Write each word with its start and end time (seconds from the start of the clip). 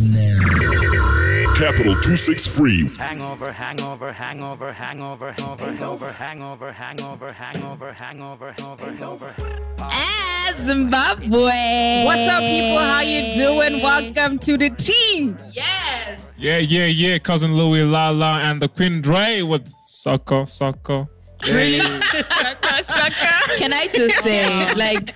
begins 0.00 0.14
now. 0.14 1.54
Capital 1.54 1.94
263. 1.94 2.96
Hangover, 2.98 3.52
hangover, 3.52 4.12
hangover, 4.12 4.72
hangover, 4.72 5.32
hangover, 5.32 6.12
hangover, 6.12 6.72
hangover, 6.72 7.32
hangover, 7.32 7.92
hangover, 7.92 7.92
hangover, 7.92 8.84
hangover. 8.84 9.34
Ah, 9.78 10.52
Zimbabwe. 10.56 12.04
What's 12.04 12.28
up, 12.28 12.40
people? 12.40 12.78
How 12.78 13.00
you 13.00 13.34
doing? 13.34 13.82
Welcome 13.82 14.38
to 14.40 14.56
the 14.56 14.70
team. 14.70 15.38
Yes. 15.52 16.18
Yeah, 16.36 16.58
yeah, 16.58 16.86
yeah. 16.86 17.18
Cousin 17.18 17.54
Louis 17.54 17.84
Lala 17.84 18.40
and 18.40 18.60
the 18.60 18.68
Queen 18.68 19.00
Dre 19.00 19.42
with 19.42 19.72
Sucker, 19.86 20.46
Sucker. 20.46 21.06
Really? 21.46 21.80
sucker, 22.00 22.82
sucker. 22.84 23.58
Can 23.58 23.72
I 23.72 23.88
just 23.92 24.22
say, 24.24 24.74
like, 24.74 25.14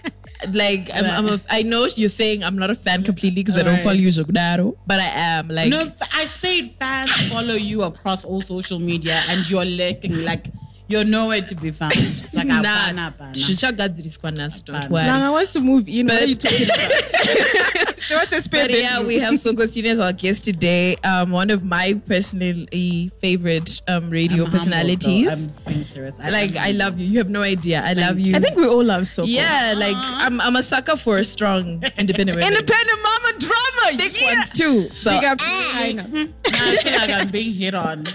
like 0.50 0.90
I'm, 0.92 1.04
I'm 1.04 1.28
a, 1.28 1.40
I 1.50 1.62
know 1.62 1.86
you're 1.96 2.08
saying 2.08 2.44
I'm 2.44 2.56
not 2.56 2.70
a 2.70 2.74
fan 2.74 3.02
completely 3.02 3.42
because 3.42 3.56
I 3.56 3.62
don't 3.62 3.68
Alright. 3.70 3.82
follow 3.84 3.96
you, 3.96 4.08
Jogdaro, 4.08 4.76
but 4.86 5.00
I 5.00 5.06
am. 5.06 5.48
Like, 5.48 5.68
No, 5.68 5.90
I 6.14 6.26
said 6.26 6.74
fans 6.78 7.10
follow 7.28 7.54
you 7.54 7.82
across 7.82 8.24
all 8.24 8.40
social 8.40 8.78
media 8.78 9.22
and 9.28 9.48
you're 9.50 9.64
lurking 9.64 10.24
like 10.24 10.46
you're 10.88 11.04
nowhere 11.04 11.42
to 11.42 11.54
be 11.54 11.70
found. 11.70 11.92
It's 11.96 12.34
like, 12.34 12.46
nah, 12.46 12.62
hapana, 12.62 13.12
hapana. 13.14 13.32
Chichagadziriswa 13.32 14.36
nas, 14.36 14.60
don't 14.62 14.76
Hapana. 14.76 14.90
worry. 14.90 15.04
Langa 15.04 15.32
wants 15.32 15.52
to 15.52 15.60
move 15.60 15.86
in. 15.88 16.06
What 16.06 16.14
But- 16.14 16.22
are 16.22 16.26
you 16.26 16.34
talking 16.34 16.64
about? 16.64 17.98
she 18.00 18.14
wants 18.14 18.30
to 18.32 18.42
spare 18.42 18.64
But 18.68 18.78
yeah, 18.78 19.02
we 19.02 19.18
have 19.18 19.34
Sokostina 19.34 19.86
as 19.92 20.00
our 20.00 20.12
guest 20.12 20.44
today. 20.44 20.96
Um, 21.04 21.30
one 21.30 21.50
of 21.50 21.62
my 21.64 21.94
personally 22.06 23.10
favorite 23.20 23.80
um 23.86 24.08
radio 24.10 24.44
I'm 24.44 24.50
personalities. 24.50 25.26
though. 25.26 25.32
I'm 25.32 25.48
being 25.72 25.84
serious. 25.84 26.18
I- 26.20 26.30
like, 26.30 26.56
I 26.56 26.72
love 26.72 26.98
you. 26.98 27.06
You 27.06 27.18
have 27.18 27.28
no 27.30 27.42
idea. 27.42 27.82
I 27.84 27.92
love 27.92 28.18
you. 28.18 28.34
I 28.36 28.40
think 28.40 28.56
we 28.56 28.66
all 28.66 28.82
love 28.84 29.08
Soko. 29.08 29.28
yeah, 29.28 29.74
like 29.76 29.96
I'm, 29.96 30.40
I'm 30.40 30.56
a 30.56 30.62
sucker 30.62 30.96
for 30.96 31.18
a 31.18 31.24
strong 31.24 31.82
independent 31.98 32.36
women. 32.38 32.52
Independent 32.52 32.98
mama 33.02 33.38
drama. 33.38 33.98
thick 34.02 34.20
yeah. 34.20 34.34
ones 34.38 34.50
too. 34.52 34.90
So 34.90 35.10
Big 35.10 35.24
up. 35.24 35.38
I 35.42 35.92
know. 35.92 36.28
I 36.46 36.76
feel 36.78 36.92
like 36.92 37.10
I'm 37.10 37.30
being 37.30 37.52
hit 37.54 37.74
on. 37.74 38.06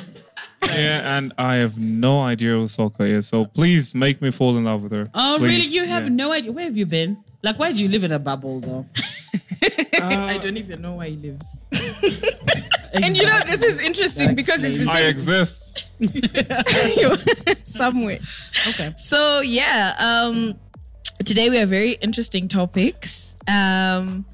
Yeah, 0.67 1.17
and 1.17 1.33
I 1.37 1.55
have 1.55 1.77
no 1.77 2.21
idea 2.21 2.51
who 2.51 2.67
Soccer 2.67 3.05
is, 3.05 3.27
so 3.27 3.45
please 3.45 3.93
make 3.93 4.21
me 4.21 4.31
fall 4.31 4.55
in 4.57 4.63
love 4.63 4.83
with 4.83 4.91
her. 4.93 5.09
Oh, 5.13 5.35
Please. 5.37 5.47
really? 5.47 5.67
You 5.75 5.85
have 5.85 6.03
Yeah. 6.03 6.09
no 6.09 6.31
idea. 6.31 6.51
Where 6.51 6.65
have 6.65 6.77
you 6.77 6.85
been? 6.85 7.17
Like, 7.43 7.59
why 7.59 7.71
do 7.73 7.83
you 7.83 7.89
live 7.89 8.03
in 8.03 8.11
a 8.11 8.19
bubble, 8.19 8.59
though? 8.61 8.85
I 10.01 10.37
don't 10.39 10.57
even 10.57 10.81
know 10.81 10.95
where 10.95 11.07
he 11.07 11.17
lives. 11.17 11.45
And 12.93 13.17
you 13.17 13.25
know, 13.25 13.41
this 13.47 13.63
is 13.63 13.79
interesting 13.81 14.27
That 14.27 14.35
because 14.35 14.63
it's 14.63 14.77
been 14.77 14.87
I 14.87 15.01
exist. 15.09 15.85
somewhere. 17.65 18.19
Okay. 18.69 18.93
So 18.97 19.39
yeah, 19.39 19.95
um, 19.97 20.53
today 21.25 21.49
we 21.49 21.57
have 21.57 21.69
very 21.69 21.93
interesting 22.05 22.47
topics. 22.47 23.33
Um, 23.47 24.25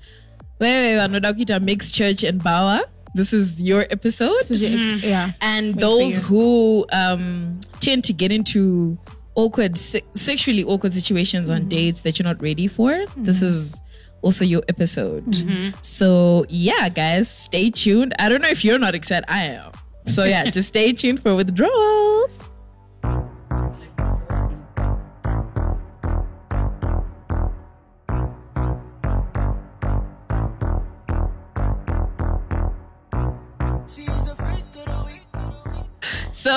where 0.57 0.93
we 0.95 0.99
are 0.99 1.07
not 1.07 1.23
kita 1.39 1.61
mixed 1.63 1.95
church 1.95 2.23
and 2.23 2.41
bhawa. 2.43 2.83
This 3.13 3.33
is 3.33 3.61
your 3.61 3.85
episode, 3.89 4.43
mm-hmm. 4.45 5.05
Yeah. 5.07 5.31
and 5.41 5.73
for 5.73 5.79
those 5.81 6.17
who 6.17 6.85
um 6.91 7.59
tend 7.79 8.03
to 8.05 8.13
get 8.13 8.31
into 8.31 8.97
awkward, 9.35 9.77
se- 9.77 10.03
sexually 10.15 10.63
awkward 10.63 10.93
situations 10.93 11.49
on 11.49 11.67
dates 11.67 12.01
that 12.01 12.19
you're 12.19 12.27
not 12.27 12.41
ready 12.41 12.67
for. 12.67 13.05
This 13.17 13.41
is 13.41 13.73
also 14.21 14.43
your 14.45 14.63
episode. 14.67 15.35
So 15.81 16.45
yeah, 16.49 16.89
guys, 16.89 17.29
stay 17.29 17.69
tuned. 17.71 18.13
I 18.19 18.29
don't 18.29 18.41
know 18.41 18.49
if 18.49 18.63
you're 18.65 18.79
not 18.79 18.95
excited. 18.95 19.25
I 19.27 19.43
am. 19.43 19.71
So 20.07 20.23
yeah, 20.23 20.49
just 20.51 20.67
stay 20.69 20.91
tuned 20.93 21.21
for 21.21 21.35
withdrawals. 21.35 22.37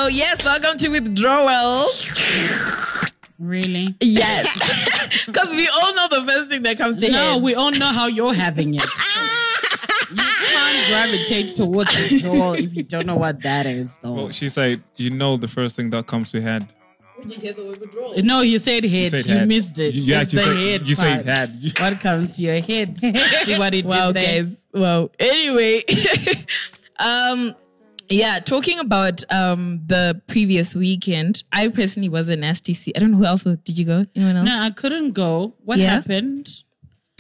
So 0.03 0.09
yes, 0.09 0.45
welcome 0.45 0.77
to 0.79 0.89
withdrawals. 0.89 1.95
Really? 3.39 3.95
Yes, 4.01 4.49
because 5.27 5.51
we 5.51 5.69
all 5.69 5.95
know 5.95 6.09
the 6.09 6.25
first 6.27 6.51
thing 6.51 6.63
that 6.65 6.77
comes 6.77 7.01
to 7.01 7.09
No, 7.09 7.35
head. 7.35 7.43
we 7.43 7.55
all 7.55 7.71
know 7.71 7.87
how 7.93 8.09
you're 8.09 8.35
having 8.35 8.75
it. 8.75 8.83
you 10.11 10.17
can't 10.17 10.89
gravitate 10.89 11.55
towards 11.55 11.97
withdrawal 11.97 12.55
if 12.55 12.75
you 12.75 12.83
don't 12.83 13.07
know 13.07 13.15
what 13.15 13.43
that 13.43 13.65
is, 13.67 13.95
though. 14.03 14.13
Well, 14.13 14.31
she 14.33 14.49
said, 14.49 14.83
you 14.97 15.11
know 15.11 15.37
the 15.37 15.47
first 15.47 15.77
thing 15.77 15.91
that 15.91 16.09
comes 16.09 16.33
to 16.33 16.41
your 16.41 16.49
head. 16.49 16.67
no, 18.25 18.41
you 18.41 18.59
said 18.59 18.83
head. 18.83 18.93
You, 18.93 19.09
said 19.09 19.27
head. 19.27 19.47
missed 19.47 19.79
it. 19.79 19.95
You, 19.95 20.03
you 20.03 20.17
It's 20.17 20.35
actually 20.35 20.39
the 20.39 20.45
said, 20.45 20.57
head 20.81 20.89
you 20.89 20.95
said 20.97 21.27
head. 21.27 21.73
What 21.81 22.01
comes 22.01 22.37
to 22.39 22.43
your 22.43 22.61
head? 22.61 22.99
See 22.99 23.57
what 23.57 23.73
it 23.73 23.85
wow, 23.85 24.11
did 24.11 24.17
there? 24.21 24.43
guys. 24.43 24.57
Wow. 24.75 25.11
Anyway, 25.21 25.85
um, 26.99 27.55
yeah, 28.13 28.39
talking 28.41 28.79
about 28.79 29.23
um 29.33 29.81
the 29.87 30.21
previous 30.27 30.75
weekend, 30.75 31.43
I 31.53 31.69
personally 31.69 32.09
was 32.09 32.29
a 32.29 32.37
nasty 32.37 32.75
C. 32.75 32.93
I 32.97 32.99
don't 33.01 33.13
know 33.13 33.19
who 33.19 33.25
else 33.25 33.45
was. 33.45 33.59
Did 33.65 33.79
you 33.79 33.85
go? 33.85 34.07
Anyone 34.15 34.37
else? 34.37 34.47
No, 34.49 34.61
I 34.61 34.71
couldn't 34.71 35.13
go. 35.13 35.55
What 35.65 35.79
Yeah? 35.79 35.91
happened? 35.91 36.49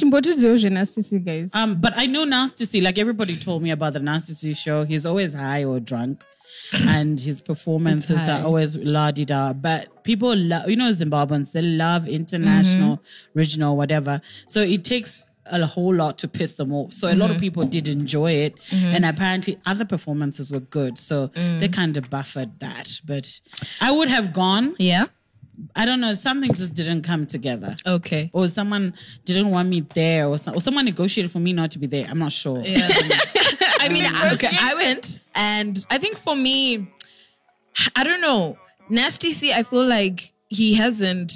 Timboto 0.00 0.32
Zio 0.34 0.56
Nasty 0.70 1.18
guys. 1.20 1.50
Um, 1.52 1.80
but 1.80 1.92
I 1.96 2.06
know 2.06 2.24
Nasty 2.24 2.64
C. 2.64 2.80
Like 2.80 2.98
everybody 2.98 3.36
told 3.36 3.62
me 3.62 3.70
about 3.70 3.92
the 3.92 4.00
Nasty 4.00 4.32
C 4.32 4.54
show. 4.54 4.84
He's 4.84 5.06
always 5.06 5.32
high 5.34 5.64
or 5.64 5.78
drunk, 5.80 6.24
and 6.88 7.20
his 7.20 7.40
performances 7.50 8.20
are 8.28 8.42
always 8.44 8.74
la 8.76 9.10
di 9.12 9.24
da. 9.24 9.52
But 9.52 10.02
people 10.02 10.34
love, 10.34 10.68
you 10.68 10.76
know, 10.76 10.90
Zimbabweans. 10.90 11.52
They 11.52 11.62
love 11.62 12.08
international, 12.08 12.96
Mm-hmm. 12.96 13.38
regional, 13.38 13.76
whatever. 13.76 14.20
So 14.46 14.62
it 14.62 14.82
takes 14.84 15.22
a 15.46 15.66
whole 15.66 15.94
lot 15.94 16.18
to 16.18 16.28
piss 16.28 16.54
them 16.54 16.72
off. 16.72 16.92
So 16.92 17.08
a 17.08 17.14
lot 17.14 17.30
of 17.30 17.36
Mm-hmm. 17.36 17.40
people 17.40 17.64
did 17.64 17.88
enjoy 17.88 18.32
it, 18.32 18.54
and 18.70 19.04
apparently 19.04 19.58
other 19.66 19.84
performances 19.84 20.50
were 20.52 20.60
good. 20.60 20.96
So 20.98 21.28
Mm. 21.28 21.60
they 21.60 21.68
kind 21.68 21.96
of 21.96 22.08
buffered 22.10 22.58
that. 22.60 23.00
But 23.04 23.40
I 23.80 23.90
would 23.90 24.08
have 24.08 24.32
gone. 24.32 24.74
Yeah. 24.78 25.06
I 25.76 25.84
don't 25.84 26.00
know. 26.00 26.14
Something 26.14 26.52
just 26.54 26.74
didn't 26.74 27.02
come 27.02 27.26
together 27.26 27.76
Okay. 27.86 28.30
or 28.32 28.48
someone 28.48 28.94
didn't 29.26 29.50
want 29.50 29.68
me 29.68 29.80
there, 29.94 30.26
or, 30.28 30.38
some, 30.38 30.54
or 30.56 30.60
someone 30.60 30.84
negotiated 30.86 31.30
for 31.30 31.40
me 31.40 31.52
not 31.52 31.70
to 31.72 31.78
be 31.78 31.86
there. 31.86 32.06
I'm 32.08 32.18
not 32.18 32.32
sure. 32.32 32.62
Yeah. 32.64 32.88
I 33.80 33.88
mean, 33.90 34.04
I, 34.06 34.32
okay, 34.34 34.48
I 34.58 34.74
went, 34.74 35.20
and 35.34 35.84
I 35.90 35.98
think 35.98 36.16
for 36.16 36.34
me, 36.34 36.88
I 37.96 38.04
don't 38.04 38.20
know. 38.20 38.58
Nasty 38.88 39.32
C, 39.32 39.52
I 39.52 39.62
feel 39.62 39.86
like 39.86 40.32
he 40.48 40.74
hasn't. 40.74 41.32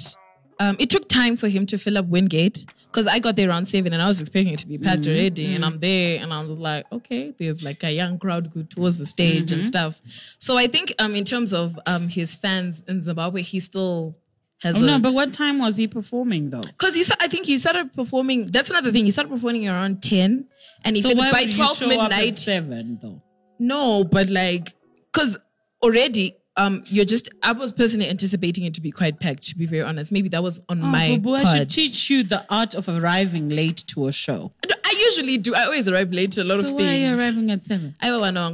Um, 0.59 0.75
it 0.79 0.89
took 0.89 1.07
time 1.09 1.37
for 1.37 1.47
him 1.47 1.65
to 1.67 1.77
fill 1.77 1.97
up 1.97 2.05
Wingate 2.07 2.65
because 2.91 3.07
I 3.07 3.19
got 3.19 3.35
there 3.35 3.49
around 3.49 3.67
seven, 3.67 3.93
and 3.93 4.01
I 4.01 4.07
was 4.07 4.19
expecting 4.21 4.53
it 4.53 4.59
to 4.59 4.67
be 4.67 4.77
packed 4.77 5.05
already. 5.07 5.53
And 5.55 5.63
I'm 5.65 5.79
there, 5.79 6.19
and 6.21 6.33
I 6.33 6.41
was 6.43 6.57
like, 6.57 6.85
okay, 6.91 7.33
there's 7.37 7.61
like 7.63 7.83
a 7.83 7.91
young 7.91 8.17
crowd 8.19 8.53
go 8.53 8.63
towards 8.63 8.97
the 8.97 9.05
stage 9.05 9.51
and 9.51 9.65
stuff. 9.65 10.01
So 10.39 10.57
I 10.57 10.67
think, 10.67 10.93
um, 10.99 11.15
in 11.15 11.23
terms 11.25 11.53
of 11.53 11.77
um 11.85 12.07
his 12.09 12.33
fans 12.35 12.81
in 12.87 13.01
Zimbabwe, 13.01 13.41
he 13.41 13.59
still 13.59 14.15
has. 14.61 14.75
Oh, 14.75 14.79
a, 14.79 14.81
no, 14.85 14.99
but 14.99 15.13
what 15.13 15.33
time 15.33 15.59
was 15.59 15.77
he 15.77 15.87
performing 15.87 16.49
though? 16.49 16.61
because 16.61 16.95
he, 16.95 17.03
I 17.19 17.27
think 17.27 17.45
he 17.45 17.57
started 17.57 17.93
performing. 17.93 18.47
That's 18.51 18.69
another 18.69 18.91
thing. 18.91 19.05
He 19.05 19.11
started 19.11 19.29
performing 19.29 19.67
around 19.69 20.01
ten, 20.01 20.47
and 20.83 20.95
he 20.95 21.01
So 21.01 21.09
fin- 21.09 21.17
why 21.17 21.31
by 21.31 21.45
twelve 21.45 21.77
show 21.77 21.85
up 21.87 21.91
at 21.91 22.09
midnight. 22.09 22.35
seven 22.37 22.99
though? 23.01 23.21
No, 23.59 24.03
but 24.03 24.29
like, 24.29 24.73
because 25.11 25.37
already, 25.83 26.37
um, 26.57 26.83
you're 26.87 27.05
just. 27.05 27.29
I 27.43 27.53
was 27.53 27.71
personally 27.71 28.09
anticipating 28.09 28.65
it 28.65 28.73
to 28.73 28.81
be 28.81 28.91
quite 28.91 29.19
packed. 29.19 29.43
To 29.49 29.55
be 29.57 29.65
very 29.65 29.83
honest, 29.83 30.11
maybe 30.11 30.27
that 30.29 30.43
was 30.43 30.59
on 30.67 30.81
my 30.81 31.11
Oh, 31.11 31.17
but 31.19 31.45
I 31.45 31.59
should 31.59 31.69
teach 31.69 32.09
you 32.09 32.23
the 32.23 32.45
art 32.49 32.73
of 32.73 32.89
arriving 32.89 33.49
late 33.49 33.83
to 33.87 34.07
a 34.07 34.11
show. 34.11 34.51
I 34.69 35.05
usually 35.11 35.37
do. 35.37 35.55
I 35.55 35.63
always 35.65 35.87
arrive 35.87 36.11
late 36.11 36.31
to 36.33 36.41
a 36.41 36.43
lot 36.43 36.59
So 36.61 36.69
of 36.69 36.73
why 36.73 36.83
are 36.87 36.95
you 36.95 37.17
arriving 37.17 37.51
at 37.51 37.63
seven? 37.63 37.95
I 38.01 38.11
will 38.11 38.31
know 38.31 38.49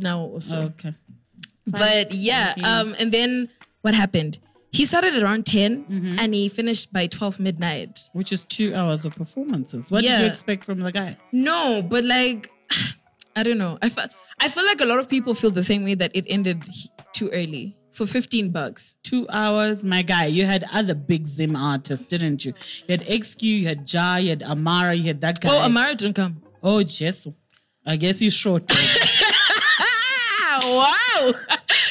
now 0.00 0.20
also. 0.20 0.72
Okay. 0.78 0.94
But 1.66 2.12
yeah, 2.12 2.54
um, 2.62 2.94
and 2.98 3.12
then 3.12 3.48
what 3.82 3.94
happened? 3.94 4.38
He 4.72 4.84
started 4.84 5.20
around 5.20 5.46
10 5.46 6.16
and 6.20 6.32
he 6.32 6.48
finished 6.48 6.92
by 6.92 7.08
12 7.08 7.40
midnight. 7.40 8.08
Which 8.12 8.32
is 8.32 8.44
two 8.44 8.72
hours 8.74 9.04
of 9.04 9.14
performances. 9.16 9.90
What 9.90 10.02
did 10.02 10.20
you 10.20 10.26
expect 10.26 10.64
from 10.64 10.80
the 10.80 10.92
guy? 10.92 11.16
No, 11.32 11.82
but 11.82 12.04
like, 12.04 12.50
I 13.36 13.42
don't 13.42 13.58
know. 13.58 13.78
I 13.82 13.88
feel, 13.88 14.06
I 14.38 14.48
feel 14.48 14.64
like 14.64 14.80
a 14.80 14.84
lot 14.84 14.98
of 15.00 15.08
people 15.08 15.34
feel 15.34 15.50
the 15.50 15.62
same 15.62 15.84
way 15.84 15.94
that 15.94 16.12
it 16.14 16.24
ended 16.28 16.62
too 17.12 17.30
early 17.30 17.76
for 17.92 18.06
15 18.06 18.50
bucks. 18.50 18.96
Two 19.02 19.26
hours, 19.30 19.84
my 19.84 20.02
guy. 20.02 20.26
You 20.26 20.46
had 20.46 20.64
other 20.72 20.94
big 20.94 21.26
Zim 21.26 21.56
artists, 21.56 22.06
didn't 22.06 22.44
you? 22.44 22.54
You 22.86 22.96
had 22.96 23.06
XQ, 23.06 23.42
you 23.42 23.66
had 23.66 23.92
Ja, 23.92 24.16
you 24.16 24.30
had 24.30 24.42
Amara, 24.42 24.94
you 24.94 25.04
had 25.04 25.20
that 25.20 25.40
guy. 25.40 25.50
Oh, 25.50 25.58
Amara 25.60 25.94
didn't 25.94 26.14
come. 26.14 26.42
Oh, 26.62 26.82
Jesu. 26.82 27.34
I 27.86 27.96
guess 27.96 28.18
he's 28.18 28.34
short. 28.34 28.70
Wow. 30.62 31.32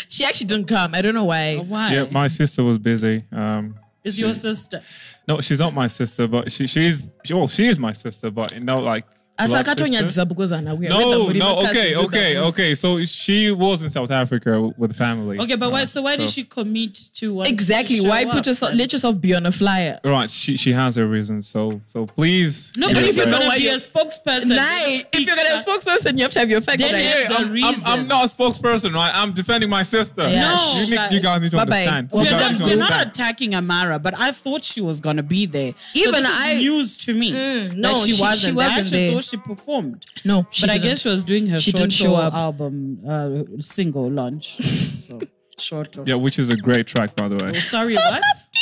she 0.08 0.24
actually 0.26 0.48
didn't 0.48 0.68
come. 0.68 0.94
I 0.94 1.02
don't 1.02 1.16
know 1.16 1.24
why. 1.26 1.58
Why? 1.58 1.94
Yeah, 1.94 2.06
my 2.12 2.28
sister 2.28 2.64
was 2.64 2.78
busy. 2.78 3.26
Um, 3.32 3.76
Is 4.04 4.20
your 4.20 4.34
sister? 4.34 4.82
no, 5.28 5.42
she's 5.42 5.60
not 5.60 5.74
my 5.74 5.88
sister, 5.88 6.28
but 6.28 6.52
she 6.52 6.68
she's 6.68 7.10
she, 7.24 7.34
well, 7.34 7.48
she 7.48 7.68
is 7.68 7.80
my 7.80 7.92
sister, 7.92 8.30
but 8.32 8.54
you 8.54 8.60
know, 8.60 8.80
like 8.80 9.06
Asi 9.40 9.50
blood 9.52 9.66
akatonyadzisa 9.66 10.08
sister. 10.08 10.26
because. 10.26 10.52
No, 10.52 11.30
no, 11.30 11.60
okay, 11.60 11.96
okay, 11.96 12.38
okay. 12.38 12.76
So 12.76 13.04
she 13.06 13.52
was 13.52 13.82
in 13.84 13.90
South 13.90 14.12
Africa 14.12 14.62
with 14.78 14.96
family. 14.96 15.40
Okay, 15.40 15.56
but 15.56 15.72
why? 15.72 15.86
So 15.86 16.02
why 16.02 16.16
did 16.18 16.30
she 16.30 16.44
commit 16.44 16.94
to 17.16 17.34
one? 17.36 17.48
Exactly. 17.48 18.02
Why 18.02 18.26
put 18.26 18.46
yourself, 18.46 18.74
let 18.74 18.92
yourself 18.92 19.20
be 19.20 19.34
on 19.34 19.46
a 19.46 19.52
flyer? 19.52 20.00
Right, 20.04 20.30
she 20.30 20.58
she 20.58 20.74
has 20.74 20.96
her 20.98 21.08
reasons. 21.08 21.48
So 21.48 21.82
so 21.88 22.06
please. 22.06 22.74
No, 22.78 22.88
And 22.88 22.96
but 22.96 23.04
if 23.04 23.10
if 23.12 23.16
you're 23.18 23.26
you 23.26 23.32
know 23.32 23.40
gonna 23.40 23.56
be 23.58 23.68
a 23.68 23.78
spokesperson, 23.78 24.48
Nine. 24.48 25.04
If 25.14 25.26
you're 25.26 25.36
gonna 25.36 25.50
have 25.50 25.66
a 25.66 25.70
spokesperson, 25.70 26.18
you 26.18 26.24
have 26.24 26.32
to 26.32 26.40
have 26.40 26.50
your 26.50 26.62
facts 26.62 26.80
Then 26.80 26.94
right. 26.94 27.04
yeah. 27.04 27.14
Hey, 27.14 27.28
the 27.28 27.36
I'm, 27.36 27.76
I'm. 27.76 27.86
I'm 28.00 28.08
not 28.08 28.26
a 28.26 28.36
spokesperson, 28.36 28.94
right? 28.94 29.14
I'm 29.14 29.34
defending 29.34 29.70
my 29.70 29.84
sister. 29.84 30.28
Yeah. 30.28 30.56
No, 30.56 30.82
you, 30.82 30.90
need, 30.98 31.12
you 31.12 31.20
guys 31.20 31.42
need 31.42 31.52
to 31.52 31.58
Bye-bye. 31.58 31.76
understand. 31.86 32.10
Well, 32.12 32.26
You 32.26 32.32
We're 32.32 32.40
not, 32.40 32.58
to 32.58 32.64
we're 32.64 32.76
not 32.76 33.08
attacking 33.08 33.56
Amara, 33.56 34.00
but 34.00 34.18
I 34.20 34.32
thought 34.32 34.64
she 34.64 34.82
was 34.82 35.00
gonna 35.00 35.24
be 35.24 35.46
there. 35.46 35.72
So 35.72 36.00
Even 36.00 36.24
this 36.24 36.32
is 36.32 36.38
I- 36.40 36.56
news 36.56 36.98
to 36.98 37.14
me. 37.14 37.32
Mm, 37.32 37.76
no, 37.76 37.94
that 37.94 38.06
she, 38.06 38.12
she- 38.12 38.16
she 38.18 38.22
wasn't. 38.22 38.54
I 38.54 38.56
wasn't 38.56 38.78
actually 38.80 39.08
there. 39.08 39.22
Thought 39.38 39.44
she 39.44 39.56
performed, 39.56 40.06
No, 40.26 40.46
she 40.52 40.64
but 40.64 40.70
I 40.70 40.74
didn't. 40.74 40.90
guess 40.90 41.00
she 41.02 41.10
was 41.10 41.24
doing 41.24 41.48
her 41.48 41.60
She 41.60 41.72
short 41.72 41.82
didn't 41.82 41.94
show 41.94 42.16
up. 42.16 42.34
album 42.34 43.00
uh, 43.08 43.44
single 43.62 44.10
launch. 44.10 44.58
so 44.98 45.20
short. 45.58 45.98
Of, 45.98 46.08
Yeah, 46.08 46.16
which 46.16 46.40
is 46.40 46.50
a 46.50 46.56
great 46.58 46.88
track, 46.88 47.16
by 47.16 47.28
the 47.28 47.36
way. 47.44 47.60
Sorry, 47.60 47.96
what? 47.96 48.22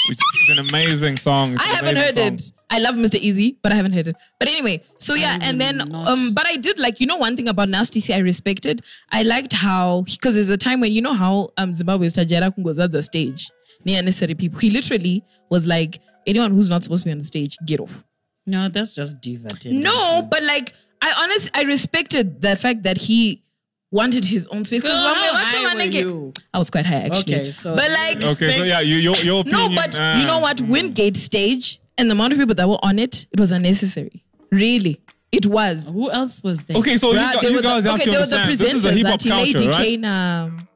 Which 0.09 0.17
is 0.49 0.57
an 0.57 0.65
amazing 0.67 1.17
song. 1.17 1.53
It's 1.53 1.63
I 1.65 1.69
an 1.69 1.75
haven't 1.75 1.95
heard 1.97 2.17
amazing 2.17 2.33
it. 2.35 2.51
I 2.69 2.79
love 2.79 2.95
Mr. 2.95 3.21
Eazi, 3.21 3.55
but 3.61 3.71
I 3.71 3.75
haven't 3.75 3.93
heard 3.93 4.07
it. 4.07 4.15
But 4.39 4.47
anyway, 4.49 4.83
so 4.97 5.13
yeah, 5.13 5.37
and 5.41 5.59
then 5.61 5.77
not- 5.77 6.07
um, 6.07 6.33
but 6.33 6.45
I 6.45 6.57
did 6.57 6.77
like 6.79 6.99
you 6.99 7.07
know 7.07 7.15
one 7.17 7.35
thing 7.37 7.47
about 7.47 7.69
Nasty 7.69 7.99
C 8.01 8.13
I 8.13 8.17
respected. 8.19 8.83
I 9.11 9.23
liked 9.23 9.53
how 9.53 10.01
because 10.01 10.35
there's 10.35 10.49
a 10.49 10.57
time 10.57 10.81
when 10.81 10.91
you 10.91 11.01
know 11.01 11.13
how 11.13 11.49
um 11.57 11.73
Zimbabwe's 11.73 12.13
Tajera 12.13 12.51
goes 12.63 12.77
at 12.79 12.91
the 12.91 13.01
stage 13.03 13.49
near 13.85 14.01
necessary 14.01 14.35
people. 14.35 14.59
He 14.59 14.69
literally 14.69 15.23
was 15.49 15.65
like 15.65 15.99
anyone 16.25 16.51
who's 16.51 16.67
not 16.67 16.83
supposed 16.83 17.03
to 17.03 17.07
be 17.07 17.11
on 17.13 17.19
the 17.19 17.23
stage, 17.23 17.55
get 17.65 17.79
off. 17.79 18.03
No, 18.47 18.69
that's 18.69 18.95
just 18.95 19.21
diva. 19.21 19.49
tendency. 19.49 19.83
No, 19.83 20.21
but 20.23 20.41
like 20.43 20.73
I 21.01 21.13
honestly 21.23 21.51
I 21.53 21.63
respected 21.63 22.41
the 22.41 22.55
fact 22.55 22.83
that 22.83 22.97
he 22.97 23.43
wanted 23.91 24.25
his 24.25 24.47
own 24.47 24.63
space. 24.65 24.81
Girl, 24.81 24.91
when 24.93 25.03
we 25.21 25.27
how 25.27 25.33
watch 25.33 25.53
him 25.53 25.63
high 25.69 25.75
were 25.75 25.81
you? 25.91 26.33
I 26.53 26.57
was 26.57 26.69
quite 26.69 26.85
high 26.85 27.01
actually. 27.01 27.35
Okay, 27.35 27.51
so- 27.51 27.75
but 27.75 27.91
like 27.91 28.23
Okay, 28.23 28.51
so 28.53 28.63
yeah, 28.63 28.79
you, 28.79 28.95
your 28.95 29.15
your 29.17 29.41
opinion. 29.41 29.69
no, 29.71 29.75
but 29.75 29.95
uh, 29.99 30.15
you 30.19 30.25
know 30.25 30.39
what? 30.39 30.59
Wingate 30.61 31.17
stage 31.17 31.79
and 31.97 32.09
the 32.09 32.13
amount 32.13 32.33
of 32.33 32.39
people 32.39 32.55
that 32.55 32.67
were 32.67 32.79
on 32.83 32.97
it, 32.99 33.27
it 33.31 33.39
was 33.39 33.51
unnecessary. 33.51 34.23
Really, 34.51 35.01
it 35.31 35.45
was. 35.45 35.85
Who 35.85 36.09
else 36.09 36.41
was 36.41 36.63
there? 36.63 36.77
Okay, 36.77 36.95
so 36.97 37.11
you, 37.11 37.19
Bruh, 37.19 37.41
you 37.43 37.49
were 37.51 37.57
the- 37.57 37.61
guys 37.63 37.83
have 37.83 37.95
okay, 37.95 38.05
to 38.05 38.11
they 38.11 38.15
the 38.17 38.21
understand. 38.23 38.51
This 38.59 38.73
is 38.73 38.85
a 38.85 38.89
presenters, 38.91 38.97
hip 38.97 39.07
hop 39.07 39.19
culture, 39.21 39.35
Lady 39.59 39.67
right? 39.67 39.83
Kane, 39.85 40.05
um, 40.05 40.67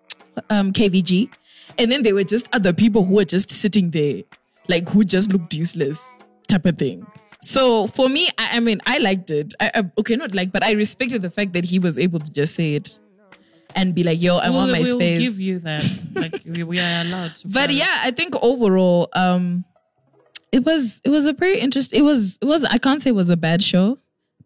um, 0.49 0.73
KVG, 0.73 1.29
and 1.77 1.91
then 1.91 2.03
there 2.03 2.15
were 2.15 2.23
just 2.25 2.49
other 2.53 2.73
people 2.73 3.05
who 3.05 3.15
were 3.15 3.25
just 3.25 3.49
sitting 3.49 3.91
there, 3.91 4.23
like 4.67 4.89
who 4.89 5.03
just 5.05 5.31
looked 5.31 5.53
useless, 5.53 5.97
type 6.47 6.65
of 6.65 6.77
thing. 6.77 7.05
So 7.43 7.87
for 7.87 8.07
me, 8.07 8.29
I, 8.37 8.57
I 8.57 8.59
mean, 8.59 8.81
I 8.85 8.99
liked 8.99 9.31
it. 9.31 9.53
I, 9.59 9.71
I, 9.75 9.91
okay, 9.99 10.15
not 10.15 10.33
like, 10.33 10.51
but 10.51 10.63
I 10.63 10.71
respected 10.71 11.21
the 11.21 11.31
fact 11.31 11.53
that 11.53 11.65
he 11.65 11.79
was 11.79 11.97
able 11.97 12.19
to 12.19 12.31
just 12.31 12.55
say 12.55 12.75
it 12.75 12.97
and 13.75 13.95
be 13.95 14.03
like, 14.03 14.21
"Yo, 14.21 14.37
I 14.37 14.49
we'll, 14.49 14.57
want 14.59 14.71
my 14.71 14.81
we'll 14.81 14.97
space." 14.97 15.21
give 15.21 15.39
you 15.39 15.59
that. 15.59 15.83
Like 16.13 16.41
we, 16.45 16.63
we 16.63 16.79
are 16.79 17.01
allowed. 17.01 17.35
To 17.35 17.47
but 17.47 17.67
try. 17.67 17.75
yeah, 17.75 18.01
I 18.03 18.11
think 18.11 18.35
overall, 18.41 19.09
um, 19.13 19.65
it 20.51 20.63
was 20.63 21.01
it 21.03 21.09
was 21.09 21.25
a 21.25 21.33
pretty 21.33 21.59
interesting. 21.59 21.99
It 21.99 22.03
was 22.03 22.37
it 22.41 22.45
was 22.45 22.63
I 22.63 22.77
can't 22.77 23.01
say 23.01 23.09
it 23.09 23.13
was 23.15 23.29
a 23.29 23.37
bad 23.37 23.63
show, 23.63 23.97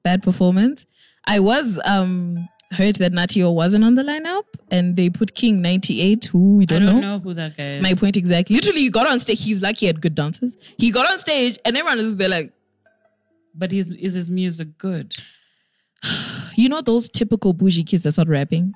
bad 0.04 0.24
performance. 0.24 0.86
I 1.26 1.40
was 1.40 1.80
um 1.86 2.48
heard 2.72 2.96
that 2.98 3.14
Nutty 3.14 3.44
O 3.44 3.52
wasn't 3.52 3.84
on 3.84 3.96
the 3.96 4.04
lineup, 4.04 4.44
and 4.72 4.96
they 4.96 5.10
put 5.10 5.36
King 5.36 5.62
ninety 5.62 6.02
eight, 6.02 6.26
who 6.26 6.58
we 6.58 6.66
don't, 6.66 6.86
don't 6.86 7.02
know. 7.02 7.18
know 7.18 7.20
who 7.20 7.34
that 7.34 7.58
guy 7.58 7.76
is. 7.76 7.82
My 7.82 7.94
point 7.94 8.16
exactly. 8.18 8.56
Literally, 8.56 8.82
he 8.82 8.90
got 8.90 9.08
on 9.08 9.20
stage. 9.20 9.44
He's 9.44 9.62
like 9.62 9.78
he 9.78 9.86
had 9.86 10.02
good 10.02 10.16
dancers. 10.16 10.56
He 10.78 10.92
got 10.92 11.10
on 11.12 11.20
stage, 11.20 11.58
and 11.66 11.76
everyone 11.76 12.00
is 12.00 12.16
there 12.16 12.30
like, 12.30 12.54
but 13.58 13.72
his 13.72 13.92
is 13.92 14.14
his 14.14 14.30
music 14.30 14.78
good? 14.78 15.16
you 16.56 16.70
know, 16.70 16.82
those 16.82 17.10
typical 17.10 17.54
bougie 17.54 17.84
kids 17.84 18.04
that 18.04 18.14
start 18.14 18.28
rapping. 18.28 18.74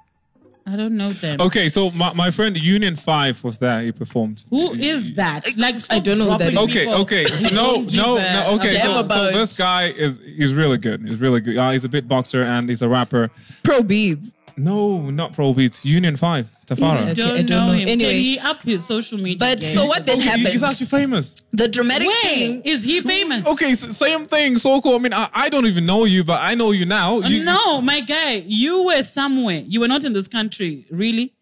I 0.66 0.76
don't 0.76 0.96
know 0.98 1.14
them. 1.14 1.42
Okay, 1.42 1.68
so 1.68 1.90
my, 1.90 2.14
my 2.14 2.30
friend 2.30 2.56
Union 2.56 2.96
Five 2.96 3.44
was 3.44 3.58
there. 3.58 3.81
He 3.81 3.92
performed. 3.92 4.44
Who 4.52 4.74
is 4.74 5.16
that? 5.16 5.58
Like 5.58 5.78
I 5.90 6.00
don't 6.00 6.20
know 6.20 6.31
who 6.31 6.38
that. 6.38 6.56
Okay, 6.56 6.86
people. 6.86 7.02
okay. 7.02 7.26
No, 7.52 7.81
no, 7.81 8.18
no. 8.18 8.52
Okay, 8.56 8.80
so, 8.80 9.08
so 9.08 9.31
this 9.31 9.58
guy 9.58 9.88
is 9.88 10.20
he's 10.24 10.54
really 10.54 10.78
good. 10.78 11.02
He's 11.08 11.20
really 11.20 11.42
good. 11.42 11.58
Uh, 11.58 11.72
he's 11.72 11.86
a 11.86 11.90
beatboxer 11.90 12.46
and 12.46 12.70
he's 12.70 12.84
a 12.84 12.90
rapper. 12.90 13.31
Pro 13.64 13.81
beats. 13.81 14.31
No, 14.60 15.10
not 15.10 15.34
Pro 15.34 15.54
Beats. 15.54 15.84
Union 15.86 16.16
Five. 16.18 16.48
Tafara. 16.68 17.02
Okay, 17.02 17.14
don't, 17.16 17.32
I 17.38 17.42
don't 17.42 17.50
know, 17.50 17.66
know. 17.68 17.72
him. 17.74 17.88
Anyway. 17.88 18.12
Can 18.14 18.22
he 18.22 18.40
up 18.40 18.62
his 18.62 18.86
social 18.86 19.18
media? 19.18 19.38
But 19.40 19.60
game? 19.62 19.74
so 19.74 19.86
what 19.88 20.06
then 20.06 20.18
Okay, 20.20 20.28
happened? 20.30 20.48
He's 20.50 20.62
actually 20.62 20.86
famous. 20.86 21.36
the 21.52 21.68
dramatic 21.68 22.08
Where 22.08 22.22
thing. 22.22 22.62
is 22.64 22.84
he 22.84 23.02
famous? 23.02 23.48
Okay, 23.48 23.72
s 23.72 23.98
same 23.98 24.28
thing. 24.28 24.58
So 24.58 24.80
cool. 24.82 24.96
I 24.96 25.00
mean, 25.00 25.14
I, 25.14 25.30
I 25.34 25.50
don't 25.50 25.66
even 25.66 25.86
know 25.88 26.04
you, 26.06 26.24
but 26.24 26.40
I 26.42 26.54
know 26.54 26.70
you 26.72 26.86
now. 26.86 27.20
You, 27.22 27.44
no, 27.44 27.82
my 27.82 28.02
guy, 28.02 28.44
you 28.46 28.84
were 28.84 29.02
somewhere. 29.02 29.64
You 29.68 29.80
were 29.80 29.88
not 29.88 30.04
in 30.04 30.14
this 30.14 30.28
country, 30.28 30.86
really. 30.92 31.34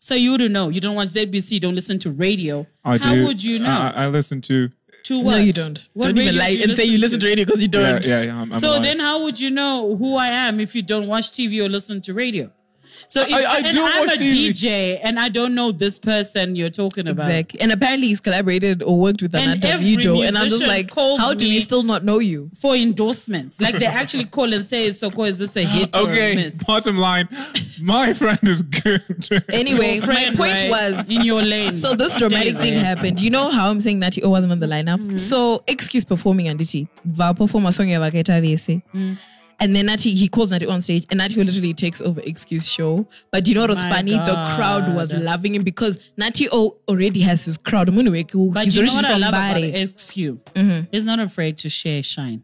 So 0.00 0.14
you 0.14 0.32
wouldn't 0.32 0.52
know. 0.52 0.68
You 0.68 0.80
don't 0.80 0.94
watch 0.94 1.08
ZBC. 1.08 1.52
You 1.52 1.60
don't 1.60 1.74
listen 1.74 1.98
to 2.00 2.10
radio. 2.10 2.66
I 2.84 2.98
How 2.98 3.14
do. 3.14 3.24
would 3.26 3.42
you 3.42 3.58
know? 3.58 3.70
I, 3.70 4.04
I 4.04 4.06
listen 4.08 4.40
to. 4.42 4.70
To 5.04 5.18
what? 5.20 5.32
No, 5.32 5.36
you 5.38 5.52
don't. 5.52 5.86
What 5.94 6.06
don't 6.06 6.18
even 6.18 6.34
radio 6.36 6.40
lie 6.40 6.56
do 6.56 6.62
and 6.64 6.72
say 6.76 6.84
you 6.84 6.98
listen 6.98 7.20
to 7.20 7.26
radio 7.26 7.44
because 7.44 7.62
you 7.62 7.68
don't. 7.68 8.04
yeah, 8.04 8.22
yeah. 8.22 8.40
I'm, 8.40 8.52
I'm 8.52 8.60
So 8.60 8.70
lying. 8.70 8.82
then, 8.82 9.00
how 9.00 9.22
would 9.22 9.38
you 9.40 9.50
know 9.50 9.96
who 9.96 10.16
I 10.16 10.28
am 10.28 10.60
if 10.60 10.74
you 10.74 10.82
don't 10.82 11.06
watch 11.06 11.30
TV 11.30 11.64
or 11.64 11.68
listen 11.68 12.00
to 12.02 12.14
radio? 12.14 12.50
So 13.08 13.22
if, 13.22 13.32
I- 13.32 13.42
I 13.42 13.58
and 13.60 13.72
do 13.74 13.82
I'm 13.82 14.06
watch 14.06 14.16
a 14.20 14.22
TV. 14.22 14.50
DJ 14.50 15.00
and 15.02 15.18
I 15.18 15.28
don't 15.30 15.54
know 15.54 15.72
this 15.72 15.98
person 15.98 16.54
you're 16.56 16.68
talking 16.70 17.08
about. 17.08 17.30
Exactly. 17.30 17.60
And 17.62 17.72
apparently 17.72 18.08
he's 18.08 18.20
collaborated 18.20 18.82
or 18.82 18.98
worked 19.00 19.22
with 19.22 19.34
And 19.34 19.60
Anata 19.62 19.64
every 19.64 19.96
Video. 19.96 20.20
And 20.22 20.36
I'm 20.36 20.48
just 20.50 20.66
like, 20.66 20.92
how 20.94 21.32
do 21.34 21.48
we 21.48 21.60
still 21.60 21.82
not 21.82 22.04
know 22.04 22.18
you? 22.18 22.50
For 22.58 22.76
endorsements, 22.76 23.60
like 23.60 23.76
they 23.78 23.86
actually 23.86 24.26
call 24.26 24.52
and 24.52 24.64
say, 24.66 24.92
"So, 24.92 25.08
is 25.24 25.38
this 25.38 25.56
a 25.56 25.64
hit 25.64 25.96
or 25.96 26.00
a 26.00 26.02
Okay, 26.12 26.34
miss?" 26.36 26.54
bottom 26.56 26.98
line, 26.98 27.28
my 27.80 28.12
friend 28.12 28.38
is 28.42 28.62
good. 28.62 29.02
Anyway, 29.48 29.96
Your 29.96 30.06
my 30.06 30.24
point 30.36 30.38
right? 30.54 30.70
was 30.70 31.08
in 31.08 31.22
your 31.22 31.42
lane. 31.42 31.74
so 31.74 31.94
this 31.94 32.10
Stay 32.12 32.20
dramatic 32.20 32.58
thing 32.58 32.74
there. 32.74 32.84
happened. 32.84 33.20
You 33.20 33.30
know 33.30 33.50
how 33.50 33.70
I'm 33.70 33.80
saying 33.80 33.98
Nutty 34.00 34.22
O 34.22 34.28
wasn't 34.30 34.52
on 34.52 34.60
the 34.60 34.66
lineup? 34.66 34.98
Mm-hmm. 34.98 35.16
So 35.16 35.62
excuse 35.66 36.04
performing 36.04 36.46
Anditi. 36.46 36.88
Va 37.04 37.32
perform 37.32 37.66
a 37.66 37.72
song 37.72 37.88
ya 37.88 38.00
Vakaita 38.00 38.36
VSA. 38.42 38.82
And 39.60 39.74
then 39.74 39.86
Nutty, 39.86 40.14
he 40.14 40.28
calls 40.28 40.52
Nutty 40.52 40.66
on 40.66 40.80
stage, 40.82 41.04
and 41.10 41.18
Nutty 41.18 41.42
literally 41.42 41.74
takes 41.74 42.00
over 42.00 42.20
excuse 42.20 42.64
show. 42.66 43.08
But 43.32 43.48
you 43.48 43.54
know 43.54 43.62
what 43.62 43.70
was 43.70 43.84
My 43.84 43.90
funny? 43.96 44.12
The 44.12 44.52
crowd 44.56 44.94
was 44.94 45.12
loving 45.12 45.54
him 45.56 45.64
because 45.64 45.98
Nutty 46.16 46.48
O 46.52 46.76
already 46.88 47.20
has 47.22 47.44
his 47.44 47.56
crowd. 47.58 47.86
But 47.86 48.64
he's 48.64 48.76
you 48.76 48.84
know 48.84 48.94
what 48.94 49.04
I 49.04 49.16
love 49.16 49.30
about 49.30 49.54
Bari. 49.54 49.72
XQ? 49.72 50.38
Mm-hmm. 50.54 50.84
He's 50.92 51.04
not 51.06 51.18
afraid 51.18 51.58
to 51.58 51.68
share 51.68 52.02
shine. 52.02 52.42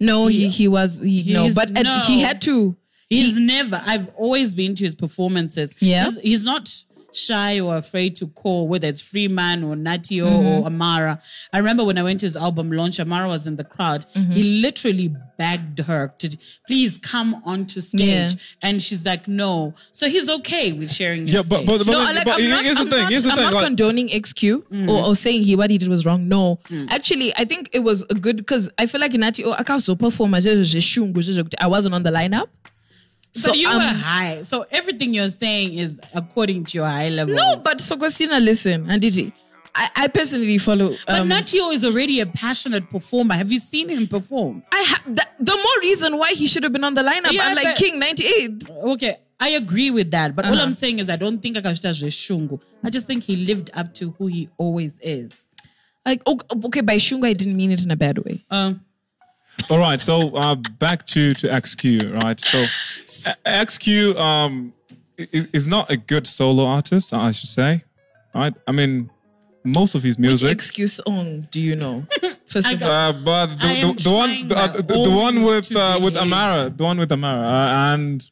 No, 0.00 0.26
he 0.26 0.48
he 0.48 0.66
was 0.68 0.98
he 1.00 1.32
no, 1.32 1.52
but 1.54 1.76
at, 1.76 1.84
no. 1.84 1.98
he 2.00 2.20
had 2.22 2.40
to. 2.42 2.76
He's 3.08 3.34
He- 3.36 3.40
never. 3.40 3.80
I've 3.84 4.08
always 4.16 4.54
been 4.54 4.74
to 4.76 4.84
his 4.84 4.94
performances. 4.94 5.70
Yeah. 5.80 6.06
he's, 6.06 6.20
he's 6.20 6.44
not 6.44 6.84
shy 7.16 7.60
or 7.60 7.76
afraid 7.76 8.16
to 8.16 8.26
call 8.28 8.68
whether 8.68 8.86
it's 8.88 9.00
Freeman 9.00 9.62
or 9.64 9.76
Nutty 9.76 10.20
O 10.22 10.26
Mm-hmm. 10.26 10.46
or 10.46 10.66
Amara. 10.66 11.22
I 11.52 11.58
remember 11.58 11.84
when 11.84 11.98
I 11.98 12.02
went 12.02 12.20
to 12.20 12.26
his 12.26 12.36
album 12.36 12.72
launch, 12.72 12.98
Amara 13.00 13.28
was 13.28 13.46
in 13.46 13.56
the 13.56 13.64
crowd. 13.64 14.06
Mm-hmm. 14.14 14.32
He 14.32 14.42
literally 14.42 15.14
begged 15.36 15.80
her 15.80 16.14
to 16.18 16.36
please 16.66 16.98
come 16.98 17.42
onto 17.44 17.80
stage, 17.80 18.00
Yeah. 18.08 18.30
and 18.62 18.82
she's 18.82 19.04
like, 19.04 19.26
no. 19.28 19.74
So 19.92 20.08
he's 20.08 20.28
okay 20.30 20.72
with 20.72 20.90
sharing. 20.90 21.22
His 21.26 21.34
yeah, 21.34 21.42
but 21.42 21.66
but, 21.66 21.80
stage. 21.82 21.86
but, 21.86 21.92
no, 21.92 21.98
like, 22.04 22.24
but 22.24 22.40
I'm 22.40 22.48
not, 22.50 22.64
here's 22.64 22.76
the 22.76 22.80
I'm 22.82 22.90
thing. 22.90 22.98
not, 23.00 23.10
here's 23.10 23.22
the 23.24 23.30
I'm 23.30 23.36
thing. 23.36 23.44
not 23.46 23.52
like- 23.54 23.64
condoning 23.64 24.08
XQ 24.08 24.88
or, 24.88 25.04
or 25.08 25.16
saying 25.16 25.42
he 25.42 25.56
what 25.56 25.70
he 25.70 25.78
did 25.78 25.88
was 25.88 26.04
wrong. 26.06 26.28
No, 26.28 26.58
actually, 26.90 27.34
I 27.36 27.44
think 27.44 27.68
it 27.72 27.80
was 27.80 28.02
a 28.10 28.14
good 28.14 28.36
because 28.38 28.68
I 28.78 28.86
feel 28.86 29.00
like 29.00 29.12
Nutty, 29.12 29.44
oh, 29.44 29.52
I 29.52 29.62
can't 29.62 29.82
so 29.82 29.94
perform. 29.94 30.34
I 30.34 30.38
wasn't 30.38 31.94
on 31.94 32.02
the 32.02 32.10
lineup. 32.10 32.48
So 33.34 33.52
you 33.52 33.68
um, 33.68 33.78
were 33.78 33.82
high. 33.82 34.42
So 34.44 34.64
everything 34.70 35.12
you're 35.12 35.28
saying 35.28 35.74
is 35.78 35.98
according 36.14 36.64
to 36.66 36.78
your 36.78 36.86
high 36.86 37.08
level. 37.08 37.34
No, 37.34 37.56
but 37.56 37.80
so 37.80 37.96
Sokostina, 37.96 38.42
listen, 38.42 38.88
and 38.88 39.00
did 39.02 39.32
I, 39.76 39.90
I 39.96 40.08
personally 40.08 40.58
follow. 40.58 40.96
But 41.06 41.18
Um, 41.20 41.28
Nutty 41.28 41.58
O 41.60 41.72
is 41.72 41.84
already 41.84 42.20
a 42.20 42.26
passionate 42.26 42.88
performer. 42.90 43.34
Have 43.34 43.50
you 43.50 43.58
seen 43.58 43.88
him 43.88 44.06
perform? 44.06 44.62
I 44.70 44.84
ha- 44.86 45.02
th- 45.04 45.28
the 45.40 45.56
more 45.56 45.80
reason 45.80 46.16
why 46.16 46.30
he 46.34 46.46
should 46.46 46.62
have 46.62 46.72
been 46.72 46.84
on 46.84 46.94
the 46.94 47.02
lineup. 47.02 47.32
Yeah, 47.32 47.42
I'm 47.48 47.56
like 47.56 47.64
but- 47.64 47.76
King 47.76 47.98
98. 47.98 48.70
Okay, 48.70 49.16
I 49.40 49.48
agree 49.48 49.90
with 49.90 50.12
that. 50.12 50.36
But 50.36 50.44
all 50.44 50.52
Uh-huh. 50.52 50.62
I'm 50.62 50.74
saying 50.74 51.00
is 51.00 51.08
I 51.08 51.16
don't 51.16 51.40
think 51.42 51.56
Akashita 51.56 51.90
Shungu. 52.06 52.60
I 52.84 52.90
just 52.90 53.08
think 53.08 53.24
he 53.24 53.34
lived 53.34 53.70
up 53.74 53.94
to 53.94 54.12
who 54.12 54.28
he 54.28 54.48
always 54.58 54.96
is. 55.02 55.32
Like 56.06 56.22
okay, 56.24 56.46
okay, 56.66 56.80
by 56.82 56.96
Shunga, 56.98 57.26
I 57.26 57.32
didn't 57.32 57.56
mean 57.56 57.72
it 57.72 57.82
in 57.82 57.90
a 57.90 57.96
bad 57.96 58.18
way. 58.18 58.44
Um, 58.52 58.83
All 59.70 59.78
right, 59.78 60.00
so 60.00 60.34
uh, 60.36 60.54
back 60.54 61.06
to 61.08 61.34
to 61.34 61.48
XQ, 61.48 62.14
right? 62.22 62.38
So 62.38 62.66
XQ 63.46 64.16
um, 64.18 64.72
is 65.16 65.66
not 65.66 65.90
a 65.90 65.96
good 65.96 66.26
solo 66.26 66.64
artist, 66.66 67.12
I 67.14 67.30
should 67.32 67.48
say, 67.48 67.84
right? 68.34 68.52
I 68.66 68.72
mean, 68.72 69.10
most 69.64 69.94
of 69.94 70.02
his 70.02 70.16
Which 70.16 70.26
music. 70.26 70.50
excuse 70.52 71.00
song 71.06 71.48
do 71.50 71.60
you 71.60 71.76
know? 71.76 72.04
First 72.46 72.70
of 72.70 72.82
all, 72.82 72.90
Uh, 72.90 73.12
but 73.12 73.46
the, 73.58 73.66
I 73.66 73.80
the, 73.80 73.92
the 74.02 74.10
one 74.10 74.48
the, 74.48 74.56
uh, 74.56 74.66
the, 74.68 74.82
the 74.82 75.10
one 75.10 75.42
with 75.42 75.74
uh, 75.74 75.98
with. 76.02 76.16
Amara, 76.16 76.70
the 76.70 76.84
one 76.84 76.98
with 76.98 77.10
Amara, 77.10 77.40
uh, 77.48 77.94
and 77.94 78.30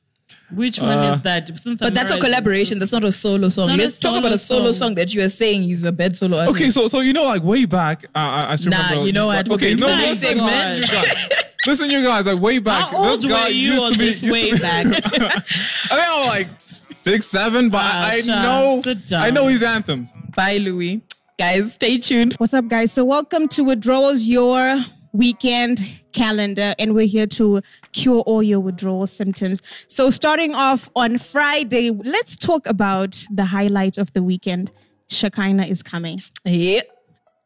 Which 0.54 0.80
one 0.80 0.98
Uh, 0.98 1.14
is 1.14 1.22
that? 1.22 1.48
Since 1.58 1.80
But 1.80 1.94
that's 1.94 2.10
a 2.10 2.18
collaboration. 2.18 2.78
That's 2.78 2.92
not 2.92 3.04
a 3.04 3.12
solo 3.12 3.48
song. 3.48 3.76
Let's 3.76 3.98
talk 3.98 4.18
about 4.18 4.32
a 4.32 4.38
solo 4.38 4.60
solo 4.60 4.72
song. 4.72 4.88
song 4.88 4.94
that 4.96 5.14
you 5.14 5.22
are 5.22 5.28
saying 5.28 5.62
he's 5.62 5.84
a 5.84 5.92
bad 5.92 6.16
solo 6.16 6.38
artist. 6.38 6.56
Okay, 6.56 6.70
so 6.70 6.88
so 6.88 7.00
you 7.00 7.12
know, 7.12 7.24
like 7.24 7.42
way 7.42 7.64
back, 7.64 8.04
uh, 8.14 8.18
I, 8.18 8.52
I 8.52 8.56
still 8.56 8.70
Nah, 8.70 8.82
remember. 8.88 9.06
you 9.06 9.12
know 9.12 9.26
what? 9.26 9.48
We're 9.48 9.54
Okay, 9.54 9.74
to 9.74 9.80
no, 9.80 9.88
the 9.88 9.96
listen, 9.96 10.16
segment. 10.28 10.78
you 10.78 10.86
guys. 10.86 11.42
listen, 11.66 11.90
you 11.90 12.02
guys, 12.02 12.26
like 12.26 12.40
way 12.40 12.58
back. 12.58 12.90
How 12.90 12.98
old 13.10 13.18
this 13.22 13.30
guy 13.30 13.44
were 13.44 13.50
you 13.50 13.72
used 13.74 13.92
to 13.94 13.98
be 13.98 14.04
this 14.06 14.22
used 14.22 14.32
way 14.32 14.50
to 14.50 14.56
be, 14.56 14.60
back? 14.62 14.86
I 14.86 15.00
think 15.00 15.22
I 15.90 16.18
was 16.20 16.28
like 16.28 16.48
six, 16.58 17.26
seven, 17.26 17.68
but 17.70 17.78
Ah, 17.82 18.06
I 18.08 18.20
Sean, 18.20 18.42
know. 18.42 19.18
I 19.18 19.30
know 19.30 19.46
his 19.48 19.62
anthems. 19.62 20.12
Bye, 20.36 20.58
Louis. 20.58 21.00
Guys, 21.38 21.72
stay 21.72 21.98
tuned. 21.98 22.34
What's 22.34 22.54
up, 22.54 22.68
guys? 22.68 22.92
So, 22.92 23.04
welcome 23.04 23.48
to 23.48 23.64
Withdrawals, 23.64 24.24
your 24.24 24.84
weekend 25.12 25.80
calendar, 26.12 26.74
and 26.78 26.94
we're 26.94 27.06
here 27.06 27.26
to 27.26 27.60
cure 27.92 28.20
all 28.20 28.42
your 28.42 28.60
withdrawal 28.60 29.06
symptoms. 29.06 29.62
So, 29.86 30.10
starting 30.10 30.54
off 30.54 30.88
on 30.96 31.18
Friday, 31.18 31.90
let's 31.90 32.36
talk 32.36 32.66
about 32.66 33.24
the 33.30 33.46
highlight 33.46 33.98
of 33.98 34.12
the 34.12 34.22
weekend. 34.22 34.70
Shekhinah 35.08 35.68
is 35.68 35.82
coming. 35.82 36.20
Yeah. 36.44 36.82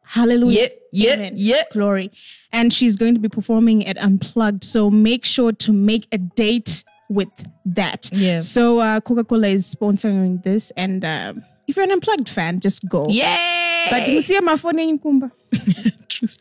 Hallelujah. 0.04 0.70
Yeah, 0.92 1.16
yeah, 1.16 1.30
yeah. 1.34 1.62
Glory. 1.72 2.12
And 2.52 2.72
she's 2.72 2.96
going 2.96 3.14
to 3.14 3.20
be 3.20 3.28
performing 3.28 3.84
at 3.86 3.98
Unplugged. 3.98 4.62
So 4.62 4.88
make 4.88 5.24
sure 5.24 5.52
to 5.52 5.72
make 5.72 6.06
a 6.12 6.18
date 6.18 6.84
with 7.08 7.28
that. 7.64 8.08
Yeah. 8.12 8.40
So 8.40 8.78
uh, 8.78 9.00
Coca 9.00 9.24
Cola 9.24 9.48
is 9.48 9.74
sponsoring 9.74 10.42
this. 10.44 10.70
And 10.76 11.04
um 11.04 11.44
if 11.66 11.76
you're 11.76 11.84
an 11.84 11.92
Unplugged 11.92 12.28
fan, 12.28 12.60
just 12.60 12.86
go. 12.88 13.06
Yay! 13.08 13.86
But 13.90 14.08
you 14.08 14.20
see 14.20 14.38
my 14.40 14.56
phone 14.56 14.78
in 14.78 14.98
Kumba. 14.98 15.30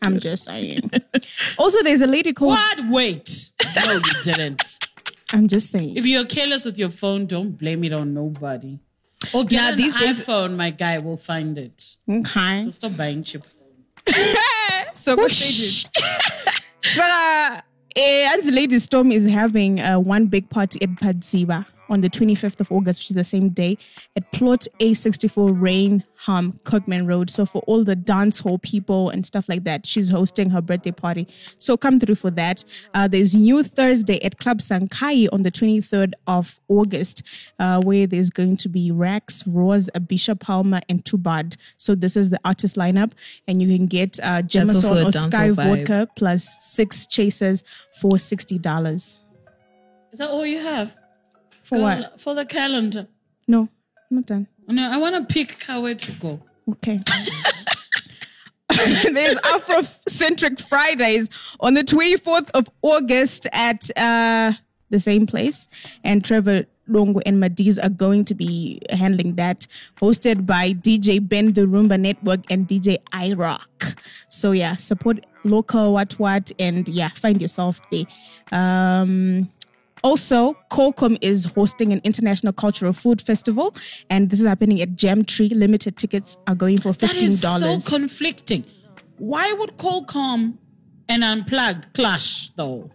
I'm 0.02 0.18
just 0.18 0.44
saying. 0.44 0.90
also, 1.58 1.82
there's 1.82 2.00
a 2.00 2.06
lady 2.06 2.32
called. 2.32 2.50
What? 2.50 2.78
Wait. 2.90 3.50
No, 3.76 3.92
you 3.94 4.00
didn't. 4.22 4.62
I'm 5.32 5.48
just 5.48 5.70
saying. 5.70 5.96
If 5.96 6.06
you're 6.06 6.24
careless 6.24 6.64
with 6.64 6.78
your 6.78 6.90
phone, 6.90 7.26
don't 7.26 7.50
blame 7.58 7.84
it 7.84 7.92
on 7.92 8.14
nobody. 8.14 8.78
Or 9.34 9.44
get 9.44 9.56
Nah, 9.60 9.68
an 9.70 9.76
these 9.76 9.96
days- 9.96 10.20
iPhone, 10.20 10.56
my 10.56 10.70
guy 10.70 10.98
will 10.98 11.16
find 11.16 11.58
it. 11.58 11.96
Okay. 12.08 12.62
So 12.64 12.70
stop 12.70 12.96
buying 12.96 13.22
cheap 13.24 13.42
phone. 13.44 14.34
so 14.94 15.16
what 15.16 15.30
stages? 15.32 15.88
So, 16.94 17.02
uh, 17.02 17.60
eh, 17.96 18.30
as 18.36 18.44
the 18.44 18.52
Lady 18.52 18.78
Storm 18.78 19.10
is 19.10 19.26
having 19.26 19.80
uh, 19.80 19.98
one 19.98 20.26
big 20.26 20.48
party 20.48 20.80
at 20.82 20.90
Padziba 20.90 21.66
on 21.88 22.00
the 22.00 22.10
25th 22.10 22.60
of 22.60 22.70
August, 22.72 23.00
which 23.00 23.10
is 23.10 23.16
the 23.16 23.24
same 23.24 23.50
day, 23.50 23.78
at 24.16 24.30
Plot 24.32 24.66
A64 24.80 25.60
Rain 25.60 25.86
Rainham, 26.26 26.58
Kirkman 26.64 27.06
Road. 27.06 27.30
So 27.30 27.44
for 27.44 27.62
all 27.66 27.84
the 27.84 27.96
dance 27.96 28.40
hall 28.40 28.58
people 28.58 29.10
and 29.10 29.24
stuff 29.24 29.48
like 29.48 29.64
that, 29.64 29.86
she's 29.86 30.08
hosting 30.10 30.50
her 30.50 30.60
birthday 30.60 30.92
party. 30.92 31.26
So 31.58 31.76
come 31.76 31.98
through 32.00 32.16
for 32.16 32.30
that. 32.32 32.64
Uh, 32.94 33.08
there's 33.08 33.34
New 33.34 33.62
Thursday 33.62 34.22
at 34.24 34.38
Club 34.38 34.58
Sankai 34.58 35.28
on 35.32 35.42
the 35.42 35.50
23rd 35.50 36.12
of 36.26 36.60
August, 36.68 37.22
uh, 37.58 37.80
where 37.80 38.06
there's 38.06 38.30
going 38.30 38.56
to 38.58 38.68
be 38.68 38.90
Rex, 38.90 39.46
Rose, 39.46 39.90
Abisha 39.94 40.38
Palmer, 40.38 40.80
and 40.88 41.04
Tubad. 41.04 41.56
So 41.78 41.94
this 41.94 42.16
is 42.16 42.30
the 42.30 42.40
artist 42.44 42.76
lineup, 42.76 43.12
and 43.46 43.62
you 43.62 43.68
can 43.68 43.86
get 43.86 44.18
uh, 44.20 44.42
That's 44.42 44.56
also 44.56 44.94
Jameson 44.94 45.06
or 45.06 45.12
Sky 45.12 45.48
vibe. 45.50 45.54
Vodka 45.54 46.08
plus 46.16 46.56
six 46.60 47.06
chasers 47.06 47.62
for 48.00 48.18
sixty 48.18 48.58
dollars. 48.58 49.20
Is 50.12 50.18
that 50.18 50.30
all 50.30 50.46
you 50.46 50.58
have? 50.62 50.94
For 51.66 51.80
what? 51.80 52.20
For 52.20 52.34
the 52.34 52.46
calendar. 52.46 53.08
No, 53.48 53.68
I'm 54.10 54.18
not 54.18 54.26
done. 54.26 54.46
No, 54.68 54.88
I 54.88 54.96
want 54.98 55.28
to 55.28 55.34
pick 55.34 55.64
where 55.68 55.96
to 55.96 56.12
go. 56.12 56.40
Okay. 56.70 57.00
There's 59.12 59.36
Afrocentric 59.38 60.60
Fridays 60.60 61.28
on 61.60 61.74
the 61.74 61.82
24th 61.82 62.50
of 62.54 62.68
August 62.82 63.48
at 63.52 63.90
uh, 63.98 64.52
the 64.90 65.00
same 65.00 65.26
place, 65.26 65.66
and 66.04 66.24
Trevor 66.24 66.66
Longo 66.86 67.20
and 67.26 67.42
Madiz 67.42 67.82
are 67.82 67.88
going 67.88 68.24
to 68.26 68.34
be 68.34 68.80
handling 68.90 69.34
that, 69.34 69.66
hosted 69.96 70.46
by 70.46 70.72
DJ 70.72 71.26
Ben 71.26 71.54
the 71.54 71.62
Roomba 71.62 71.98
Network 71.98 72.48
and 72.48 72.68
DJ 72.68 72.98
iRock. 73.12 73.98
So 74.28 74.52
yeah, 74.52 74.76
support 74.76 75.24
local 75.42 75.92
what 75.92 76.12
what, 76.14 76.52
and 76.58 76.88
yeah, 76.88 77.08
find 77.08 77.40
yourself 77.40 77.80
there. 77.90 78.04
Um, 78.52 79.50
also, 80.06 80.54
Qualcomm 80.70 81.18
is 81.20 81.44
hosting 81.46 81.92
an 81.92 82.00
international 82.04 82.52
cultural 82.52 82.92
food 82.92 83.20
festival, 83.20 83.74
and 84.08 84.30
this 84.30 84.40
is 84.40 84.46
happening 84.46 84.80
at 84.80 84.96
Gem 84.96 85.24
Tree. 85.24 85.48
Limited 85.48 85.96
tickets 85.96 86.36
are 86.46 86.54
going 86.54 86.80
for 86.80 86.92
fifteen 86.92 87.30
is 87.30 87.40
dollars. 87.40 87.84
so 87.84 87.90
conflicting. 87.96 88.64
Why 89.18 89.52
would 89.52 89.76
Qualcomm 89.78 90.58
and 91.08 91.24
Unplugged 91.24 91.92
clash 91.94 92.50
though? 92.50 92.90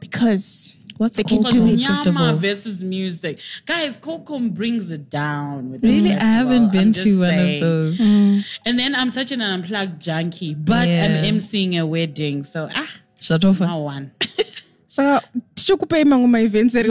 because 0.00 0.74
What's 0.96 1.16
they 1.16 1.22
can 1.22 1.44
Qualcomm 1.44 1.52
do 1.52 1.66
it. 1.68 1.80
Festival? 1.80 2.12
Nyama 2.12 2.36
versus 2.38 2.82
music. 2.82 3.38
Guys, 3.66 3.96
Qualcomm 3.96 4.52
brings 4.52 4.90
it 4.90 5.08
down 5.10 5.70
with 5.70 5.80
this 5.80 5.94
Really, 5.94 6.10
I 6.12 6.18
festival. 6.18 6.34
haven't 6.52 6.72
been 6.72 6.92
to 6.92 7.04
just 7.04 7.18
one 7.18 7.28
saying. 7.28 7.62
of 7.62 7.68
those. 7.68 8.00
And 8.00 8.78
then 8.80 8.94
I'm 8.96 9.10
such 9.10 9.30
an 9.30 9.40
unplugged 9.40 10.00
junkie, 10.02 10.54
but 10.54 10.88
Yeah. 10.88 11.04
I'm 11.04 11.34
emceeing 11.34 11.78
a 11.78 11.86
wedding. 11.86 12.42
So 12.42 12.68
ah, 12.74 12.90
Shut 13.20 13.44
off. 13.44 13.60
no 13.60 13.78
one. 13.78 14.10
So, 14.90 15.20
chokupe 15.68 16.04
mangoma 16.04 16.42
events. 16.42 16.74
that 16.74 16.86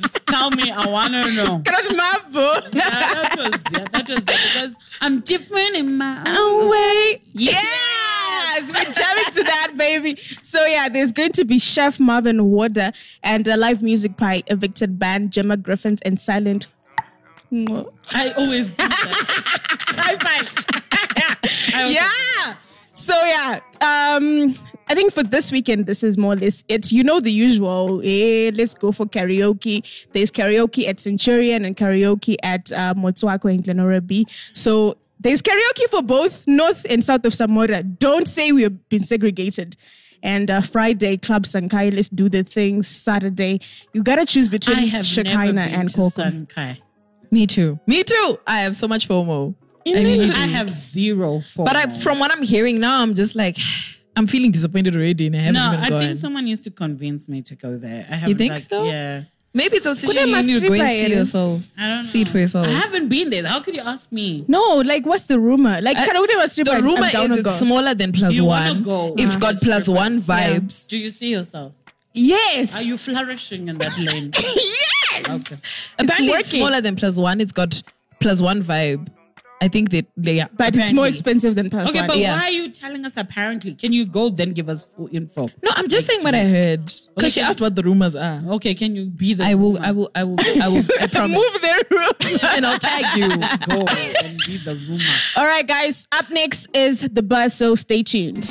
Just 0.00 0.26
tell 0.26 0.50
me, 0.50 0.70
I 0.70 0.86
wanna 0.88 1.30
know. 1.32 1.60
Cannot 1.64 1.84
mabo. 1.84 2.74
Yeah, 2.74 2.90
that 2.90 3.36
was 3.36 3.60
yeah, 3.72 3.84
that 3.92 4.08
was 4.08 4.18
it, 4.18 4.26
because 4.26 4.74
I'm 5.00 5.20
different 5.20 5.76
in 5.76 5.96
my 5.96 6.22
own 6.26 6.70
way. 6.70 7.20
yes, 7.32 8.62
we're 8.68 8.92
jamming 8.92 9.24
to 9.34 9.42
that, 9.44 9.74
baby. 9.76 10.16
So 10.42 10.64
yeah, 10.66 10.88
there's 10.88 11.12
going 11.12 11.32
to 11.32 11.44
be 11.44 11.58
Chef 11.58 12.00
Marvin 12.00 12.44
Warder 12.50 12.92
and 13.22 13.46
a 13.48 13.56
live 13.56 13.82
music 13.82 14.16
by 14.16 14.42
evicted 14.48 14.98
band 14.98 15.32
Gemma 15.32 15.56
Griffins 15.56 16.00
and 16.02 16.20
Silent. 16.20 16.66
I 17.52 18.32
always 18.36 18.70
do 18.70 18.76
that. 18.76 18.90
High 19.96 20.18
five. 20.18 21.74
I 21.74 21.82
always- 21.82 21.94
yeah. 21.94 22.54
So 22.92 23.14
yeah, 23.24 23.60
um, 23.82 24.54
I 24.88 24.94
think 24.94 25.12
for 25.12 25.22
this 25.22 25.50
weekend, 25.50 25.86
this 25.86 26.02
is 26.04 26.16
more 26.16 26.34
or 26.34 26.36
less 26.36 26.64
it. 26.68 26.92
You 26.92 27.02
know 27.02 27.20
the 27.20 27.32
usual. 27.32 28.00
Eh, 28.04 28.50
let's 28.54 28.74
go 28.74 28.92
for 28.92 29.06
karaoke. 29.06 29.84
There's 30.12 30.30
karaoke 30.30 30.86
at 30.88 31.00
Centurion 31.00 31.64
and 31.64 31.76
karaoke 31.76 32.36
at 32.42 32.70
uh, 32.72 32.94
Motswako 32.94 33.52
in 33.52 33.62
Glen 33.62 33.78
Norah 33.78 34.00
B. 34.00 34.26
So 34.52 34.96
there's 35.18 35.42
karaoke 35.42 35.90
for 35.90 36.02
both 36.02 36.46
North 36.46 36.86
and 36.88 37.02
South 37.02 37.24
of 37.24 37.32
Samora. 37.32 37.98
Don't 37.98 38.28
say 38.28 38.52
we've 38.52 38.88
been 38.88 39.02
segregated. 39.04 39.76
And 40.22 40.50
uh, 40.50 40.60
Friday, 40.60 41.16
Club 41.18 41.44
Sankai, 41.44 41.94
let's 41.94 42.08
do 42.08 42.28
the 42.28 42.42
things. 42.42 42.88
Saturday, 42.88 43.60
you 43.92 44.02
gotta 44.02 44.24
choose 44.24 44.48
between 44.48 44.78
I 44.78 44.88
Shekhinah 45.00 45.58
and 45.58 45.88
to 45.90 45.98
Qualcomm. 45.98 46.46
Sankai. 46.46 46.78
Me 47.30 47.46
too. 47.46 47.78
Me 47.86 48.02
too. 48.04 48.38
I 48.46 48.58
have 48.60 48.76
so 48.76 48.88
much 48.88 49.08
FOMO. 49.08 49.54
I 49.86 49.90
really 49.92 50.26
do. 50.26 50.32
I 50.32 50.46
have 50.46 50.72
zero 50.72 51.38
FOMO. 51.38 51.64
But 51.64 51.76
I, 51.76 51.86
from 51.98 52.18
what 52.18 52.32
I'm 52.32 52.42
hearing 52.42 52.80
now, 52.80 53.00
I'm 53.02 53.14
just 53.14 53.36
like, 53.36 53.56
I'm 54.16 54.26
feeling 54.26 54.50
disappointed 54.50 54.96
already, 54.96 55.26
and 55.26 55.36
I 55.36 55.40
haven't 55.40 55.54
no, 55.54 55.72
even 55.72 55.80
I 55.84 55.88
gone. 55.90 56.00
think 56.00 56.16
someone 56.16 56.44
needs 56.46 56.60
to 56.62 56.70
convince 56.70 57.28
me 57.28 57.42
to 57.42 57.54
go 57.54 57.76
there. 57.76 58.06
I 58.10 58.16
have. 58.16 58.28
You 58.30 58.34
think 58.34 58.54
like, 58.54 58.62
so? 58.62 58.84
Yeah. 58.84 59.24
Maybe 59.52 59.76
it's 59.78 59.86
a 59.86 59.94
situation 59.94 60.28
you 60.48 60.60
need 60.60 60.60
to 60.60 60.68
go 60.68 60.74
and 60.74 60.82
see 61.06 61.12
ere? 61.12 61.18
yourself. 61.18 61.62
I 61.78 61.86
don't 61.88 61.96
know. 61.98 62.02
See 62.02 62.20
it 62.22 62.28
for 62.28 62.38
yourself. 62.38 62.66
I 62.66 62.72
haven't 62.72 63.08
been 63.08 63.30
there. 63.30 63.46
How 63.46 63.60
could 63.60 63.74
you 63.74 63.80
ask 63.80 64.12
me? 64.12 64.44
No, 64.48 64.76
like 64.84 65.06
what's 65.06 65.24
the 65.24 65.40
rumor? 65.40 65.80
Like, 65.80 65.96
I- 65.96 66.06
karaoke 66.06 66.36
was 66.36 66.52
strip. 66.52 66.66
the 66.66 66.74
I'm- 66.74 66.84
rumor 66.84 67.04
I'm 67.12 67.30
is 67.30 67.36
to 67.38 67.42
go. 67.42 67.50
it's 67.50 67.58
smaller 67.60 67.94
than 67.94 68.12
plus 68.12 68.34
You 68.34 68.44
wanna 68.44 68.74
one. 68.74 68.82
go. 68.82 69.14
It's 69.16 69.34
got 69.36 69.56
plus 69.62 69.84
Stripper. 69.84 69.96
one 69.96 70.20
vibes. 70.20 70.86
Do 70.88 70.98
you 70.98 71.10
see 71.10 71.28
yourself? 71.28 71.72
Yes. 72.12 72.74
Are 72.74 72.82
you 72.82 72.98
flourishing 72.98 73.68
in 73.68 73.78
that 73.78 73.96
lane? 73.98 74.32
yes. 74.34 75.26
Okay. 75.28 75.56
Apparently, 75.98 76.26
it's 76.34 76.48
working. 76.48 76.60
smaller 76.60 76.80
than 76.82 76.96
plus 76.96 77.16
one. 77.16 77.40
It's 77.40 77.52
got 77.52 77.82
plus 78.20 78.42
one 78.42 78.62
vibe. 78.62 79.08
I 79.60 79.68
think 79.68 79.90
that 79.90 80.06
they, 80.16 80.40
are. 80.40 80.50
But 80.52 80.76
it's 80.76 80.92
more 80.92 81.06
expensive 81.06 81.54
than 81.54 81.70
plus 81.70 81.88
Okay, 81.88 82.06
but 82.06 82.18
Yeah. 82.18 82.36
why 82.36 82.44
are 82.48 82.50
you 82.50 82.70
telling 82.70 83.04
us 83.06 83.14
apparently? 83.16 83.72
Can 83.74 83.92
you 83.92 84.04
go 84.04 84.28
then 84.28 84.52
give 84.52 84.68
us 84.68 84.84
full 84.96 85.08
info? 85.12 85.48
No, 85.62 85.70
I'm 85.74 85.88
just 85.88 86.06
saying 86.06 86.22
what 86.22 86.34
I 86.34 86.44
heard. 86.44 86.92
Because 87.14 87.32
she 87.32 87.40
asked 87.40 87.60
what 87.60 87.74
the 87.74 87.82
rumors 87.82 88.14
are. 88.14 88.42
Okay, 88.56 88.74
can 88.74 88.94
you 88.94 89.06
be 89.06 89.32
the 89.34 89.44
I 89.44 89.54
will, 89.54 89.74
rumor? 89.74 89.86
I 89.86 89.92
will, 89.92 90.10
I 90.14 90.24
will, 90.24 90.36
I 90.62 90.68
will, 90.68 90.84
I 91.00 91.06
promise. 91.10 91.36
Move 91.38 91.62
their 91.62 91.80
room. 91.90 92.38
and 92.54 92.66
I'll 92.66 92.78
tag 92.78 93.16
you. 93.18 93.28
go 93.66 93.84
and 94.24 94.38
be 94.46 94.58
the 94.58 94.76
rumor. 94.88 95.04
All 95.36 95.46
right, 95.46 95.66
guys. 95.66 96.06
Up 96.12 96.28
next 96.30 96.68
is 96.74 97.00
the 97.00 97.22
buzz, 97.22 97.54
so 97.54 97.74
stay 97.76 98.02
tuned. 98.02 98.48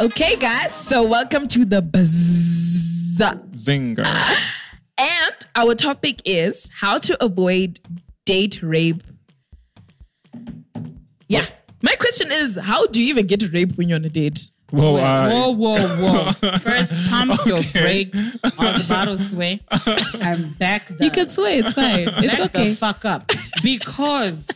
Okay, 0.00 0.36
guys. 0.36 0.72
So 0.74 1.06
welcome 1.06 1.46
to 1.48 1.64
the 1.64 1.80
buzz. 1.82 2.10
Zinger. 3.54 4.04
And 4.98 5.34
our 5.54 5.74
topic 5.74 6.20
is 6.24 6.68
how 6.74 6.98
to 6.98 7.22
avoid 7.24 7.78
date 8.26 8.62
rape. 8.62 9.02
Yeah. 11.28 11.46
My 11.82 11.94
question 11.96 12.32
is, 12.32 12.56
how 12.56 12.86
do 12.86 13.00
you 13.00 13.08
even 13.08 13.26
get 13.26 13.52
raped 13.52 13.76
when 13.76 13.88
you're 13.88 13.98
on 13.98 14.04
a 14.04 14.08
date? 14.08 14.48
Well, 14.72 14.94
Wait, 14.94 15.02
uh, 15.02 15.28
whoa, 15.28 15.50
whoa, 15.50 16.32
whoa. 16.32 16.32
First, 16.58 16.92
pump 17.08 17.44
your 17.44 17.58
Okay. 17.58 17.80
brakes. 17.82 18.18
I 18.58 18.72
was 18.72 18.86
about 18.86 19.04
to 19.04 19.18
swear. 19.18 19.60
And 20.20 20.58
back 20.58 20.88
the, 20.88 21.04
You 21.04 21.10
can 21.10 21.28
swear. 21.30 21.58
It's 21.58 21.74
fine. 21.74 22.08
It's 22.08 22.26
back 22.26 22.40
okay. 22.40 22.70
the 22.70 22.76
fuck 22.76 23.04
up. 23.04 23.30
Because, 23.62 24.46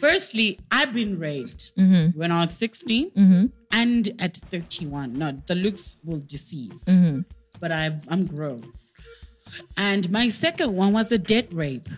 firstly, 0.00 0.58
I've 0.70 0.92
been 0.92 1.18
raped 1.18 1.72
Mm-hmm. 1.76 2.18
when 2.18 2.30
I 2.32 2.42
was 2.42 2.52
16 2.52 3.50
and 3.72 4.12
at 4.18 4.36
31. 4.50 5.14
No, 5.14 5.32
the 5.46 5.54
looks 5.54 5.98
will 6.04 6.20
deceive. 6.26 6.72
Mm-hmm. 6.86 7.20
But 7.60 7.72
I've, 7.72 8.06
I'm 8.08 8.26
grown. 8.26 8.72
And 9.76 10.10
my 10.10 10.28
second 10.28 10.74
one 10.74 10.92
was 10.92 11.12
a 11.12 11.18
dead 11.18 11.52
rape. 11.52 11.88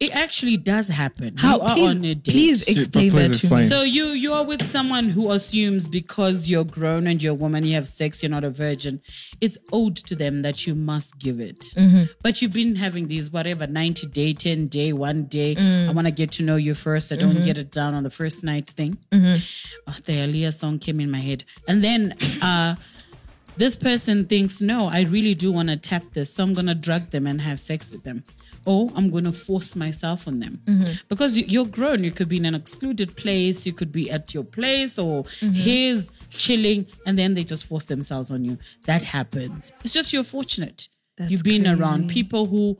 It 0.00 0.14
actually 0.14 0.56
does 0.56 0.86
happen. 0.86 1.36
How? 1.36 1.56
You 1.56 1.62
are 1.62 1.74
Please, 1.74 1.96
on 1.98 2.04
a 2.04 2.14
date. 2.14 2.32
please 2.32 2.62
explain 2.68 3.10
please 3.10 3.14
that 3.14 3.24
to 3.26 3.30
explain. 3.46 3.62
me. 3.62 3.68
So 3.68 3.82
you 3.82 4.06
you 4.10 4.32
are 4.32 4.44
with 4.44 4.70
someone 4.70 5.08
who 5.08 5.32
assumes 5.32 5.88
because 5.88 6.48
you're 6.48 6.64
grown 6.64 7.08
and 7.08 7.20
you're 7.20 7.32
a 7.32 7.34
woman, 7.34 7.64
you 7.64 7.74
have 7.74 7.88
sex, 7.88 8.22
you're 8.22 8.30
not 8.30 8.44
a 8.44 8.50
virgin. 8.50 9.00
It's 9.40 9.58
owed 9.72 9.96
to 9.96 10.14
them 10.14 10.42
that 10.42 10.66
you 10.68 10.76
must 10.76 11.18
give 11.18 11.40
it. 11.40 11.60
Mm-hmm. 11.76 12.04
But 12.22 12.40
you've 12.40 12.52
been 12.52 12.76
having 12.76 13.08
these 13.08 13.32
whatever 13.32 13.66
90 13.66 14.06
day, 14.06 14.32
10 14.34 14.68
day, 14.68 14.92
one 14.92 15.24
day. 15.24 15.56
Mm. 15.56 15.88
I 15.88 15.92
want 15.92 16.06
to 16.06 16.12
get 16.12 16.30
to 16.32 16.44
know 16.44 16.54
you 16.56 16.74
first. 16.74 17.10
I 17.10 17.16
don't 17.16 17.34
Mm-hmm. 17.34 17.44
get 17.44 17.58
it 17.58 17.70
down 17.72 17.94
on 17.94 18.04
the 18.04 18.10
first 18.10 18.44
night 18.44 18.70
thing. 18.70 18.98
Oh, 19.12 19.96
the 20.04 20.12
Aaliyah 20.12 20.54
song 20.54 20.78
came 20.78 21.00
in 21.00 21.10
my 21.10 21.18
head. 21.20 21.42
And 21.66 21.82
then 21.82 22.14
uh 22.40 22.76
this 23.56 23.74
person 23.76 24.26
thinks, 24.26 24.60
no, 24.60 24.86
I 24.86 25.00
really 25.02 25.34
do 25.34 25.50
want 25.50 25.68
to 25.70 25.76
tap 25.76 26.04
this. 26.12 26.32
So 26.34 26.44
I'm 26.44 26.54
going 26.54 26.66
to 26.66 26.76
drug 26.76 27.10
them 27.10 27.26
and 27.26 27.40
have 27.40 27.58
sex 27.58 27.90
with 27.90 28.04
them. 28.04 28.22
Or 28.64 28.90
I'm 28.94 29.10
going 29.10 29.24
to 29.24 29.32
force 29.32 29.74
myself 29.76 30.28
on 30.28 30.40
them. 30.40 30.60
Because 31.08 31.36
you- 31.38 31.46
you're 31.48 31.66
grown. 31.66 32.04
You 32.04 32.10
could 32.10 32.28
be 32.28 32.36
in 32.36 32.44
an 32.44 32.54
excluded 32.54 33.16
place. 33.16 33.66
You 33.66 33.72
could 33.72 33.90
be 33.92 34.10
at 34.10 34.34
your 34.34 34.44
place 34.44 34.98
or 34.98 35.24
his 35.40 36.10
chilling. 36.30 36.86
And 37.06 37.18
then 37.18 37.34
they 37.34 37.44
just 37.44 37.64
force 37.64 37.84
themselves 37.84 38.30
on 38.30 38.44
you. 38.44 38.58
That 38.86 39.02
happens. 39.02 39.72
It's 39.84 39.94
just 39.94 40.12
you're 40.12 40.24
fortunate. 40.24 40.88
That's 41.16 41.30
You've 41.30 41.42
been 41.42 41.66
around 41.66 42.08
people 42.08 42.46
who 42.46 42.78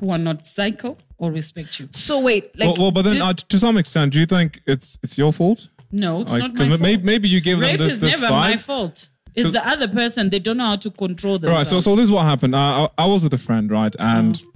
who 0.00 0.10
are 0.10 0.18
not 0.18 0.46
psycho 0.46 0.96
or 1.18 1.32
respect 1.32 1.80
you. 1.80 1.88
So 1.90 2.20
wait, 2.20 2.56
like, 2.56 2.68
well, 2.68 2.76
well, 2.84 2.90
but 2.92 3.02
then 3.02 3.14
did- 3.14 3.22
uh, 3.22 3.32
to 3.32 3.58
some 3.58 3.76
extent, 3.76 4.12
do 4.12 4.20
you 4.20 4.26
think 4.26 4.60
it's 4.66 4.96
it's 5.02 5.18
your 5.18 5.32
fault? 5.32 5.66
No, 5.90 6.20
it's 6.20 6.30
Like, 6.30 6.42
not 6.42 6.54
'cause 6.56 6.68
my 6.68 6.76
maybe, 6.76 6.94
fault. 6.96 7.04
maybe 7.04 7.28
you 7.28 7.40
gave 7.40 7.58
Rape 7.58 7.78
them 7.78 7.88
this 7.88 7.94
is 7.94 8.00
this 8.00 8.12
never 8.12 8.26
vibe. 8.26 8.50
my 8.50 8.56
fault. 8.58 9.08
It's 9.34 9.50
the 9.50 9.66
other 9.68 9.88
person. 9.88 10.30
They 10.30 10.38
don't 10.38 10.56
know 10.56 10.66
how 10.66 10.76
to 10.76 10.90
control 10.90 11.38
Right. 11.40 11.66
So 11.66 11.80
so 11.80 11.96
this 11.96 12.04
is 12.04 12.10
what 12.10 12.24
happened. 12.24 12.54
Uh, 12.54 12.88
I, 12.98 13.04
I 13.04 13.06
was 13.06 13.22
with 13.24 13.34
a 13.34 13.38
friend, 13.38 13.70
right, 13.70 13.94
and 13.98 14.36
Uh-huh. 14.36 14.50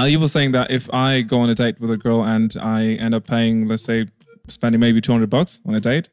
Uh, 0.00 0.04
you 0.04 0.20
were 0.20 0.28
saying 0.28 0.52
that 0.52 0.70
if 0.70 0.92
I 0.92 1.22
go 1.22 1.40
on 1.40 1.50
a 1.50 1.54
date 1.54 1.80
with 1.80 1.90
a 1.90 1.96
girl 1.96 2.24
and 2.24 2.54
I 2.60 2.94
end 2.94 3.14
up 3.14 3.26
paying, 3.26 3.68
let's 3.68 3.84
say, 3.84 4.06
spending 4.48 4.80
maybe 4.80 5.00
two 5.00 5.12
hundred 5.12 5.30
bucks 5.30 5.60
on 5.66 5.74
a 5.74 5.80
date, 5.80 6.08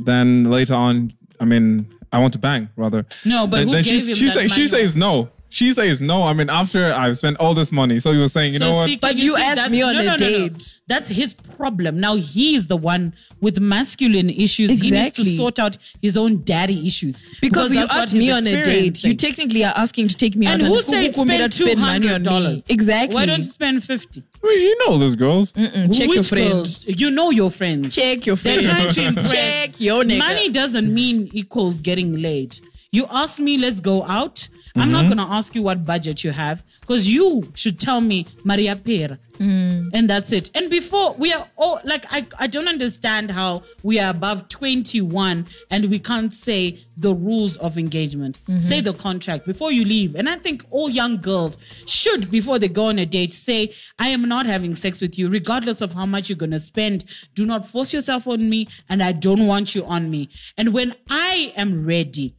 then 0.00 0.44
later 0.44 0.74
on, 0.74 1.12
I 1.40 1.44
mean, 1.44 1.92
I 2.12 2.18
want 2.18 2.32
to 2.34 2.38
bang 2.38 2.68
rather. 2.76 3.04
No, 3.24 3.46
but 3.46 3.58
then, 3.58 3.68
who 3.68 3.74
then 3.74 3.84
gave 3.84 4.02
she, 4.02 4.08
him 4.10 4.16
she 4.16 4.26
that 4.26 4.32
say, 4.32 4.48
she 4.48 4.66
says 4.66 4.96
no. 4.96 5.30
She 5.48 5.72
says 5.72 6.00
no. 6.00 6.24
I 6.24 6.32
mean, 6.32 6.50
after 6.50 6.92
I've 6.92 7.18
spent 7.18 7.38
all 7.38 7.54
this 7.54 7.70
money, 7.70 8.00
so 8.00 8.10
you 8.10 8.20
were 8.20 8.28
saying, 8.28 8.52
you 8.52 8.58
know 8.58 8.74
what? 8.74 8.90
But 9.00 9.10
can 9.10 9.18
you 9.18 9.36
asked 9.36 9.70
me 9.70 9.80
on 9.82 9.94
no, 9.94 10.00
a 10.00 10.04
no, 10.04 10.10
no, 10.10 10.16
no. 10.16 10.48
date. 10.48 10.80
That's 10.88 11.08
his 11.08 11.34
problem. 11.34 12.00
Now 12.00 12.16
he's 12.16 12.66
the 12.66 12.76
one 12.76 13.14
with 13.40 13.58
masculine 13.60 14.28
issues. 14.28 14.80
He 14.80 14.90
needs 14.90 15.16
to 15.16 15.36
sort 15.36 15.58
out 15.58 15.78
his 16.02 16.16
own 16.16 16.42
daddy 16.42 16.86
issues. 16.86 17.22
because 17.40 17.72
you 17.72 17.86
asked 17.88 18.12
me 18.12 18.30
on 18.30 18.46
a 18.46 18.62
date, 18.64 19.02
you 19.04 19.14
technically 19.14 19.64
are 19.64 19.72
asking 19.76 20.08
to 20.08 20.16
take 20.16 20.36
me 20.36 20.46
and 20.46 20.62
out. 20.62 20.68
who 20.68 20.76
and 20.76 20.84
said 20.84 21.14
who 21.14 21.24
made 21.24 21.36
spend 21.36 21.52
us 21.52 21.54
spend 21.54 21.80
money 21.80 22.06
hundred 22.08 22.14
on 22.14 22.22
dollars? 22.22 22.64
Exactly. 22.68 23.14
Why 23.14 23.26
don't 23.26 23.38
you 23.38 23.44
spend 23.44 23.84
fifty? 23.84 24.24
Well, 24.42 24.52
you 24.56 24.76
know 24.86 24.98
those 24.98 25.16
girls. 25.16 25.52
Mm, 25.52 25.96
check 25.96 26.08
Which 26.08 26.14
your 26.16 26.24
friends. 26.24 26.84
girls? 26.84 27.00
You 27.00 27.10
know 27.10 27.30
your 27.30 27.50
friends. 27.50 27.94
Check 27.94 28.26
your 28.26 28.36
friends. 28.36 28.66
trying 28.66 28.90
to 28.90 29.06
impress. 29.06 29.32
Check 29.32 29.80
your 29.80 30.04
nigga. 30.04 30.18
Money 30.18 30.48
doesn't 30.50 30.92
mean 30.92 31.30
equals 31.32 31.80
getting 31.80 32.20
laid. 32.20 32.58
You 32.92 33.06
ask 33.10 33.38
me, 33.38 33.58
let's 33.58 33.80
go 33.80 34.04
out. 34.04 34.48
I'm 34.74 34.82
Mm-hmm. 34.82 34.92
not 34.92 35.08
gonna 35.08 35.26
ask 35.38 35.54
you 35.54 35.62
what 35.62 35.84
budget 35.86 36.22
you 36.22 36.32
have 36.32 36.62
because 36.82 37.08
you 37.08 37.50
should 37.54 37.80
tell 37.80 38.00
me 38.02 38.26
Maria 38.44 38.76
Per, 38.76 39.18
Mm. 39.38 39.90
and 39.92 40.08
that's 40.10 40.32
it. 40.32 40.50
And 40.54 40.70
before 40.70 41.14
we 41.14 41.32
are 41.32 41.48
all 41.56 41.80
like, 41.84 42.04
I 42.12 42.26
I 42.38 42.46
don't 42.46 42.68
understand 42.68 43.30
how 43.30 43.62
we 43.82 43.98
are 44.00 44.10
above 44.10 44.48
21 44.48 45.46
and 45.70 45.90
we 45.90 45.98
can't 45.98 46.32
say 46.32 46.78
the 46.96 47.14
rules 47.14 47.56
of 47.58 47.76
engagement. 47.78 48.38
Mm-hmm. 48.48 48.60
Say 48.60 48.80
the 48.80 48.94
contract 48.94 49.46
before 49.46 49.70
you 49.70 49.84
leave. 49.84 50.14
And 50.14 50.28
I 50.28 50.36
think 50.36 50.64
all 50.70 50.88
young 50.88 51.18
girls 51.18 51.58
should, 51.86 52.30
before 52.30 52.58
they 52.58 52.68
go 52.68 52.86
on 52.86 52.98
a 52.98 53.06
date, 53.06 53.32
say, 53.32 53.74
I 53.98 54.08
am 54.08 54.26
not 54.28 54.46
having 54.46 54.74
sex 54.74 55.00
with 55.00 55.18
you, 55.18 55.28
regardless 55.28 55.80
of 55.82 55.92
how 55.92 56.06
much 56.06 56.28
you're 56.30 56.38
gonna 56.38 56.60
spend. 56.60 57.04
Do 57.34 57.44
not 57.44 57.66
force 57.66 57.92
yourself 57.92 58.26
on 58.26 58.48
me, 58.48 58.68
and 58.88 59.02
I 59.02 59.12
don't 59.12 59.46
want 59.46 59.74
you 59.74 59.84
on 59.84 60.10
me. 60.10 60.30
And 60.56 60.72
when 60.72 60.94
I 61.10 61.52
am 61.56 61.86
ready, 61.86 62.34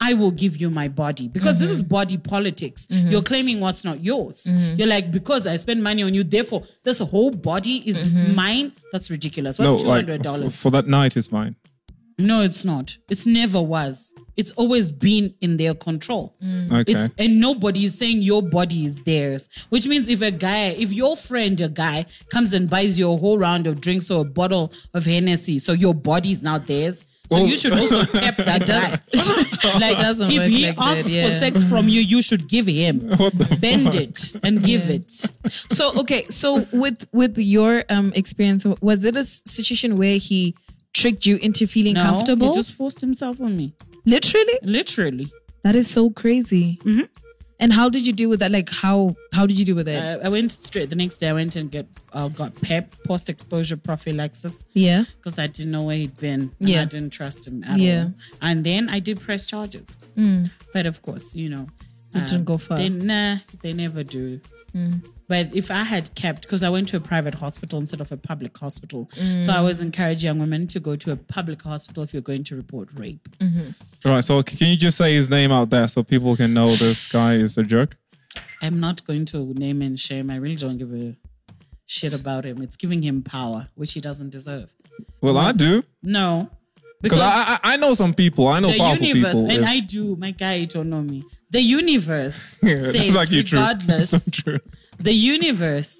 I 0.00 0.14
will 0.14 0.32
give 0.32 0.56
you 0.56 0.70
my 0.70 0.88
body 0.88 1.28
because 1.28 1.58
this 1.58 1.70
is 1.70 1.82
body 1.82 2.16
politics. 2.18 2.86
You're 2.90 3.22
claiming 3.22 3.60
what's 3.60 3.84
not 3.84 4.02
yours. 4.02 4.44
You're 4.46 4.88
like, 4.88 5.10
because 5.12 5.46
I 5.46 5.56
spend 5.56 5.82
money 5.82 6.02
on 6.02 6.14
you, 6.14 6.24
therefore 6.40 6.62
this 6.84 6.98
whole 6.98 7.30
body 7.30 7.88
is 7.88 8.04
mm-hmm. 8.04 8.34
mine. 8.34 8.72
That's 8.92 9.10
ridiculous. 9.10 9.58
What's 9.58 9.66
no, 9.66 9.78
two 9.78 9.84
like 9.84 10.04
hundred 10.04 10.22
dollars? 10.22 10.56
for 10.56 10.70
that 10.70 10.86
night 10.86 11.16
is 11.16 11.30
mine. 11.30 11.56
No, 12.18 12.42
it's 12.42 12.64
not. 12.64 12.96
It's 13.08 13.26
never 13.26 13.62
was. 13.62 14.12
It's 14.36 14.50
always 14.52 14.90
been 14.90 15.34
in 15.40 15.56
their 15.56 15.74
control. 15.74 16.36
Mm. 16.42 16.72
Okay. 16.80 16.92
It's 16.92 17.14
and 17.18 17.40
nobody 17.40 17.84
is 17.86 17.98
saying 17.98 18.22
your 18.22 18.42
body 18.42 18.86
is 18.86 19.00
theirs. 19.04 19.48
Which 19.70 19.86
means 19.86 20.08
if 20.08 20.22
a 20.22 20.30
guy, 20.30 20.68
if 20.68 20.92
your 20.92 21.16
friend, 21.16 21.60
a 21.60 21.68
guy, 21.68 22.06
comes 22.30 22.52
and 22.52 22.68
buys 22.68 22.98
you 22.98 23.10
a 23.10 23.16
whole 23.16 23.38
round 23.38 23.66
of 23.66 23.80
drinks 23.80 24.10
or 24.10 24.22
a 24.22 24.24
bottle 24.24 24.72
of 24.94 25.04
Hennessy, 25.04 25.58
so 25.58 25.72
your 25.72 25.94
body 25.94 26.32
is 26.32 26.42
now 26.42 26.58
theirs. 26.58 27.04
So 27.30 27.36
Well- 27.36 27.46
you 27.46 27.56
should 27.56 27.72
also 27.72 28.02
tap 28.18 28.36
that 28.38 28.66
guy. 28.66 28.98
like 29.78 29.96
doesn't 29.98 30.30
if 30.30 30.38
work 30.38 30.48
he 30.48 30.66
like 30.66 30.76
that, 30.76 30.98
asks 30.98 31.10
yeah. 31.14 31.28
for 31.28 31.34
sex 31.36 31.62
from 31.62 31.88
you, 31.88 32.00
you 32.00 32.22
should 32.22 32.48
give 32.48 32.66
him. 32.66 32.98
Bend 33.60 33.94
it 33.94 34.34
and 34.42 34.60
give 34.62 34.90
it. 34.90 35.10
So 35.70 35.92
okay, 36.00 36.26
so 36.28 36.66
with 36.72 37.06
with 37.12 37.38
your 37.38 37.84
um 37.88 38.12
experience, 38.16 38.64
was 38.80 39.04
it 39.04 39.16
a 39.16 39.24
situation 39.24 39.96
where 39.96 40.16
he 40.18 40.56
tricked 40.92 41.24
you 41.24 41.36
into 41.36 41.66
feeling 41.68 41.94
No, 41.94 42.02
comfortable? 42.02 42.48
he 42.48 42.54
just 42.54 42.72
forced 42.72 43.00
himself 43.00 43.40
on 43.40 43.56
me. 43.56 43.74
Literally, 44.04 44.58
Literally. 44.62 45.30
that 45.62 45.76
is 45.76 45.88
so 45.88 46.10
crazy. 46.10 46.78
Mm-hmm. 46.82 47.02
And 47.62 47.72
how 47.72 47.88
did 47.90 48.06
you 48.06 48.12
deal 48.14 48.30
with 48.30 48.40
that? 48.40 48.50
Like 48.50 48.70
how 48.70 49.14
how 49.32 49.44
did 49.46 49.58
you 49.58 49.64
deal 49.66 49.76
with 49.76 49.86
it? 49.88 49.96
Uh, 50.02 50.18
I 50.26 50.28
went 50.30 50.50
straight 50.50 50.88
the 50.90 50.96
next 50.96 51.18
day. 51.18 51.28
I 51.28 51.32
went 51.34 51.54
and 51.56 51.70
get 51.70 51.86
uh, 52.12 52.28
got 52.28 52.54
PEP, 52.62 52.94
post 53.04 53.28
exposure 53.28 53.76
prophylaxis. 53.76 54.66
yeah. 54.72 55.04
because 55.18 55.38
I 55.38 55.46
didn't 55.46 55.70
know 55.70 55.82
where 55.84 55.96
he'd 55.96 56.16
been. 56.18 56.50
And 56.58 56.68
Yeah. 56.68 56.82
I 56.82 56.84
didn't 56.86 57.10
trust 57.10 57.46
him 57.46 57.62
at 57.64 57.78
Yeah. 57.78 58.04
all. 58.04 58.14
And 58.40 58.64
then 58.64 58.88
I 58.88 58.98
did 58.98 59.20
press 59.20 59.46
charges. 59.46 59.86
But 60.72 60.86
of 60.86 61.02
course, 61.02 61.34
you 61.34 61.48
know. 61.48 61.66
It 62.14 62.26
didn't 62.26 62.44
go 62.44 62.54
um, 62.54 62.58
far. 62.58 62.78
They, 62.78 62.88
nah, 62.88 63.38
they 63.62 63.72
never 63.72 64.02
do. 64.02 64.40
Mm. 64.74 65.04
But 65.28 65.54
if 65.54 65.70
I 65.70 65.84
had 65.84 66.14
kept, 66.14 66.42
because 66.42 66.62
I 66.62 66.68
went 66.70 66.88
to 66.88 66.96
a 66.96 67.00
private 67.00 67.34
hospital 67.34 67.78
instead 67.78 68.00
of 68.00 68.10
a 68.10 68.16
public 68.16 68.56
hospital. 68.56 69.08
So 69.14 69.20
I 69.22 69.26
mm. 69.26 69.58
always 69.58 69.80
encourage 69.80 70.24
young 70.24 70.38
women 70.38 70.66
to 70.68 70.80
go 70.80 70.96
to 70.96 71.12
a 71.12 71.16
public 71.16 71.62
hospital 71.62 72.02
if 72.02 72.12
you're 72.12 72.22
going 72.22 72.44
to 72.44 72.56
report 72.56 72.88
rape. 72.94 73.28
Mm-hmm. 73.38 73.70
All 74.04 74.12
right. 74.12 74.24
So 74.24 74.42
can 74.42 74.68
you 74.68 74.76
just 74.76 74.96
say 74.96 75.14
his 75.14 75.30
name 75.30 75.52
out 75.52 75.70
there 75.70 75.86
so 75.86 76.02
people 76.02 76.36
can 76.36 76.52
know 76.52 76.74
this 76.74 77.06
guy 77.06 77.34
is 77.34 77.56
a 77.56 77.62
jerk? 77.62 77.96
I'm 78.62 78.80
not 78.80 79.04
going 79.04 79.24
to 79.26 79.54
name 79.54 79.82
and 79.82 79.98
shame. 79.98 80.30
I 80.30 80.36
really 80.36 80.56
don't 80.56 80.78
give 80.78 80.92
a 80.92 81.16
shit 81.86 82.12
about 82.12 82.44
him. 82.44 82.60
It's 82.62 82.76
giving 82.76 83.02
him 83.02 83.22
power, 83.22 83.68
which 83.74 83.92
he 83.92 84.00
doesn't 84.00 84.30
deserve. 84.30 84.70
Well, 85.20 85.38
I 85.38 85.52
do 85.52 85.82
No. 86.02 86.50
because 87.00 87.20
I, 87.20 87.58
I 87.62 87.74
I 87.74 87.76
know 87.76 87.94
some 87.94 88.14
people. 88.14 88.48
I 88.48 88.60
know 88.60 88.70
the 88.70 88.78
powerful 88.78 89.06
universe, 89.06 89.34
people. 89.34 89.50
and 89.50 89.62
yeah. 89.62 89.70
I 89.70 89.80
do. 89.80 90.16
My 90.16 90.32
guy, 90.32 90.54
you 90.54 90.66
don't 90.66 90.90
know 90.90 91.02
me. 91.02 91.24
The 91.50 91.60
universe 91.60 92.56
Yeah, 92.62 92.74
that's 92.78 92.96
says, 92.96 93.16
actually 93.16 93.42
true. 93.44 93.58
regardless, 93.58 94.10
so 94.10 94.18
true. 94.30 94.58
the 94.98 95.12
universe, 95.12 95.96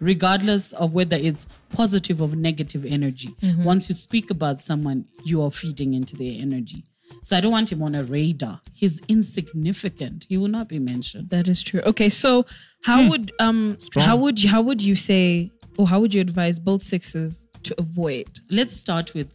regardless 0.00 0.72
of 0.72 0.92
whether 0.92 1.16
it's 1.16 1.46
positive 1.72 2.20
or 2.20 2.28
negative 2.28 2.84
energy, 2.84 3.34
Mm-hmm. 3.42 3.64
once 3.64 3.88
you 3.88 3.94
speak 3.94 4.30
about 4.30 4.60
someone, 4.60 5.06
you 5.24 5.42
are 5.42 5.50
feeding 5.50 5.94
into 5.94 6.16
their 6.16 6.34
energy. 6.38 6.84
So 7.22 7.36
I 7.36 7.40
don't 7.40 7.52
want 7.52 7.70
him 7.70 7.82
on 7.82 7.94
a 7.94 8.04
radar. 8.04 8.60
He's 8.74 9.00
insignificant. 9.08 10.26
He 10.28 10.36
will 10.38 10.48
not 10.48 10.68
be 10.68 10.78
mentioned. 10.78 11.28
That 11.30 11.48
is 11.48 11.62
true. 11.62 11.80
Okay, 11.86 12.08
so 12.08 12.42
Hmm. 12.42 12.90
how 12.90 13.08
would 13.10 13.32
um 13.38 13.76
how 13.96 14.16
would 14.16 14.38
how 14.44 14.60
would 14.62 14.82
you 14.82 14.96
say 14.96 15.50
or 15.78 15.86
how 15.88 16.00
would 16.00 16.12
you 16.14 16.20
advise 16.20 16.58
both 16.58 16.82
sexes 16.82 17.44
to 17.62 17.74
avoid? 17.78 18.28
Let's 18.50 18.74
start 18.76 19.14
with 19.14 19.28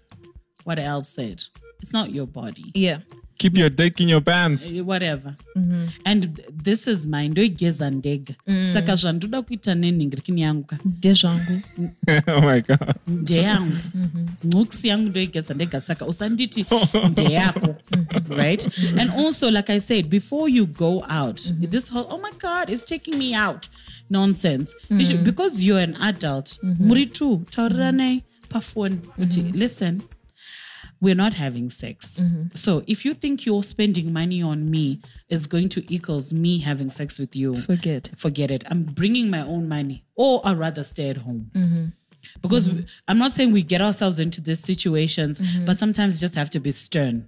what 0.66 0.80
Al 0.80 1.04
said. 1.04 1.44
It's 1.82 1.94
not 1.94 2.12
your 2.12 2.26
body. 2.28 2.72
Yeah. 2.74 3.00
Keep 3.38 3.58
your 3.58 3.70
dick 3.70 4.00
in 4.00 4.10
your 4.10 4.22
pants. 4.24 4.68
Eh, 4.68 4.82
whatever 4.82 5.34
Mm-hmm. 5.56 5.88
and 6.06 6.42
this 6.64 6.88
is 6.88 7.08
my 7.08 7.28
ndoigeza 7.30 7.90
ndega 7.92 8.34
Mm. 8.48 8.66
saka 8.74 8.96
zvandoda 8.96 9.42
kuita 9.42 9.76
nenhingirikini 9.76 10.42
yangu 10.42 10.64
ka 10.64 10.78
Dejangu. 10.86 11.62
oh 12.36 12.42
my 12.42 12.62
god. 12.62 12.96
ndeyangu 13.08 13.78
Mm-hmm. 13.96 14.28
ncuksi 14.44 14.88
yangu 14.88 15.10
ndoigeza 15.10 15.54
ndega 15.54 15.82
saka 15.82 16.06
usanditi 16.06 16.66
ndeyako 17.12 17.76
right 18.30 18.70
and 18.98 19.12
also 19.12 19.52
like 19.52 19.74
i 19.74 19.80
said 19.80 20.08
before 20.08 20.52
you 20.54 20.66
go 20.68 21.06
out 21.22 21.40
Mm-hmm. 21.40 21.68
this 21.68 21.92
whole 21.92 22.08
oh 22.10 22.18
my 22.22 22.32
god 22.42 22.70
it's 22.70 22.86
taking 22.86 23.16
me 23.16 23.40
out 23.48 23.66
nonsense 24.10 24.72
Mm-hmm. 24.90 25.02
should, 25.04 25.24
because 25.24 25.66
you're 25.66 25.84
an 25.84 25.96
adult 26.02 26.60
muri 26.64 27.06
two 27.06 27.42
tauriranai 27.50 28.24
pafone 28.50 28.96
kuti 28.96 29.42
listen 29.42 30.02
we're 31.00 31.16
not 31.16 31.34
having 31.34 31.70
sex. 31.70 32.18
Mm-hmm. 32.20 32.56
So 32.56 32.84
if 32.88 33.06
you 33.06 33.14
think 33.14 33.46
you're 33.46 33.64
spending 33.64 34.12
money 34.12 34.42
on 34.42 34.70
me 34.70 35.02
is 35.30 35.48
going 35.48 35.70
to 35.70 35.94
equals 35.94 36.34
me 36.34 36.60
having 36.60 36.90
sex 36.90 37.20
with 37.20 37.36
you, 37.36 37.56
Forget. 37.56 38.12
forget 38.18 38.52
it. 38.52 38.64
I'm 38.68 38.84
bringing 38.84 39.30
my 39.30 39.42
own 39.42 39.68
money, 39.68 40.04
or 40.16 40.42
I'd 40.44 40.58
rather 40.58 40.84
stay 40.84 41.10
at 41.10 41.18
home. 41.18 41.52
Mm-hmm. 41.54 41.86
Because 42.42 42.68
mm-hmm. 42.68 42.82
I'm 43.08 43.18
not 43.18 43.34
saying 43.34 43.54
we 43.54 43.64
get 43.64 43.82
ourselves 43.82 44.20
into 44.20 44.42
these 44.42 44.60
situations, 44.60 45.42
but 45.66 45.78
sometimes 45.78 46.16
you 46.16 46.28
just 46.28 46.36
have 46.36 46.50
to 46.52 46.60
be 46.60 46.72
stern 46.72 47.28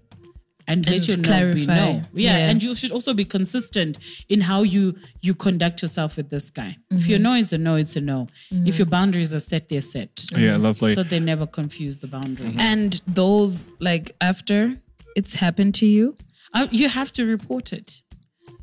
and, 0.70 0.86
let 0.86 0.96
And 0.96 1.08
you 1.08 1.16
know 1.18 1.22
we 1.22 1.24
clarify. 1.24 1.76
know. 1.76 1.92
Yeah, 2.14 2.38
Yeah. 2.38 2.50
and 2.50 2.64
you 2.64 2.76
should 2.76 2.92
also 2.92 3.14
be 3.14 3.26
consistent 3.26 3.98
in 4.30 4.42
how 4.42 4.64
you 4.64 4.96
you 5.22 5.34
conduct 5.34 5.82
yourself 5.82 6.16
with 6.18 6.30
this 6.30 6.50
guy. 6.50 6.78
If 6.92 7.08
your 7.08 7.18
mm-hmm. 7.18 7.24
no 7.24 7.34
is 7.34 7.52
a 7.54 7.58
no, 7.58 7.76
it's 7.76 7.96
a 7.96 8.02
no. 8.02 8.28
If 8.52 8.78
your 8.78 8.86
mm-hmm. 8.86 8.92
boundaries 8.92 9.34
are 9.34 9.40
set, 9.52 9.70
they're 9.70 9.82
set. 9.82 10.12
Yeah, 10.32 10.38
mm-hmm. 10.38 10.64
lovely. 10.64 10.96
So 10.96 11.04
they 11.04 11.20
never 11.20 11.48
confuse 11.48 11.98
the 12.00 12.08
boundary. 12.08 12.56
And 12.58 13.02
those 13.08 13.68
like 13.80 14.16
after 14.22 14.78
it's 15.16 15.36
happened 15.36 15.74
to 15.76 15.86
you, 15.86 16.16
Uh, 16.54 16.68
you 16.72 16.90
have 16.90 17.12
to 17.12 17.26
report 17.26 17.72
it 17.74 18.02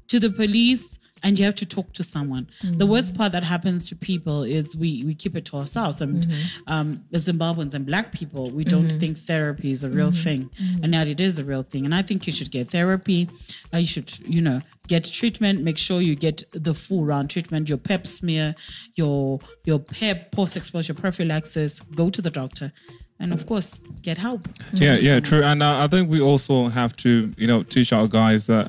to 0.09 0.19
the 0.19 0.31
police 0.31 0.96
and 1.27 1.33
you 1.39 1.45
have 1.49 1.57
to 1.65 1.67
talk 1.77 1.89
to 1.99 2.03
someone. 2.15 2.45
Mm-hmm. 2.63 2.79
The 2.83 2.87
worst 2.95 3.11
part 3.19 3.31
that 3.37 3.45
happens 3.55 3.81
to 3.89 3.95
people 3.97 4.39
is 4.59 4.65
we, 4.85 4.91
we 5.09 5.15
keep 5.23 5.35
it 5.41 5.45
to 5.51 5.55
ourselves. 5.61 5.97
And 6.05 6.15
Mm-hmm. 6.27 6.73
um, 6.75 6.89
as 7.17 7.23
Zimbabweans 7.29 7.75
and 7.77 7.85
black 7.93 8.07
people, 8.21 8.45
we 8.59 8.65
don't 8.75 8.93
think 9.03 9.15
therapy 9.33 9.71
is 9.77 9.83
a 9.89 9.91
real 9.99 10.13
Mm-hmm. 10.13 10.23
thing. 10.27 10.51
And 10.83 10.89
now 10.97 11.03
it 11.15 11.21
is 11.29 11.35
a 11.39 11.45
real 11.53 11.65
thing. 11.73 11.83
And 11.87 11.95
I 12.01 12.03
think 12.09 12.19
you 12.27 12.33
should 12.39 12.51
get 12.59 12.71
therapy. 12.71 13.21
Uh, 13.73 13.79
you 13.85 13.87
should, 13.95 14.09
you 14.37 14.41
know, 14.49 14.59
get 14.93 15.03
treatment. 15.21 15.57
Make 15.69 15.79
sure 15.87 15.99
you 16.11 16.15
get 16.29 16.45
the 16.53 16.75
full 16.85 17.05
round 17.13 17.27
treatment, 17.35 17.69
your 17.69 17.79
Pap 17.89 18.07
smear, 18.07 18.55
your 18.95 19.41
your 19.69 19.81
PEP 19.81 20.19
post 20.37 20.57
exposure 20.57 20.95
prophylaxis. 20.95 21.73
Go 22.01 22.07
to 22.17 22.21
the 22.27 22.31
doctor. 22.43 22.69
And 23.19 23.33
of 23.33 23.47
course, 23.51 23.81
get 24.03 24.19
help. 24.19 24.43
Yeah, 24.75 24.97
yeah, 25.09 25.21
true. 25.21 25.43
And 25.51 25.63
uh, 25.63 25.85
I 25.85 25.87
think 25.93 26.11
we 26.11 26.21
also 26.21 26.69
have 26.69 26.93
to, 27.05 27.11
you 27.43 27.47
know, 27.51 27.63
teach 27.75 27.91
our 27.99 28.07
guys 28.21 28.47
that 28.53 28.67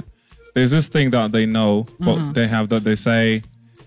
there's 0.58 0.72
this 0.72 0.88
thing 0.88 1.12
that 1.12 1.32
they 1.32 1.46
know, 1.46 1.84
what 2.00 2.18
mm-hmm. 2.18 2.34
they 2.34 2.48
have 2.48 2.70
that 2.70 2.84
they 2.84 2.96
say 2.96 3.44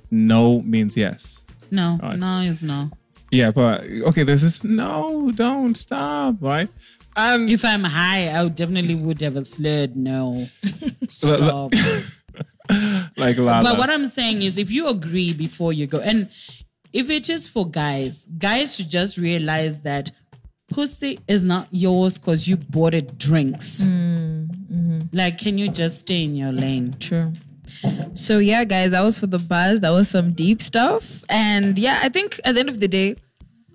no 0.09 0.62
means 0.62 0.96
yes. 0.96 1.42
No, 1.68 1.98
Right. 2.00 2.16
no 2.16 2.42
is 2.42 2.62
no. 2.62 2.90
Yeah, 3.33 3.50
but 3.50 3.83
okay, 3.83 4.22
there's 4.22 4.42
this 4.42 4.62
no, 4.62 5.33
don't 5.33 5.74
stop, 5.76 6.37
right? 6.40 6.68
And 7.16 7.50
If 7.50 7.64
I'm 7.64 7.83
high, 7.83 8.28
I 8.28 8.44
would 8.44 8.54
definitely 8.54 8.94
would 8.94 9.20
have 9.20 9.35
a 9.35 9.42
slurred 9.42 9.96
no. 9.96 10.46
Stop. 11.09 11.74
like 13.16 13.37
Lala. 13.37 13.64
but 13.64 13.76
what 13.78 13.90
I'm 13.90 14.06
saying 14.06 14.42
is, 14.42 14.56
if 14.56 14.70
you 14.70 14.87
agree 14.87 15.33
before 15.33 15.72
you 15.72 15.88
go, 15.88 15.98
and 15.98 16.28
if 16.92 17.11
it 17.11 17.28
is 17.28 17.48
for 17.48 17.68
guys, 17.68 18.26
guys 18.38 18.76
should 18.76 18.90
just 18.90 19.18
realize 19.18 19.80
that 19.80 20.12
pussy 20.70 21.18
is 21.28 21.44
not 21.44 21.68
yours 21.70 22.18
because 22.18 22.48
you 22.48 22.56
bought 22.56 22.94
it 22.94 23.18
drinks. 23.18 23.80
Like, 25.12 25.38
can 25.38 25.59
you 25.59 25.68
just 25.70 26.00
stay 26.00 26.24
in 26.24 26.37
your 26.37 26.52
lane? 26.52 26.96
True. 27.00 27.33
So 28.14 28.38
yeah, 28.38 28.64
guys, 28.64 28.90
that 28.92 29.02
was 29.02 29.18
for 29.18 29.26
the 29.26 29.38
buzz. 29.38 29.80
That 29.80 29.90
was 29.90 30.09
some 30.09 30.33
deep 30.33 30.61
stuff. 30.62 31.24
And 31.28 31.78
yeah, 31.78 32.00
I 32.02 32.09
think 32.09 32.40
at 32.44 32.54
the 32.54 32.61
end 32.61 32.68
of 32.68 32.80
the 32.80 32.88
day, 32.88 33.16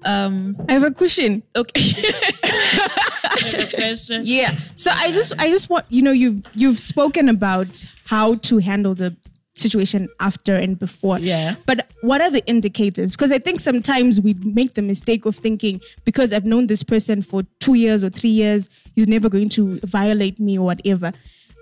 um 0.03 0.55
I 0.69 0.73
have 0.73 0.83
a 0.83 0.91
question. 0.91 1.43
okay. 1.55 1.93
Question? 3.75 4.21
Yeah. 4.23 4.57
So 4.75 4.91
I 4.91 5.11
just 5.11 5.33
I 5.37 5.49
just 5.49 5.69
want 5.69 5.85
you 5.89 6.01
know 6.01 6.11
you've 6.11 6.43
you've 6.53 6.77
spoken 6.77 7.27
about 7.27 7.83
how 8.05 8.35
to 8.35 8.59
handle 8.59 8.95
the 8.95 9.15
situation 9.55 10.09
after 10.19 10.55
and 10.55 10.77
before. 10.77 11.19
Yeah. 11.19 11.55
But 11.65 11.89
what 12.01 12.21
are 12.21 12.29
the 12.29 12.45
indicators? 12.45 13.11
Because 13.11 13.31
I 13.31 13.39
think 13.39 13.59
sometimes 13.59 14.19
we 14.19 14.33
make 14.43 14.73
the 14.73 14.81
mistake 14.81 15.25
of 15.25 15.35
thinking 15.37 15.81
because 16.03 16.33
I've 16.33 16.45
known 16.45 16.67
this 16.67 16.83
person 16.83 17.21
for 17.21 17.43
two 17.59 17.75
years 17.75 18.03
or 18.03 18.09
three 18.09 18.29
years, 18.29 18.69
he's 18.93 19.07
never 19.07 19.29
going 19.29 19.49
to 19.49 19.79
violate 19.83 20.39
me 20.39 20.57
or 20.57 20.65
whatever. 20.65 21.11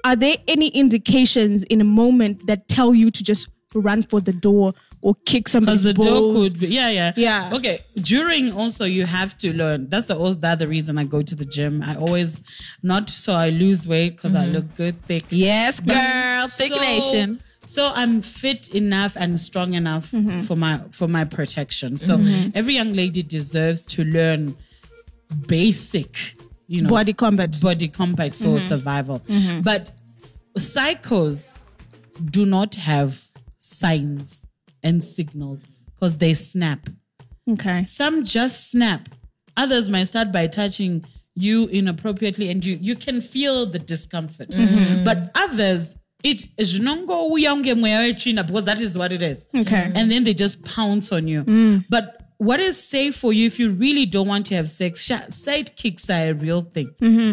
Are 0.04 0.16
there 0.16 0.36
any 0.48 0.68
indications 0.70 1.64
in 1.64 1.80
a 1.80 1.86
moment 1.86 2.46
that 2.48 2.68
tell 2.68 2.94
you 2.94 3.10
to 3.12 3.24
just 3.24 3.48
run 3.74 4.04
for 4.04 4.20
the 4.20 4.34
door 4.34 4.74
or 5.02 5.16
kick 5.26 5.48
somebody's 5.48 5.84
Because 5.84 6.06
the 6.06 6.10
door 6.10 6.34
could 6.34 6.60
be, 6.60 6.68
yeah, 6.68 6.90
yeah. 6.90 7.14
Yeah. 7.16 7.54
Okay. 7.54 7.82
During 7.96 8.54
also, 8.54 8.86
you 8.86 9.06
have 9.06 9.38
to 9.40 9.54
learn. 9.54 9.90
That's 9.90 10.08
the, 10.08 10.16
the 10.16 10.48
other 10.48 10.68
reason 10.68 10.98
I 10.98 11.04
go 11.04 11.22
to 11.22 11.36
the 11.36 11.46
gym. 11.46 11.84
I 11.84 11.96
always, 11.96 12.42
not 12.82 13.10
so 13.10 13.34
I 13.34 13.50
lose 13.50 13.88
weight 13.88 14.16
because 14.16 14.34
I 14.34 14.46
mm-hmm. 14.46 14.54
look 14.54 14.76
good, 14.76 15.06
thick. 15.06 15.26
yes, 15.30 15.80
girl. 15.80 16.48
Thick 16.48 16.74
So- 16.74 16.80
nation. 16.80 17.43
So 17.74 17.82
I'm 18.02 18.22
fit 18.22 18.70
enough 18.76 19.14
and 19.24 19.40
strong 19.40 19.74
enough 19.74 20.12
Mm-hmm. 20.12 20.42
for 20.48 20.56
my 20.56 20.74
for 20.92 21.08
my 21.08 21.24
protection. 21.38 21.98
So 21.98 22.14
every 22.60 22.76
young 22.80 22.94
lady 22.94 23.24
deserves 23.24 23.82
to 23.96 24.04
learn 24.04 24.56
basic, 25.48 26.36
you 26.68 26.82
know, 26.84 26.90
Body 26.90 27.14
combat. 27.14 27.60
body 27.62 27.88
combat 27.88 28.36
for 28.36 28.44
Mm-hmm. 28.58 28.68
survival. 28.70 29.22
But 29.64 29.92
psychos 30.58 31.54
do 32.30 32.46
not 32.46 32.76
have 32.76 33.28
signs 33.60 34.42
and 34.84 35.04
signals 35.04 35.66
because 35.86 36.18
they 36.18 36.34
snap. 36.36 36.82
Okay. 37.50 37.86
Some 37.86 38.24
just 38.24 38.70
snap. 38.72 39.10
Others 39.58 39.90
might 39.90 40.06
start 40.06 40.32
by 40.32 40.48
touching 40.48 41.06
you 41.36 41.66
inappropriately 41.68 42.50
and 42.50 42.64
you, 42.64 42.78
you 42.80 42.96
can 42.96 43.22
feel 43.22 43.66
the 43.66 43.80
discomfort. 43.80 44.50
Mm-hmm. 44.50 45.04
But 45.04 45.32
others, 45.36 45.96
it 46.24 46.46
is 46.58 46.80
nongo 46.80 47.30
uyange 47.32 47.74
mweya 47.76 48.18
china 48.18 48.44
because 48.44 48.66
that 48.66 48.80
is 48.82 48.98
what 48.98 49.12
it 49.12 49.22
is. 49.22 49.46
Okay. 49.56 49.92
And 49.94 50.12
then 50.12 50.24
they 50.24 50.34
just 50.34 50.64
pounce 50.64 51.12
on 51.12 51.28
you. 51.28 51.44
Mm. 51.44 51.86
But 51.90 52.20
what 52.38 52.60
is 52.60 52.82
safe 52.82 53.16
for 53.16 53.32
you 53.32 53.46
if 53.48 53.58
you 53.58 53.70
really 53.72 54.06
don't 54.06 54.28
want 54.28 54.46
to 54.48 54.56
have 54.56 54.70
sex? 54.70 55.02
Sha- 55.04 55.30
Side 55.30 55.72
are 56.10 56.30
a 56.32 56.34
real 56.34 56.62
thing. 56.74 56.90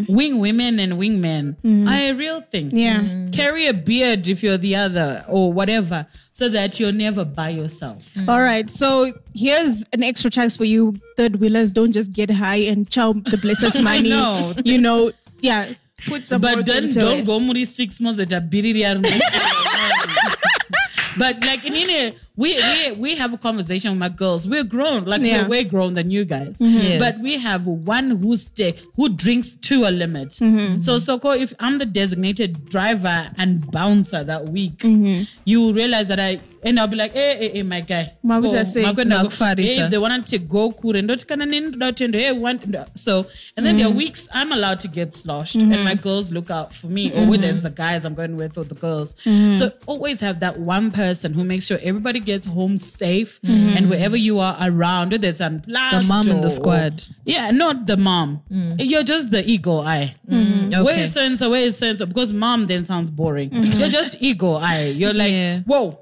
Wing 0.08 0.38
women 0.38 0.78
and 0.78 0.98
wing 0.98 1.20
men 1.20 1.56
are 1.88 1.94
a 1.94 2.12
real 2.12 2.42
thing. 2.52 2.70
Mm-hmm. 2.70 2.76
Yeah. 3.24 3.30
Carry 3.32 3.66
a 3.66 3.74
beard 3.74 4.28
if 4.28 4.42
you're 4.42 4.58
the 4.58 4.76
other 4.76 5.24
or 5.28 5.52
whatever, 5.52 6.06
so 6.30 6.48
that 6.50 6.78
you're 6.78 6.92
never 6.92 7.24
by 7.24 7.48
yourself. 7.48 8.04
All 8.28 8.40
right. 8.40 8.70
So 8.70 9.12
here's 9.34 9.84
an 9.92 10.02
extra 10.04 10.30
chance 10.30 10.56
for 10.56 10.64
you, 10.64 11.00
third 11.16 11.40
wheelers. 11.40 11.70
Don't 11.72 11.92
just 11.92 12.12
get 12.12 12.30
high 12.30 12.56
and 12.70 12.88
chow 12.88 13.12
the 13.14 13.36
blessers 13.36 13.82
money. 13.90 14.10
know. 14.10 14.54
You 14.64 14.78
know, 14.78 15.10
yeah. 15.40 15.72
Put 16.06 16.26
some 16.26 16.40
but 16.40 16.64
don't 16.64 16.92
don't 16.92 17.24
go 17.24 17.40
muri 17.40 17.64
six 17.64 18.00
months 18.00 18.20
at 18.20 18.32
a 18.32 18.40
biriri 18.40 18.84
But 21.18 21.44
like 21.44 21.64
in 21.64 21.74
India, 21.74 22.14
we, 22.40 22.56
we 22.56 22.92
we 22.92 23.16
have 23.16 23.34
a 23.34 23.38
conversation 23.38 23.90
with 23.90 23.98
my 23.98 24.08
girls. 24.08 24.48
We're 24.48 24.64
grown, 24.64 25.04
like 25.04 25.20
Yeah. 25.20 25.42
we're 25.42 25.48
way 25.48 25.64
grown 25.64 25.92
than 25.94 26.10
you 26.10 26.24
guys. 26.24 26.58
Mm-hmm. 26.58 26.78
Yes. 26.78 26.98
But 26.98 27.22
we 27.22 27.38
have 27.38 27.66
one 27.66 28.10
who 28.12 28.34
stay 28.36 28.76
who 28.96 29.10
drinks 29.10 29.52
to 29.68 29.84
a 29.86 29.90
limit. 29.90 30.30
Mm-hmm. 30.30 30.80
So 30.80 30.98
Soko, 30.98 31.32
if 31.32 31.52
I'm 31.60 31.76
the 31.78 31.86
designated 31.86 32.64
driver 32.70 33.30
and 33.36 33.70
bouncer 33.70 34.24
that 34.24 34.46
week, 34.46 34.78
mm-hmm. 34.78 35.24
you 35.44 35.72
realize 35.74 36.08
that 36.08 36.18
I 36.18 36.40
and 36.62 36.78
I'll 36.78 36.86
be 36.88 36.96
like, 36.96 37.12
hey, 37.12 37.36
hey, 37.36 37.48
hey 37.50 37.62
my 37.62 37.80
guy. 37.80 38.12
Makuta 38.24 38.52
go, 38.52 38.64
say, 38.64 38.84
makwenda 38.84 39.22
go- 39.22 39.28
Nakufarisa. 39.28 39.64
hey, 39.64 39.84
if 39.84 39.90
they 39.90 39.98
want 39.98 40.26
to 40.28 40.38
go 40.38 40.70
kure 40.70 41.02
ndoti 41.02 41.26
kana 41.26 41.46
nini 41.46 41.66
ndoda 41.68 41.92
kutenda, 41.92 42.18
hey 42.18 42.32
want 42.32 42.60
so 42.94 43.26
and 43.56 43.66
then 43.66 43.76
there 43.76 43.86
are 43.86 43.90
weeks 43.90 44.28
I'm 44.32 44.52
allowed 44.52 44.78
to 44.80 44.88
get 44.88 45.14
sloshed 45.14 45.56
and 45.56 45.84
my 45.84 45.94
girls 45.94 46.30
look 46.32 46.50
out 46.50 46.74
for 46.74 46.86
me 46.86 47.12
or 47.12 47.26
whether 47.26 47.48
it's 47.48 47.62
the 47.62 47.70
guys 47.70 48.04
I'm 48.04 48.14
going 48.14 48.36
with 48.36 48.56
or 48.58 48.64
the 48.64 48.74
girls 48.74 49.16
so 49.58 49.72
always 49.86 50.20
have 50.20 50.40
that 50.40 50.58
one 50.58 50.90
person 50.90 51.34
who 51.34 51.44
makes 51.44 51.66
sure 51.66 51.78
everybody 51.82 52.20
gets 52.20 52.29
home 52.46 52.78
safe 52.78 53.40
mm. 53.42 53.76
and 53.76 53.90
wherever 53.90 54.16
you 54.16 54.38
are 54.38 54.56
around 54.60 55.12
whether 55.12 55.28
it's 55.28 55.40
unplugged 55.40 56.04
The 56.04 56.08
mom 56.08 56.28
in 56.28 56.40
the 56.40 56.46
or- 56.46 56.50
squad. 56.50 57.02
yeah 57.24 57.50
not 57.50 57.86
the 57.86 57.96
mom 57.96 58.42
mm. 58.50 58.80
eh, 58.80 58.84
you're 58.84 59.02
just 59.02 59.30
the 59.30 59.42
eagle 59.48 59.80
eye 59.80 60.14
mm. 60.28 60.70
where 60.84 60.94
Okay. 60.94 61.02
is 61.04 61.38
so 61.38 61.50
where 61.50 61.62
is 61.62 61.78
so 61.78 62.06
because 62.06 62.32
mom 62.32 62.66
then 62.66 62.84
sounds 62.84 63.10
boring 63.10 63.50
you're 63.52 63.88
just 63.88 64.16
eagle 64.20 64.56
eye 64.56 64.84
you're 64.86 65.14
like 65.14 65.32
Yeah. 65.32 65.60
whoa 65.66 65.98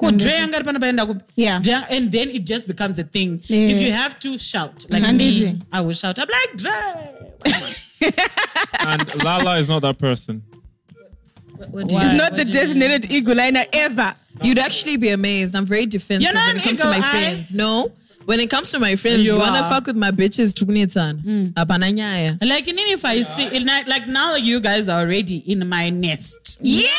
Kudrea 0.00 0.46
ngari 0.48 0.62
pano 0.64 0.78
paenda 0.78 1.06
kupi? 1.06 1.22
Yeah. 1.36 1.86
And 1.88 2.12
then 2.12 2.28
it 2.28 2.44
just 2.44 2.66
becomes 2.68 2.98
a 2.98 3.04
thing. 3.04 3.40
Yeah. 3.46 3.72
If 3.72 3.80
you 3.80 3.92
have 3.92 4.18
to 4.24 4.36
shout, 4.36 4.84
like 4.90 5.02
And 5.02 5.16
me. 5.16 5.62
I 5.72 5.80
will 5.80 5.94
shout. 5.94 6.18
I'm 6.18 6.28
like, 6.28 6.52
Dre. 6.58 6.76
and 8.80 9.24
Lala 9.24 9.58
is 9.58 9.68
not 9.70 9.80
that 9.82 9.98
person. 9.98 10.42
What 11.70 11.88
do 11.88 11.94
Why? 11.94 12.02
you, 12.04 12.08
He's 12.10 12.18
not 12.18 12.32
What 12.32 12.36
the 12.36 12.44
designated 12.44 13.10
eagle 13.10 13.36
liner 13.36 13.64
ever. 13.72 14.14
You'd 14.42 14.58
actually 14.58 14.96
be 14.96 15.08
amazed. 15.10 15.54
I'm 15.54 15.66
very 15.66 15.86
defensive 15.86 16.32
when 16.34 16.56
it 16.56 16.62
comes 16.62 16.80
to 16.80 16.86
my 16.88 17.00
friends. 17.00 17.52
No. 17.52 17.92
When 18.26 18.40
it 18.40 18.50
comes 18.50 18.72
to 18.72 18.80
my 18.80 18.96
friends, 18.96 19.18
you, 19.20 19.34
You 19.34 19.38
wanna 19.38 19.60
are. 19.60 19.70
fuck 19.70 19.86
with 19.86 19.94
my 19.96 20.10
bitches. 20.10 20.52
Hapana 20.56 21.92
nyaya. 21.94 22.38
Like, 22.44 22.64
then 22.66 22.78
if 22.80 23.04
I 23.04 23.22
see, 23.22 23.60
like 23.60 24.08
now 24.08 24.34
you 24.34 24.58
guys 24.60 24.88
are 24.88 25.00
already 25.00 25.36
in 25.50 25.68
my 25.68 25.90
nest. 25.90 26.58
Yes. 26.60 26.90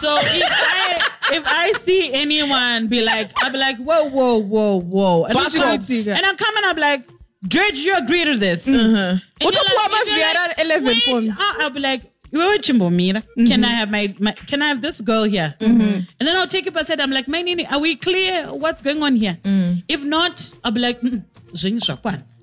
So 0.00 0.16
if 0.20 0.42
I 0.50 1.10
if 1.32 1.42
I 1.46 1.72
see 1.84 2.12
anyone 2.12 2.88
be 2.88 3.02
like, 3.02 3.30
I'll 3.36 3.52
be 3.52 3.58
like, 3.58 3.76
whoa, 3.78 4.04
whoa, 4.08 4.36
whoa, 4.38 4.80
whoa. 4.80 5.24
And, 5.24 5.34
Back 5.34 5.54
I'm 5.54 5.62
up. 5.62 5.88
and 5.88 6.26
I'm 6.26 6.36
coming, 6.36 6.64
I'll 6.64 6.74
like, 6.80 7.08
Dredge, 7.46 7.78
you 7.78 7.96
agree 7.96 8.24
to 8.24 8.36
this. 8.38 8.66
And 8.66 9.20
What 9.40 9.54
about 9.54 9.90
my 9.90 10.04
you're 10.06 10.16
VR 10.18 10.64
11 10.64 10.84
wait, 10.86 11.02
forms? 11.04 11.28
uh, 11.38 11.52
I'll 11.58 11.70
be 11.70 11.80
like, 11.80 12.02
Iwewe 12.36 12.58
Chimbomira, 12.58 13.22
Mm-hmm. 13.22 13.46
can 13.46 13.64
I 13.64 13.68
have 13.80 13.90
my, 13.90 14.14
my 14.18 14.32
can 14.32 14.62
I 14.62 14.68
have 14.68 14.80
this 14.82 15.00
girl 15.00 15.24
here? 15.24 15.54
And 15.60 16.06
then 16.20 16.36
I'll 16.36 16.46
take 16.46 16.66
it 16.66 16.76
aside. 16.76 17.00
I'm 17.00 17.10
like, 17.10 17.28
my 17.28 17.42
nini, 17.42 17.66
are 17.66 17.78
we 17.78 17.96
clear? 17.96 18.52
What's 18.52 18.82
going 18.82 19.02
on 19.02 19.16
here? 19.16 19.38
Mm. 19.44 19.82
If 19.88 20.04
not, 20.04 20.52
I'll 20.64 20.72
be 20.72 20.80
like, 20.80 21.00
"Mm, 21.00 21.22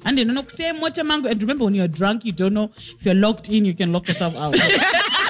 and 0.05 0.17
then 0.17 0.27
no 0.33 0.43
say 0.47 0.71
mota 0.71 1.03
mango. 1.03 1.29
And 1.29 1.39
remember, 1.41 1.63
when 1.65 1.75
you're 1.75 1.87
drunk, 1.87 2.25
you 2.25 2.31
don't 2.31 2.53
know 2.53 2.71
if 2.97 3.05
you're 3.05 3.15
locked 3.15 3.49
in, 3.49 3.65
you 3.65 3.73
can 3.73 3.91
lock 3.91 4.07
yourself 4.07 4.35
out. 4.35 4.55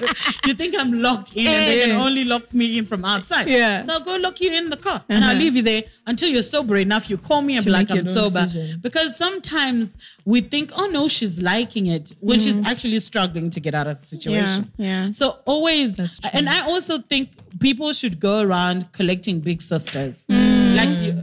you 0.46 0.54
think 0.54 0.74
I'm 0.78 0.92
locked 1.02 1.36
in, 1.36 1.46
and 1.46 1.68
they 1.68 1.80
can 1.86 1.92
only 1.92 2.24
lock 2.24 2.52
me 2.52 2.78
in 2.78 2.86
from 2.86 3.04
outside. 3.04 3.48
Yeah. 3.48 3.84
So 3.84 3.92
I'll 3.94 4.00
go 4.00 4.16
lock 4.16 4.40
you 4.40 4.52
in 4.52 4.70
the 4.70 4.76
car, 4.76 5.04
and 5.08 5.24
I'll 5.24 5.36
leave 5.36 5.56
you 5.56 5.62
there 5.62 5.84
until 6.06 6.28
you're 6.28 6.42
sober 6.42 6.76
enough. 6.76 7.08
You 7.10 7.18
call 7.18 7.42
me 7.42 7.54
and 7.56 7.62
To 7.62 7.66
be 7.68 7.72
like, 7.72 7.90
I'm 7.90 8.04
sober. 8.06 8.42
decision. 8.42 8.80
Because 8.80 9.16
sometimes 9.16 9.96
we 10.24 10.40
think, 10.40 10.70
oh 10.76 10.86
no, 10.86 11.08
she's 11.08 11.40
liking 11.40 11.86
it 11.86 12.14
when 12.20 12.40
she's 12.40 12.58
actually 12.66 13.00
struggling 13.00 13.50
to 13.50 13.60
get 13.60 13.74
out 13.74 13.86
of 13.86 14.00
the 14.00 14.06
situation. 14.06 14.72
yeah. 14.76 15.10
So 15.12 15.38
always, 15.44 15.96
That's 15.96 16.18
true. 16.18 16.30
and 16.32 16.48
I 16.48 16.60
also 16.60 17.00
think 17.00 17.30
people 17.60 17.92
should 17.92 18.20
go 18.20 18.40
around 18.40 18.92
collecting 18.92 19.40
big 19.40 19.62
sisters, 19.62 20.24
Mm. 20.30 20.43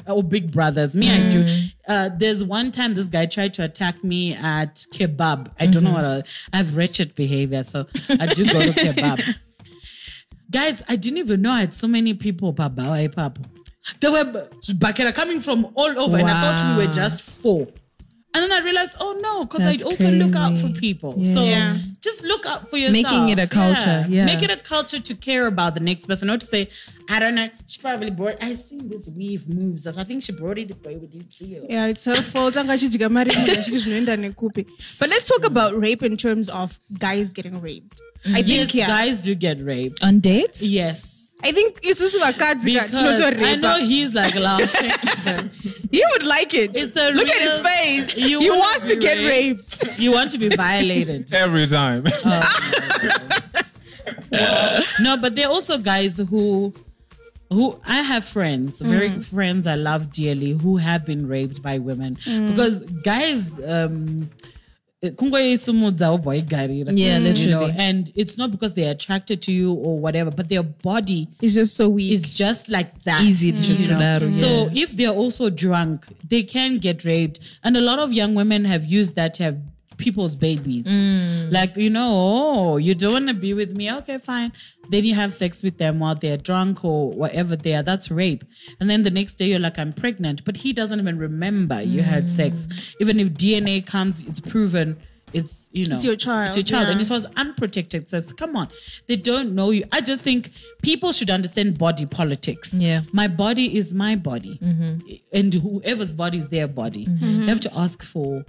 Or 0.07 0.23
big 0.23 0.51
brothers. 0.51 0.93
Me, 0.95 1.09
I 1.11 1.29
do. 1.29 1.67
Uh, 1.87 2.09
there's 2.17 2.43
one 2.43 2.71
time 2.71 2.93
this 2.93 3.07
guy 3.07 3.25
tried 3.25 3.53
to 3.55 3.63
attack 3.63 4.03
me 4.03 4.33
at 4.35 4.85
kebab. 4.93 5.51
I 5.59 5.65
don't 5.67 5.83
Mm-hmm. 5.83 5.83
know 5.85 5.91
what 5.93 6.05
I, 6.05 6.23
I 6.53 6.57
have 6.57 6.75
wretched 6.75 7.15
behavior, 7.15 7.63
so 7.63 7.87
I 8.09 8.27
do 8.27 8.45
go 8.45 8.61
to 8.61 8.71
kebab. 8.71 9.23
Guys, 10.51 10.83
I 10.89 10.97
didn't 10.97 11.17
even 11.19 11.41
know 11.41 11.51
I 11.51 11.61
had 11.61 11.73
so 11.73 11.87
many 11.87 12.13
people. 12.13 12.51
Papa, 12.53 13.09
Papa? 13.15 13.41
They 14.01 14.09
were 14.09 14.47
bakera 14.73 15.13
coming 15.15 15.39
from 15.39 15.67
all 15.75 15.97
over, 15.99 16.17
and 16.17 16.29
I 16.29 16.41
thought 16.41 16.77
we 16.77 16.85
were 16.85 16.91
just 16.91 17.21
four. 17.21 17.67
And 18.33 18.41
then 18.43 18.51
I 18.53 18.59
realized, 18.59 18.95
oh 18.97 19.11
no, 19.19 19.43
because 19.43 19.65
I 19.65 19.71
That's 19.71 19.83
also 19.83 20.09
look 20.09 20.35
out 20.35 20.57
for 20.57 20.69
people. 20.69 21.15
Yeah. 21.17 21.33
So 21.33 21.43
Yeah. 21.43 21.77
just 21.99 22.23
look 22.23 22.45
out 22.45 22.69
for 22.69 22.77
yourself. 22.77 22.93
Making 22.93 23.29
it 23.29 23.39
a 23.39 23.47
culture, 23.47 24.05
yeah. 24.07 24.07
yeah. 24.07 24.25
Make 24.25 24.41
it 24.41 24.49
a 24.49 24.55
culture 24.55 25.01
to 25.01 25.15
care 25.15 25.47
about 25.47 25.73
the 25.73 25.81
next 25.81 26.05
person. 26.07 26.27
Not 26.29 26.39
to 26.39 26.45
say, 26.45 26.69
I 27.09 27.19
don't 27.19 27.35
know, 27.35 27.49
she 27.67 27.81
probably 27.81 28.09
brought, 28.09 28.41
I've 28.41 28.61
seen 28.61 28.87
this 28.87 29.09
weave 29.09 29.49
moves. 29.49 29.85
I 29.85 30.03
think 30.05 30.23
she 30.23 30.31
brought 30.31 30.57
it 30.57 30.71
away 30.71 30.95
with 30.95 31.13
it. 31.13 31.33
See 31.33 31.57
Yeah, 31.69 31.87
it's 31.87 32.05
her 32.05 32.21
fault. 32.21 32.55
Anga 32.55 32.73
achidya 32.73 33.11
mari 33.11 33.31
munhu 33.31 33.53
achiti 33.55 33.81
zvinoenda 33.85 34.15
nekupi. 34.17 34.65
But 34.99 35.09
let's 35.09 35.25
talk 35.25 35.43
about 35.45 35.77
rape 35.77 36.01
in 36.01 36.15
terms 36.15 36.47
of 36.47 36.79
guys 36.99 37.29
getting 37.31 37.59
raped. 37.59 37.99
I 38.25 38.43
think 38.43 38.47
Yes, 38.47 38.75
yeah. 38.75 38.87
guys 38.87 39.19
do 39.19 39.35
get 39.35 39.59
raped. 39.61 40.03
On 40.05 40.19
dates? 40.21 40.61
Yes. 40.61 41.20
I 41.43 41.51
think 41.51 41.81
isusu 41.81 42.19
vakadzi 42.23 42.77
ka 42.79 42.85
Because 42.85 43.19
I 43.21 43.55
know 43.55 43.79
he's 43.79 44.13
like 44.13 44.35
laughing. 44.35 45.49
He 45.91 46.01
would 46.11 46.23
like 46.23 46.53
it. 46.53 46.71
It's 46.77 46.95
a 46.95 47.09
Look 47.09 47.27
at 47.27 47.41
his 47.41 47.59
face. 47.59 48.15
You 48.15 48.39
he 48.39 48.49
wanna 48.49 48.61
wants 48.61 48.83
to 48.91 48.95
get 48.95 49.17
raped. 49.17 49.83
raped. 49.83 49.99
you 49.99 50.11
want 50.13 50.31
to 50.31 50.37
be 50.37 50.47
violated. 50.55 51.33
Every 51.45 51.67
time. 51.67 52.05
no, 54.99 55.17
but 55.17 55.35
there 55.35 55.47
are 55.47 55.51
also 55.51 55.77
guys 55.77 56.17
who 56.17 56.73
who 57.49 57.77
I 57.85 58.01
have 58.01 58.23
friends, 58.23 58.79
very 58.79 59.09
Mm. 59.09 59.23
friends 59.25 59.67
I 59.67 59.75
love 59.75 60.11
dearly, 60.13 60.51
who 60.53 60.77
have 60.77 61.05
been 61.05 61.27
raped 61.27 61.61
by 61.61 61.77
women. 61.79 62.15
Mm. 62.25 62.49
Because 62.51 62.79
guys 63.03 63.43
um 63.65 64.29
kungoyesimudza 65.09 66.11
wobva 66.11 66.29
waigarira. 66.29 66.93
Yeah, 66.95 67.17
You 67.17 67.23
know, 67.23 67.29
literally. 67.29 67.73
and 67.77 68.11
it's 68.15 68.37
not 68.37 68.51
because 68.51 68.73
they're 68.75 68.91
attracted 68.91 69.41
to 69.41 69.51
you 69.51 69.73
or 69.73 69.99
whatever, 69.99 70.29
but 70.31 70.47
their 70.49 70.63
body 70.63 71.27
is 71.41 71.55
just 71.55 71.75
so 71.75 71.89
weak. 71.89 72.11
it's 72.13 72.37
just 72.37 72.69
like 72.69 73.03
that. 73.03 73.21
Easy 73.23 73.51
to 73.51 73.73
you 73.73 73.87
know? 73.87 73.97
kudaro, 73.97 74.31
So 74.31 74.69
if 74.73 74.95
they're 74.95 75.09
also 75.09 75.49
drunk, 75.49 76.05
they 76.29 76.43
can 76.43 76.77
get 76.77 77.03
raped. 77.03 77.39
And 77.63 77.75
a 77.77 77.81
lot 77.81 77.99
of 77.99 78.13
young 78.13 78.35
women 78.35 78.65
have 78.65 78.85
used 78.85 79.15
that 79.15 79.33
to 79.35 79.43
have 79.43 79.57
people's 80.01 80.35
babies. 80.35 80.85
Mm. 80.85 81.51
Like, 81.51 81.77
you 81.77 81.89
know, 81.89 82.09
oh, 82.11 82.77
you 82.77 82.93
don't 82.95 83.13
want 83.13 83.27
to 83.27 83.33
be 83.33 83.53
with 83.53 83.71
me. 83.71 83.91
Okay, 83.99 84.17
fine. 84.17 84.51
Then 84.89 85.05
you 85.05 85.15
have 85.15 85.33
sex 85.33 85.63
with 85.63 85.77
them 85.77 85.99
while 85.99 86.15
they're 86.15 86.37
drunk 86.37 86.83
or 86.83 87.11
whatever 87.11 87.55
they 87.55 87.75
are. 87.75 87.83
That's 87.83 88.09
rape. 88.11 88.43
And 88.79 88.89
then 88.89 89.03
the 89.03 89.11
next 89.11 89.33
day 89.35 89.45
you're 89.45 89.59
like, 89.59 89.79
I'm 89.79 89.93
pregnant. 89.93 90.43
But 90.43 90.57
he 90.57 90.73
doesn't 90.73 90.99
even 90.99 91.17
remember 91.19 91.81
you 91.81 92.01
had 92.01 92.27
sex. 92.27 92.65
Mm. 92.65 92.79
Even 92.99 93.19
if 93.19 93.27
DNA 93.29 93.85
comes, 93.85 94.23
it's 94.23 94.39
proven. 94.39 94.97
It's 95.33 95.69
you 95.71 95.85
know 95.85 95.95
It's 95.95 96.03
your 96.03 96.17
child, 96.17 96.47
It's 96.47 96.57
your 96.57 96.63
child, 96.63 96.87
yeah. 96.87 96.91
and 96.91 96.99
this 96.99 97.09
was 97.09 97.25
unprotected. 97.37 98.09
So 98.09 98.21
come 98.21 98.57
on, 98.57 98.67
they 99.07 99.15
don't 99.15 99.55
know 99.55 99.71
you. 99.71 99.85
I 99.91 100.01
just 100.01 100.23
think 100.23 100.51
people 100.81 101.13
should 101.13 101.29
understand 101.29 101.77
body 101.77 102.05
politics. 102.05 102.73
Yeah. 102.73 103.03
my 103.13 103.29
body 103.29 103.77
is 103.77 103.93
my 103.93 104.17
body, 104.17 104.59
and 105.31 105.53
whoever's 105.53 106.11
body 106.11 106.39
is 106.39 106.49
their 106.49 106.67
body. 106.67 107.07
You 107.21 107.45
have 107.47 107.61
to 107.61 107.71
ask 107.77 108.03
for 108.03 108.43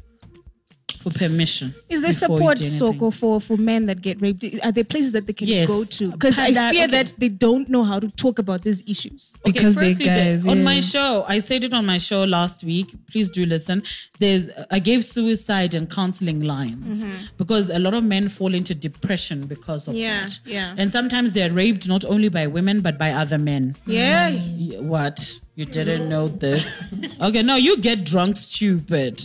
for 1.03 1.11
permission. 1.11 1.75
Is 1.89 2.03
there 2.03 2.13
support, 2.13 2.59
do 2.59 2.65
anything. 2.65 2.71
Soko, 2.71 3.11
for, 3.11 3.41
for 3.41 3.57
men 3.57 3.87
that 3.87 4.01
get 4.01 4.21
raped? 4.21 4.45
Are 4.63 4.73
there 4.73 4.85
places 4.85 5.13
that 5.13 5.27
they 5.27 5.33
can 5.33 5.49
Yes. 5.49 5.67
go 5.69 5.85
to? 5.85 6.09
Uh, 6.09 6.11
because 6.13 6.39
I 6.39 6.53
Panda- 6.53 6.71
fear 6.73 6.85
okay. 6.85 6.91
that 7.03 7.15
they 7.19 7.29
don't 7.29 7.69
know 7.69 7.83
how 7.85 7.99
to 7.99 8.09
talk 8.13 8.39
about 8.39 8.63
these 8.63 8.83
issues. 8.87 9.35
Because 9.45 9.75
they 9.75 9.89
firstly, 9.91 10.05
the- 10.07 10.11
guys. 10.11 10.47
on 10.47 10.59
yeah. 10.59 10.65
my 10.65 10.81
show, 10.81 11.25
I 11.29 11.41
said 11.41 11.65
it 11.65 11.73
on 11.73 11.85
my 11.87 11.99
show 11.99 12.25
last 12.25 12.63
week. 12.65 12.95
Please 13.11 13.31
do 13.31 13.45
listen. 13.47 13.83
There's 14.19 14.47
I 14.71 14.79
gave 14.79 15.05
suicide 15.05 15.75
and 15.75 15.91
counseling 15.91 16.41
lines 16.41 17.03
mm-hmm. 17.03 17.25
because 17.37 17.69
a 17.69 17.79
lot 17.79 17.95
of 17.95 18.05
men 18.05 18.29
fall 18.29 18.55
into 18.55 18.75
depression 18.75 19.47
because 19.47 19.89
of 19.89 19.95
Yeah, 19.95 20.27
that. 20.27 20.39
yeah. 20.45 20.75
And 20.77 20.93
sometimes 20.93 21.33
they're 21.33 21.53
raped 21.53 21.89
not 21.89 22.05
only 22.05 22.29
by 22.29 22.47
women 22.47 22.81
but 22.81 22.99
by 22.99 23.11
other 23.13 23.39
men. 23.39 23.77
Yeah. 23.87 24.31
Y- 24.31 24.79
What? 24.81 25.41
You 25.55 25.65
didn't 25.67 26.09
know 26.09 26.29
this? 26.29 26.67
Okay, 27.21 27.43
no, 27.43 27.55
you 27.57 27.77
get 27.79 28.05
drunk 28.05 28.37
stupid. 28.37 29.23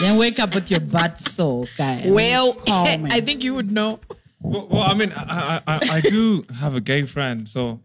then 0.00 0.16
wake 0.18 0.38
up 0.38 0.54
with 0.54 0.70
your 0.70 0.78
butt 0.80 1.18
sore, 1.18 1.66
guy. 1.76 2.02
Well. 2.06 2.56
I 2.68 3.20
think 3.20 3.42
you 3.42 3.54
would 3.54 3.72
know. 3.72 3.98
well, 4.40 4.68
well, 4.70 4.82
I 4.82 4.94
mean, 4.94 5.12
I, 5.16 5.60
I, 5.66 5.74
I- 5.74 5.88
I 5.96 6.00
do 6.00 6.44
have 6.60 6.76
a 6.76 6.80
gay 6.80 7.04
friend, 7.06 7.48
so 7.48 7.80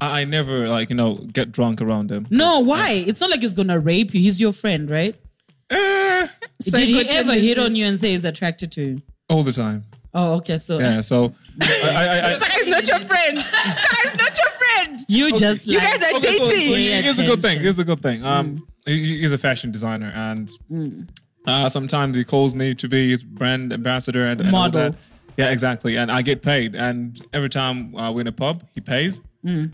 I, 0.00 0.20
I 0.20 0.24
never 0.24 0.68
like 0.68 0.88
you 0.88 0.96
know 0.96 1.16
get 1.16 1.52
drunk 1.52 1.82
around 1.82 2.10
him. 2.10 2.26
No, 2.30 2.60
why? 2.60 2.92
It's 2.92 3.20
not 3.20 3.28
like 3.30 3.40
he's 3.40 3.54
gonna 3.54 3.78
rape 3.78 4.14
you. 4.14 4.20
He's 4.20 4.40
your 4.40 4.52
friend, 4.52 4.88
right? 4.88 5.14
Eh, 5.70 6.26
Did 6.62 6.88
he 6.88 7.06
ever 7.08 7.34
hit 7.34 7.58
on 7.58 7.74
you 7.76 7.84
and 7.86 8.00
say 8.00 8.12
he's 8.12 8.24
attracted 8.24 8.72
to 8.72 8.82
you? 8.82 9.02
all 9.28 9.42
the 9.42 9.52
time. 9.52 9.84
Oh, 10.14 10.34
okay. 10.36 10.56
So 10.56 10.78
Yeah. 10.78 11.00
So 11.02 11.34
I, 11.60 11.66
I, 11.66 12.34
I, 12.34 12.38
That 12.38 12.56
is 12.60 12.66
not 12.68 12.88
your 12.88 13.00
friend. 13.00 13.36
That 13.38 14.02
is 14.06 14.14
not 14.14 14.38
your 14.38 14.50
friend. 14.86 15.00
you 15.08 15.36
just 15.36 15.66
You 15.66 15.78
like, 15.78 16.00
guys 16.00 16.12
are 16.12 16.16
Okay, 16.16 16.38
so- 16.38 16.44
so 16.44 16.50
dating. 16.50 17.02
here's 17.04 17.18
a 17.18 17.24
good 17.24 17.28
thing. 17.30 17.38
attention. 17.38 17.62
Here's 17.62 17.78
a 17.78 17.84
good 17.84 18.02
thing. 18.02 18.24
Um, 18.24 18.66
he- 18.86 19.18
he's 19.20 19.32
a 19.32 19.38
fashion 19.38 19.70
designer, 19.70 20.12
and 20.14 20.50
uh, 21.46 21.68
sometimes 21.68 22.16
he 22.16 22.24
calls 22.24 22.54
me 22.54 22.74
to 22.74 22.88
be 22.88 23.10
his 23.10 23.24
brand 23.24 23.72
ambassador 23.72 24.26
and, 24.26 24.40
and 24.40 24.48
all 24.54 24.62
Model. 24.62 24.90
that. 24.92 24.98
Yeah, 25.36 25.50
exactly. 25.50 25.96
And 25.96 26.10
I 26.10 26.22
get 26.22 26.40
paid, 26.40 26.74
and 26.74 27.20
every 27.34 27.50
time 27.50 27.94
uh, 27.94 28.10
we're 28.10 28.22
in 28.22 28.26
a 28.26 28.32
pub, 28.32 28.64
he 28.74 28.80
pays. 28.80 29.20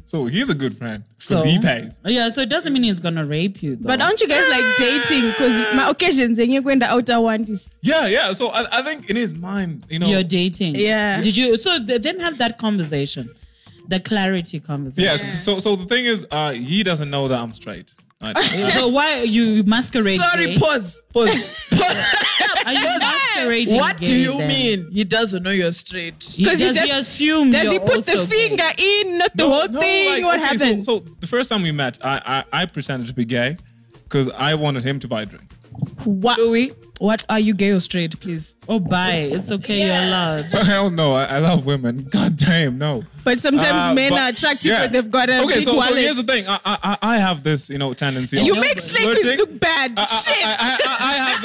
So 0.04 0.26
he's 0.26 0.50
a 0.50 0.54
good 0.54 0.76
friend 0.76 1.02
because 1.16 1.24
So 1.24 1.42
he 1.44 1.58
pays. 1.58 1.94
Yeah, 2.04 2.28
so 2.28 2.42
it 2.42 2.50
doesn't 2.50 2.74
mean 2.74 2.82
he's 2.82 3.00
gonna 3.00 3.24
rape 3.24 3.62
you. 3.62 3.76
Though. 3.76 3.86
But 3.86 4.02
aren't 4.02 4.20
you 4.20 4.28
guys 4.28 4.46
like 4.50 4.62
dating? 4.76 5.28
Because 5.30 5.74
my 5.74 5.88
occasions, 5.88 6.38
and 6.38 6.52
you're 6.52 6.60
going 6.60 6.80
to 6.80 6.86
outer 6.90 7.18
one. 7.18 7.44
is- 7.44 7.70
Yeah, 7.80 8.06
yeah. 8.06 8.34
So 8.34 8.48
I, 8.50 8.80
I 8.80 8.82
think 8.82 9.08
in 9.08 9.16
his 9.16 9.34
mind, 9.34 9.86
you 9.88 9.98
know, 9.98 10.08
you're 10.08 10.24
dating. 10.24 10.74
Yeah. 10.74 11.22
Did 11.22 11.38
you? 11.38 11.56
So 11.56 11.82
th- 11.82 12.02
then 12.02 12.20
have 12.20 12.36
that 12.36 12.58
conversation, 12.58 13.30
the 13.88 14.00
clarity 14.00 14.60
conversation. 14.60 15.26
yeah. 15.26 15.34
So 15.34 15.58
so 15.60 15.76
the 15.76 15.86
thing 15.86 16.04
is, 16.06 16.26
uh, 16.30 16.52
he 16.52 16.82
doesn't 16.82 17.10
know 17.10 17.28
that 17.28 17.38
I'm 17.38 17.52
straight. 17.52 17.90
Right? 18.20 18.36
Uh, 18.54 18.70
So 18.70 18.88
why 18.88 19.18
are 19.18 19.24
you 19.24 19.64
masquerade? 19.64 20.20
Sorry, 20.20 20.46
gay? 20.54 20.58
pause. 20.58 21.04
Pause. 21.12 21.72
Are 22.64 22.72
you 22.72 22.98
masquerading? 23.00 23.76
what 23.76 23.96
do 23.98 24.14
you 24.14 24.38
then? 24.38 24.48
mean? 24.48 24.88
He 24.92 25.02
doesn't 25.04 25.42
know 25.42 25.50
you're 25.50 25.72
straight. 25.72 26.20
Because 26.38 26.58
he 26.60 26.64
does 26.66 26.76
he 26.78 26.88
just- 26.88 26.92
assume? 27.10 27.50
Does 27.50 27.64
you're 27.64 27.72
he 27.72 27.78
put 27.80 28.06
the 28.06 28.18
also 28.18 28.26
gay? 28.26 28.48
finger 28.48 28.70
in, 28.78 29.18
not 29.18 29.36
the 29.36 29.42
no, 29.42 29.50
whole 29.50 29.68
no, 29.68 29.80
thing? 29.80 30.08
like, 30.12 30.22
what 30.24 30.36
okay, 30.38 30.56
so- 30.56 30.64
happened? 30.64 30.84
So, 30.84 31.00
the 31.20 31.26
first 31.26 31.50
time 31.50 31.62
we 31.62 31.72
met, 31.72 31.98
I 32.04 32.44
I, 32.52 32.62
I 32.62 32.66
pretended 32.66 33.08
to 33.08 33.14
be 33.14 33.24
gay 33.24 33.56
because 34.04 34.28
I 34.30 34.54
wanted 34.54 34.84
him 34.84 35.00
to 35.00 35.08
buy 35.08 35.22
a 35.22 35.26
drink. 35.26 35.50
what? 36.04 36.38
Louis, 36.38 36.72
what 37.02 37.24
are 37.28 37.40
you 37.40 37.52
gay 37.52 37.70
or 37.70 37.80
straight, 37.80 38.18
please? 38.20 38.54
Oh, 38.68 38.78
bye. 38.78 39.28
It's 39.36 39.50
okay. 39.50 39.86
You're 39.86 39.96
allowed. 40.06 40.44
Hell 40.70 40.88
no, 40.88 41.12
I, 41.14 41.24
I 41.24 41.38
love 41.38 41.66
women. 41.66 42.04
God 42.04 42.36
damn, 42.36 42.78
no. 42.78 43.02
But 43.24 43.40
sometimes 43.40 43.90
Uh, 43.90 43.94
men 43.94 44.10
but- 44.12 44.20
are 44.20 44.28
attractive 44.28 44.70
yeah. 44.70 44.82
when 44.82 44.92
they've 44.92 45.10
got 45.10 45.28
a 45.28 45.42
okay, 45.42 45.54
big 45.54 45.64
so, 45.64 45.74
wallet. 45.74 45.90
so 45.90 45.96
here's 45.96 46.16
the 46.16 46.22
thing. 46.22 46.46
I, 46.46 46.60
I 46.64 46.78
I- 46.92 46.98
I 47.14 47.16
have 47.18 47.42
this 47.42 47.68
you 47.68 47.78
know 47.78 47.92
tendency. 47.92 48.40
you 48.40 48.52
of 48.54 48.60
make 48.60 48.78
slave 48.80 49.02
flirting. 49.16 49.36
look 49.36 49.58
bad. 49.58 49.94
I, 49.96 50.02
I- 50.02 50.06
Shit. 50.06 50.44
I, 50.46 50.52
I, 50.52 50.78
I, 50.86 50.96
I 51.08 51.14
have 51.30 51.42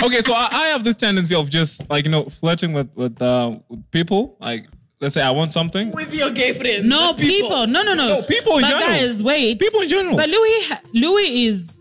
the, 0.00 0.04
okay, 0.06 0.20
so 0.22 0.32
I, 0.32 0.48
I 0.50 0.66
have 0.68 0.84
this 0.84 0.96
tendency 0.96 1.34
of 1.34 1.50
just 1.50 1.88
like 1.90 2.04
you 2.06 2.10
know 2.10 2.24
flirting 2.30 2.72
with 2.72 2.88
with, 2.94 3.20
uh, 3.20 3.58
with 3.68 3.90
people. 3.90 4.36
Like 4.40 4.68
let's 5.02 5.14
say 5.14 5.22
I 5.22 5.32
want 5.32 5.52
something. 5.52 5.92
With 5.92 6.14
your 6.14 6.30
gay 6.30 6.52
friends. 6.58 6.84
No 6.86 7.12
people. 7.14 7.66
No, 7.66 7.82
no, 7.82 7.92
no. 7.94 8.08
No, 8.08 8.22
people 8.22 8.54
in 8.56 8.62
but 8.62 8.70
general. 8.70 8.88
Guys, 8.88 9.22
wait. 9.22 9.58
People 9.58 9.80
in 9.82 9.88
general. 9.88 10.16
But 10.16 10.30
Louis, 10.30 10.64
ha- 10.68 10.80
Louis 10.94 11.44
is 11.46 11.78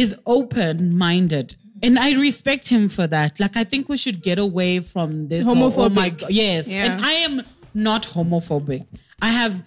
is 0.00 0.14
open 0.26 0.96
minded. 0.96 1.56
And 1.82 1.98
I 1.98 2.12
respect 2.12 2.68
him 2.68 2.88
for 2.88 3.06
that. 3.06 3.40
Like, 3.40 3.56
I 3.56 3.64
think 3.64 3.88
we 3.88 3.96
should 3.96 4.22
get 4.22 4.38
away 4.38 4.80
from 4.80 5.28
this 5.28 5.44
whole, 5.44 5.56
oh 5.62 5.88
my 5.88 6.10
Homophobic. 6.10 6.26
Yes. 6.28 6.66
Yeah. 6.66 6.84
And 6.84 7.04
I 7.04 7.12
am 7.12 7.42
not 7.74 8.02
homophobic. 8.06 8.86
I 9.22 9.30
have 9.30 9.62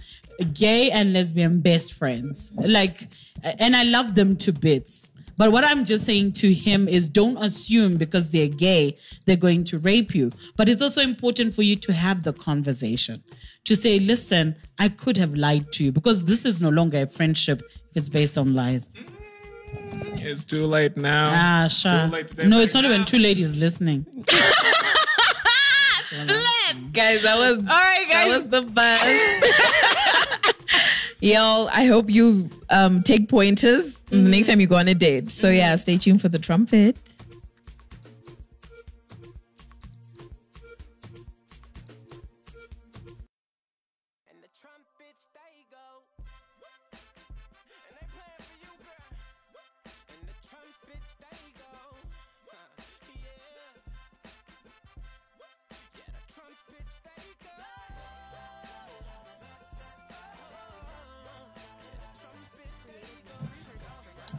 gay 0.53 0.91
and 0.91 1.13
lesbian 1.13 1.61
best 1.61 1.93
friends. 1.93 2.51
Like, 2.55 3.07
and 3.43 3.75
I 3.75 3.83
love 3.83 4.15
them 4.15 4.35
to 4.37 4.51
bits. 4.51 5.07
But 5.35 5.51
what 5.51 5.63
I'm 5.63 5.83
just 5.83 6.05
saying 6.05 6.33
to 6.33 6.53
him 6.53 6.87
is 6.87 7.09
don't 7.09 7.37
assume 7.37 7.97
because 7.97 8.29
they're 8.29 8.47
gay, 8.47 8.97
they're 9.25 9.35
going 9.35 9.63
to 9.65 9.79
rape 9.79 10.13
you. 10.13 10.31
But 10.55 10.69
it's 10.69 10.81
also 10.81 11.01
important 11.01 11.55
for 11.55 11.63
you 11.63 11.75
to 11.77 11.93
have 11.93 12.23
the 12.23 12.33
conversation 12.33 13.23
to 13.65 13.75
say, 13.75 13.99
listen, 13.99 14.55
I 14.77 14.89
could 14.89 15.17
have 15.17 15.33
lied 15.33 15.71
to 15.73 15.85
you 15.85 15.91
because 15.91 16.25
this 16.25 16.45
is 16.45 16.61
no 16.61 16.69
longer 16.69 17.01
a 17.01 17.07
friendship 17.07 17.63
if 17.91 17.97
it's 17.97 18.09
based 18.09 18.37
on 18.37 18.53
lies. 18.53 18.85
It's 20.25 20.43
too 20.45 20.65
late 20.65 20.95
now. 20.97 21.31
Ah, 21.35 21.67
sure. 21.67 22.07
late 22.07 22.27
today, 22.29 22.47
No, 22.47 22.61
it's 22.61 22.73
not 22.73 22.85
even 22.85 23.05
too 23.05 23.19
late. 23.19 23.37
He's 23.37 23.55
listening. 23.55 24.05
Flip, 26.09 26.77
guys, 26.91 27.21
that 27.23 27.37
was 27.37 27.57
all 27.57 27.63
right, 27.65 28.05
guys. 28.09 28.31
That 28.31 28.37
was 28.37 28.49
the 28.49 28.61
best. 28.71 30.55
Y'all, 31.21 31.69
I 31.71 31.85
hope 31.85 32.09
you 32.09 32.49
um, 32.69 33.01
take 33.03 33.29
pointers 33.29 33.95
the 34.09 34.17
next 34.17 34.47
time 34.47 34.59
you 34.59 34.67
go 34.67 34.75
on 34.75 34.87
a 34.87 34.93
date. 34.95 35.31
So 35.31 35.49
yeah, 35.49 35.75
stay 35.75 35.97
tuned 35.97 36.21
for 36.21 36.29
the 36.29 36.39
trumpet. 36.39 36.97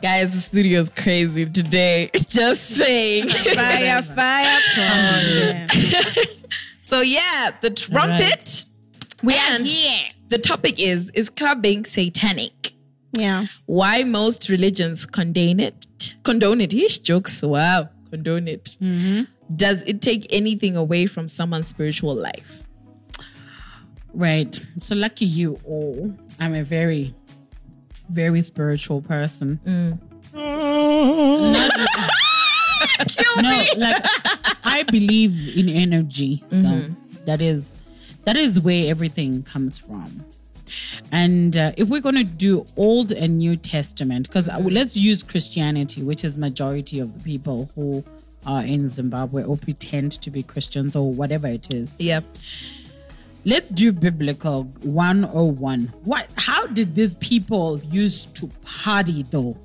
Guys, 0.04 0.34
the 0.34 0.40
studio 0.40 0.80
is 0.80 0.90
crazy 0.90 1.46
today. 1.46 2.10
Just 2.28 2.76
saying. 2.76 3.26
Fire, 3.54 4.02
fire, 4.02 5.66
so 6.82 7.00
yeah, 7.00 7.52
the 7.62 7.70
trumpet. 7.70 8.68
We 9.22 9.34
and 9.34 9.66
the 10.28 10.36
topic 10.36 10.78
is 10.78 11.08
is 11.14 11.30
clubbing 11.30 11.86
satanic? 11.86 12.74
Yeah. 13.12 13.46
Why 13.64 14.04
most 14.04 14.50
religions 14.50 15.06
condone 15.06 15.58
it? 15.58 16.14
Condone 16.22 16.60
it. 16.60 16.74
Ish, 16.74 16.98
jokes. 16.98 17.40
Wow, 17.40 17.88
condone 18.10 18.46
it. 18.46 18.76
Mm-hmm. 18.82 19.22
Does 19.56 19.80
it 19.86 20.02
take 20.02 20.26
anything 20.28 20.76
away 20.76 21.06
from 21.06 21.28
someone's 21.28 21.68
spiritual 21.68 22.14
life? 22.14 22.62
Right. 24.12 24.62
So 24.76 24.96
lucky 24.96 25.24
you 25.24 25.58
all. 25.64 26.14
I'm 26.38 26.54
a 26.54 26.62
very, 26.62 27.14
very 28.08 28.40
spiritual 28.40 29.02
person. 29.02 29.60
Mm. 29.66 29.98
Not- 31.52 31.70
no, 33.42 33.64
like 33.76 34.04
I 34.64 34.82
believe 34.84 35.56
in 35.56 35.68
energy. 35.68 36.44
So 36.50 36.56
mm-hmm. 36.56 37.24
that 37.24 37.40
is 37.40 37.72
that 38.24 38.36
is 38.36 38.60
where 38.60 38.90
everything 38.90 39.42
comes 39.42 39.78
from. 39.78 40.24
And 41.12 41.56
uh, 41.56 41.72
if 41.76 41.88
we're 41.88 42.00
going 42.00 42.14
to 42.14 42.24
do 42.24 42.66
Old 42.76 43.12
and 43.12 43.38
New 43.38 43.56
Testament, 43.56 44.28
because 44.28 44.46
mm-hmm. 44.48 44.68
let's 44.68 44.96
use 44.96 45.22
Christianity, 45.22 46.02
which 46.02 46.24
is 46.24 46.36
majority 46.36 46.98
of 46.98 47.16
the 47.16 47.22
people 47.22 47.70
who 47.74 48.02
are 48.46 48.62
in 48.62 48.88
Zimbabwe 48.88 49.42
or 49.44 49.56
pretend 49.56 50.12
to 50.12 50.30
be 50.30 50.42
Christians 50.42 50.94
or 50.94 51.12
whatever 51.12 51.46
it 51.46 51.72
is 51.72 51.94
Yeah. 51.98 52.20
Let's 53.44 53.70
do 53.70 53.92
biblical 53.92 54.64
101 54.82 55.92
what 56.04 56.28
how 56.36 56.66
did 56.66 56.94
these 56.94 57.14
people 57.16 57.78
used 57.90 58.34
to 58.36 58.50
party 58.64 59.22
though? 59.24 59.56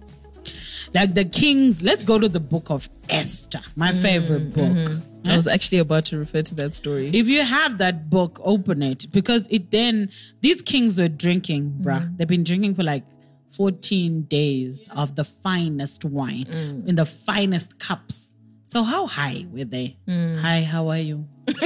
Like 0.94 1.14
the 1.14 1.26
kings 1.26 1.84
let's 1.84 2.04
go 2.04 2.20
to 2.20 2.28
the 2.28 2.40
book 2.40 2.70
of 2.70 2.90
esther 3.10 3.62
my 3.76 3.92
mm-hmm, 3.92 4.02
favorite 4.02 4.50
mm-hmm. 4.52 4.86
book. 4.86 5.04
I 5.26 5.36
was 5.36 5.48
actually 5.48 5.80
about 5.80 6.06
to 6.06 6.18
refer 6.18 6.42
to 6.42 6.56
that 6.56 6.76
story. 6.76 7.12
if 7.14 7.28
you 7.28 7.44
have 7.44 7.78
that 7.78 8.10
book 8.10 8.40
open 8.44 8.82
it 8.82 9.06
because 9.12 9.46
it 9.50 9.72
then 9.72 10.10
these 10.42 10.62
kings 10.62 11.00
were 11.00 11.10
drinking 11.10 11.78
bruh. 11.82 12.02
Mm-hmm. 12.02 12.18
They've 12.18 12.28
been 12.28 12.44
drinking 12.44 12.76
for 12.76 12.84
like 12.84 13.04
14 13.52 14.24
days 14.24 14.88
of 14.96 15.16
the 15.16 15.26
finest 15.26 16.06
wine 16.06 16.46
mm. 16.46 16.88
in 16.88 16.96
the 16.96 17.06
finest 17.06 17.80
cups. 17.80 18.28
So 18.64 18.84
how 18.84 19.08
high 19.08 19.46
were 19.52 19.66
they? 19.66 19.98
Mm. 20.08 20.40
Hi 20.40 20.64
how 20.64 20.90
are 20.90 20.98
you 20.98 21.28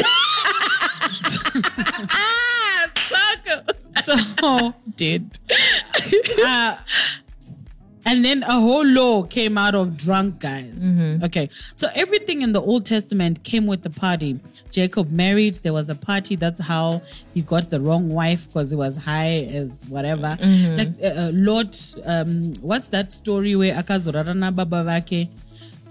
so 4.06 4.74
Did. 4.96 5.40
uh, 6.46 6.78
and 8.06 8.26
then 8.26 8.44
a 8.44 8.54
whole 8.60 8.86
law 8.86 9.24
came 9.24 9.58
out 9.58 9.76
of 9.76 9.98
drunk 9.98 10.40
guys. 10.40 10.74
Okay, 11.24 11.50
so 11.76 11.88
everything 11.96 12.42
in 12.42 12.52
the 12.52 12.62
Old 12.62 12.86
Testament 12.86 13.44
came 13.44 13.66
with 13.66 13.82
the 13.84 13.90
party. 13.90 14.40
Jacob 14.72 15.12
married, 15.12 15.56
there 15.64 15.72
was 15.72 15.88
a 15.88 15.96
party. 15.96 16.36
That's 16.36 16.60
how 16.60 17.02
he 17.34 17.42
got 17.44 17.70
the 17.70 17.80
wrong 17.80 18.10
wife 18.10 18.48
because 18.48 18.72
he 18.72 18.76
was 18.76 18.96
high 18.98 19.48
as 19.54 19.80
whatever. 19.88 20.36
Like 20.42 20.90
uh, 21.02 21.06
uh, 21.06 21.32
Lord, 21.34 21.78
um, 22.06 22.54
what's 22.62 22.88
that 22.90 23.14
story 23.14 23.56
where 23.56 23.74
akazorarana 23.76 24.54
baba 24.54 24.84
vake? 24.84 25.30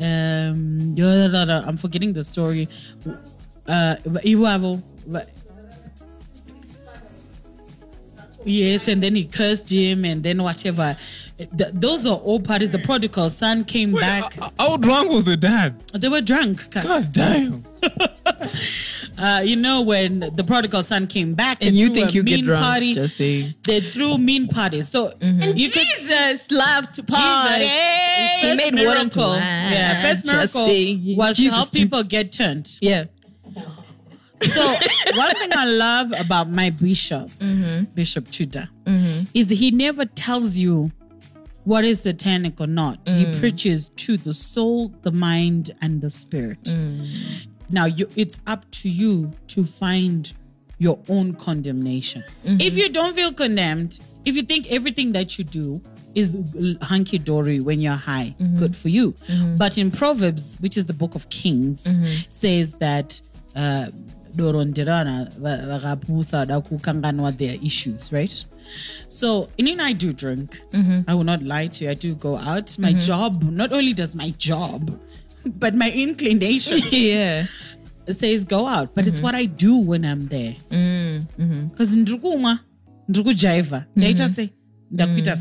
Um, 0.01 0.95
I'm 0.99 1.77
forgetting 1.77 2.13
the 2.13 2.25
story. 2.25 2.69
Uh, 3.67 3.95
Yes, 8.45 8.89
and 8.89 9.03
then 9.03 9.15
he 9.15 9.25
cursed 9.25 9.71
him, 9.71 10.05
and 10.05 10.23
then 10.23 10.43
whatever. 10.43 10.97
Th- 11.39 11.71
those 11.73 12.07
are 12.07 12.17
all 12.17 12.41
parties. 12.41 12.71
The 12.71 12.79
prodigal 12.79 13.31
son 13.31 13.65
came 13.65 13.93
back. 13.93 14.35
How, 14.35 14.53
how 14.59 14.77
drunk 14.77 15.11
was 15.11 15.25
the 15.25 15.37
dad? 15.37 15.81
They 15.93 16.09
were 16.09 16.21
drunk. 16.21 16.71
God 16.73 17.13
damn. 17.13 17.65
Uh, 19.19 19.41
you 19.45 19.55
know 19.57 19.83
when 19.83 20.21
the 20.35 20.43
prodigal 20.43 20.83
son 20.83 21.07
came 21.07 21.35
back, 21.35 21.59
And 21.61 21.77
you 21.77 21.91
think 21.91 22.11
a 22.11 22.15
you 22.15 22.23
get 22.23 22.37
mean 22.37 22.45
drunk? 22.47 22.65
Party. 22.65 22.95
Just 22.95 23.17
saying. 23.19 23.55
They 23.63 23.81
threw 23.81 24.17
mean 24.17 24.49
parties. 24.49 24.89
So 24.89 25.13
you 25.21 25.71
could 25.71 25.83
Jesus 25.83 26.51
loved 26.51 26.95
to 26.95 27.03
party. 27.03 27.65
Jesus. 27.67 28.41
He 28.41 28.49
First 28.49 28.57
made 28.73 28.87
water 28.87 29.01
into 29.01 29.19
miracle, 29.19 29.29
wine. 29.29 29.73
yeah, 29.73 30.03
first 30.03 30.27
miracle 30.27 30.67
saying. 30.67 31.17
was 31.17 31.37
Jesus 31.37 31.53
to 31.53 31.57
help 31.57 31.73
people 31.73 31.99
juice. 32.01 32.09
get 32.09 32.33
turned. 32.33 32.79
Yeah. 32.81 33.05
So 34.45 34.67
one 35.17 35.35
thing 35.37 35.51
I 35.53 35.65
love 35.65 36.13
about 36.19 36.51
my 36.51 36.71
bishop, 36.71 37.29
Mm-hmm. 37.39 37.85
Bishop 37.95 38.31
Tudor, 38.31 38.69
is 39.35 39.49
he 39.51 39.71
never 39.71 40.05
tells 40.05 40.57
you 40.57 40.91
what 41.65 41.85
is 41.85 42.01
satanic 42.01 42.61
or 42.61 42.67
not. 42.67 43.05
Mm. 43.05 43.19
He 43.19 43.39
preaches 43.39 43.91
to 43.91 44.17
the 44.17 44.35
soul, 44.35 44.89
the 45.03 45.13
mind, 45.13 45.75
and 45.81 46.01
the 46.01 46.11
spirit. 46.11 46.63
Mm. 46.65 47.09
Now 47.71 47.85
you, 47.85 48.09
it's 48.17 48.39
up 48.49 48.69
to 48.73 48.89
you 48.89 49.31
to 49.49 49.65
find 49.65 50.33
your 50.79 50.99
own 51.09 51.35
condemnation. 51.35 52.25
Mm-hmm. 52.45 52.61
If 52.61 52.75
you 52.75 52.89
don't 52.89 53.15
feel 53.15 53.33
condemned, 53.33 54.01
if 54.25 54.35
you 54.35 54.43
think 54.43 54.71
everything 54.73 55.13
that 55.13 55.39
you 55.39 55.45
do 55.45 55.81
is 56.17 56.37
hunky 56.83 57.19
dory 57.19 57.61
when 57.61 57.81
you're 57.81 57.95
high, 57.95 58.35
Mm-hmm. 58.41 58.59
good 58.59 58.77
for 58.77 58.89
you. 58.89 59.15
But 59.57 59.79
in 59.79 59.91
Proverbs, 59.93 60.57
which 60.61 60.77
is 60.77 60.87
the 60.87 60.93
book 60.93 61.15
of 61.15 61.29
Kings, 61.29 61.85
Mm-hmm. 61.85 62.31
says 62.35 62.73
that. 62.81 63.21
Uh, 63.55 63.87
doronderana 64.35 65.29
va- 65.39 65.67
vakapusa 65.67 66.47
da 66.47 66.61
kukanganwa 66.61 67.37
their 67.37 67.59
issues, 67.63 68.13
right? 68.13 68.45
So, 69.09 69.49
in 69.59 69.81
I 69.81 69.93
do 69.93 70.13
drink. 70.13 70.61
Mm-hmm. 70.73 71.01
I 71.09 71.15
will 71.15 71.25
not 71.25 71.43
lie 71.43 71.67
to 71.69 71.85
you. 71.85 71.91
I 71.91 71.95
do 71.95 72.15
go 72.15 72.37
out. 72.37 72.79
My 72.79 72.91
mm-hmm. 72.93 73.01
job, 73.01 73.43
not 73.43 73.73
only 73.73 73.93
does 73.93 74.15
my 74.15 74.31
job, 74.39 74.99
but 75.47 75.75
my 75.75 75.91
inclination 75.91 76.79
Yeah. 76.91 77.47
says 78.13 78.45
go 78.45 78.67
out. 78.67 78.95
But 78.95 79.07
it's 79.07 79.17
mm-hmm. 79.17 79.25
what 79.25 79.35
I 79.35 79.47
do 79.47 79.77
when 79.77 80.05
I'm 80.05 80.29
there. 80.29 80.57
Because 80.69 81.97
ndrukumwa, 81.97 82.59
ndrukujiva. 83.09 83.85
Ndaita 83.97 84.29
say, 84.29 84.49
ndakuita 84.91 85.37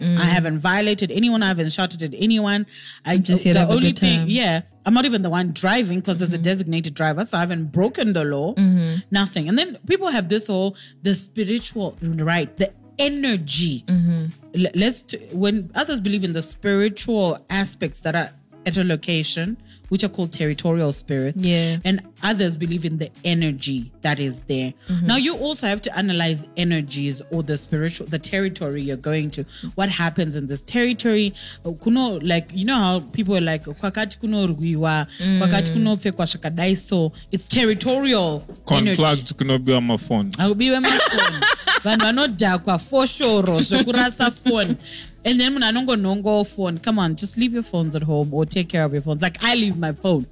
say. 0.00 0.16
I 0.18 0.24
mm. 0.24 0.28
haven't 0.28 0.58
violated 0.58 1.12
anyone. 1.12 1.42
I 1.42 1.48
haven't 1.48 1.70
shouted 1.70 2.02
at 2.02 2.14
anyone. 2.16 2.66
I 3.04 3.18
just 3.18 3.44
here 3.44 3.54
to 3.54 3.60
the 3.60 3.68
only 3.68 3.92
thing, 3.92 4.28
yeah. 4.28 4.62
I'm 4.86 4.94
not 4.94 5.04
even 5.04 5.22
the 5.22 5.30
one 5.30 5.52
driving 5.52 6.00
because 6.00 6.18
there's 6.18 6.32
a 6.32 6.36
mm-hmm. 6.36 6.44
designated 6.44 6.94
driver, 6.94 7.24
so 7.24 7.36
I 7.36 7.40
haven't 7.40 7.66
broken 7.66 8.12
the 8.12 8.24
law. 8.24 8.54
Mm-hmm. 8.54 9.00
Nothing. 9.10 9.48
And 9.48 9.58
then 9.58 9.78
people 9.86 10.08
have 10.08 10.28
this 10.28 10.46
whole 10.46 10.76
the 11.02 11.14
spiritual 11.14 11.96
right, 12.02 12.54
the 12.56 12.72
energy. 12.98 13.84
Mm-hmm. 13.86 14.64
L- 14.66 14.72
let's 14.74 15.02
t- 15.02 15.18
when 15.32 15.70
others 15.74 16.00
believe 16.00 16.24
in 16.24 16.32
the 16.32 16.42
spiritual 16.42 17.44
aspects 17.50 18.00
that 18.00 18.14
are 18.14 18.30
at 18.66 18.76
a 18.76 18.84
location, 18.84 19.56
which 19.90 20.02
are 20.02 20.08
called 20.08 20.32
territorial 20.32 20.92
spirits, 20.92 21.44
Yeah. 21.44 21.78
and 21.84 22.00
others 22.22 22.56
believe 22.56 22.84
in 22.84 22.98
the 22.98 23.10
energy 23.24 23.92
that 24.02 24.18
is 24.18 24.40
there. 24.48 24.72
Mm-hmm. 24.88 25.06
Now 25.06 25.16
you 25.16 25.36
also 25.36 25.66
have 25.66 25.82
to 25.82 25.98
analyze 25.98 26.46
energies 26.56 27.22
or 27.30 27.42
the 27.42 27.58
spiritual, 27.58 28.06
the 28.06 28.18
territory 28.18 28.82
you're 28.82 28.96
going 28.96 29.30
to. 29.32 29.44
What 29.74 29.90
happens 29.90 30.36
in 30.36 30.46
this 30.46 30.62
territory? 30.62 31.34
Kuno, 31.82 32.20
like 32.20 32.50
you 32.54 32.64
know 32.64 32.78
how 32.78 33.00
people 33.00 33.36
are 33.36 33.40
like 33.52 33.64
kwakati 33.64 34.18
kuno 34.20 34.46
rwiwa, 34.46 35.06
mm. 35.20 35.38
kwakati 35.38 35.72
kuno 35.72 35.96
pfekwa 35.96 36.26
zvakadai. 36.26 36.76
So 36.76 37.12
it's 37.32 37.46
territorial 37.46 38.42
energy. 38.70 38.90
Unplugged 38.90 39.36
could 39.36 39.46
not 39.46 39.64
be 39.64 39.72
on 39.72 39.84
my 39.84 39.96
phone. 39.96 40.30
I'll 40.38 40.54
be 40.54 40.70
with 40.70 40.80
my 40.82 40.98
phone. 40.98 41.40
vanhu 41.84 42.04
vanodhakwa 42.04 42.78
foshoro 42.78 43.60
zvekurasa 43.60 44.30
phone 44.30 44.76
and 45.24 45.40
then 45.40 45.52
munhu 45.54 45.66
anongonhongawo 45.68 46.44
phone 46.44 46.78
come 46.78 46.98
on 46.98 47.16
just 47.16 47.36
leave 47.36 47.52
your 47.52 47.62
phones 47.72 47.94
at 47.96 48.02
home 48.02 48.28
or 48.34 48.46
take 48.46 48.68
care 48.68 48.84
of 48.84 48.92
your 48.92 49.02
phones 49.02 49.22
like 49.22 49.38
i 49.44 49.54
leave 49.54 49.76
my 49.86 49.92
phone 49.92 50.26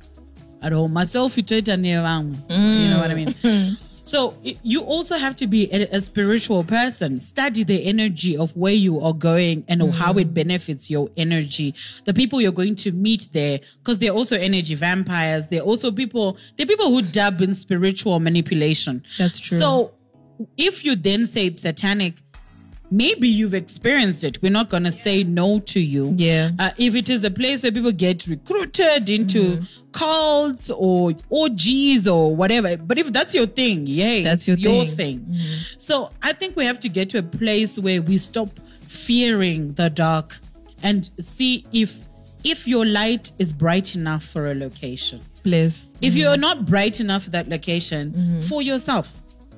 at 0.62 0.72
home 0.72 0.92
maselfi 0.94 1.42
toita 1.42 1.76
nevamwe 1.76 2.36
you 2.82 2.88
know 2.90 2.98
what 3.02 3.10
i 3.10 3.14
mean 3.14 3.34
mm. 3.42 3.76
so 4.12 4.34
i- 4.46 4.56
you 4.62 4.80
also 4.82 5.16
have 5.18 5.36
to 5.36 5.46
be 5.46 5.68
a, 5.70 5.86
a 5.98 6.00
spiritual 6.00 6.64
person. 6.64 7.20
Study 7.20 7.62
the 7.62 7.84
energy 7.84 8.38
of 8.38 8.56
where 8.56 8.72
you 8.72 8.94
are 9.00 9.12
going 9.12 9.64
and 9.68 9.82
how 9.94 10.12
it 10.22 10.28
mm. 10.30 10.34
benefits 10.34 10.90
your 10.90 11.10
energy. 11.18 11.74
The 12.06 12.14
people 12.14 12.40
you're 12.40 12.52
going 12.62 12.74
to 12.76 12.92
meet 12.92 13.28
there, 13.34 13.60
because 13.80 13.98
they're 13.98 14.16
also 14.20 14.34
energy 14.36 14.74
vampires. 14.74 15.48
They're 15.48 15.60
also 15.60 15.92
people. 15.92 16.38
They're 16.56 16.66
people 16.66 16.88
who 16.88 17.02
dab 17.02 17.42
in 17.42 17.52
spiritual 17.52 18.18
manipulation. 18.18 19.02
That's 19.18 19.38
true. 19.38 19.58
So 19.58 19.92
if 20.56 20.84
you 20.86 20.96
then 20.96 21.26
say 21.26 21.46
it's 21.46 21.60
satanic. 21.60 22.14
Maybe 22.90 23.28
you've 23.28 23.52
experienced 23.54 24.24
it. 24.24 24.40
We're 24.40 24.50
not 24.50 24.70
going 24.70 24.84
to 24.84 24.92
say 24.92 25.22
no 25.22 25.60
to 25.60 25.78
you. 25.80 26.14
Yeah. 26.16 26.52
Uh, 26.58 26.70
if 26.78 26.94
it 26.94 27.10
is 27.10 27.22
a 27.22 27.30
place 27.30 27.62
where 27.62 27.70
people 27.72 27.92
get 27.92 28.26
recruited 28.26 29.10
into 29.10 29.38
Mm-hmm. 29.58 29.90
cults 29.92 30.70
or 30.70 31.12
orgies 31.28 32.08
or 32.08 32.34
whatever, 32.34 32.76
but 32.76 32.96
if 32.98 33.12
that's 33.12 33.34
your 33.34 33.46
thing, 33.46 33.86
yay, 33.86 34.22
That's 34.24 34.48
your 34.48 34.56
your 34.56 34.86
thing. 34.86 35.20
Mm-hmm. 35.20 35.54
So 35.78 36.10
I 36.22 36.32
think 36.32 36.56
we 36.56 36.64
have 36.64 36.78
to 36.80 36.88
get 36.88 37.10
to 37.10 37.18
a 37.18 37.22
place 37.22 37.78
where 37.78 38.00
we 38.00 38.16
stop 38.18 38.48
fearing 38.86 39.72
the 39.74 39.90
dark 39.90 40.38
and 40.82 41.10
see 41.20 41.64
if 41.72 41.98
if 42.44 42.68
your 42.68 42.86
light 42.86 43.32
is 43.38 43.52
bright 43.52 43.96
enough 43.96 44.24
for 44.24 44.50
a 44.50 44.54
location. 44.54 45.20
Please. 45.42 45.88
If 46.00 46.14
you're 46.14 46.36
not 46.36 46.66
bright 46.66 47.00
enough 47.00 47.24
for 47.24 47.30
that 47.30 47.48
location 47.48 48.42
for 48.42 48.62
yourself, 48.62 49.12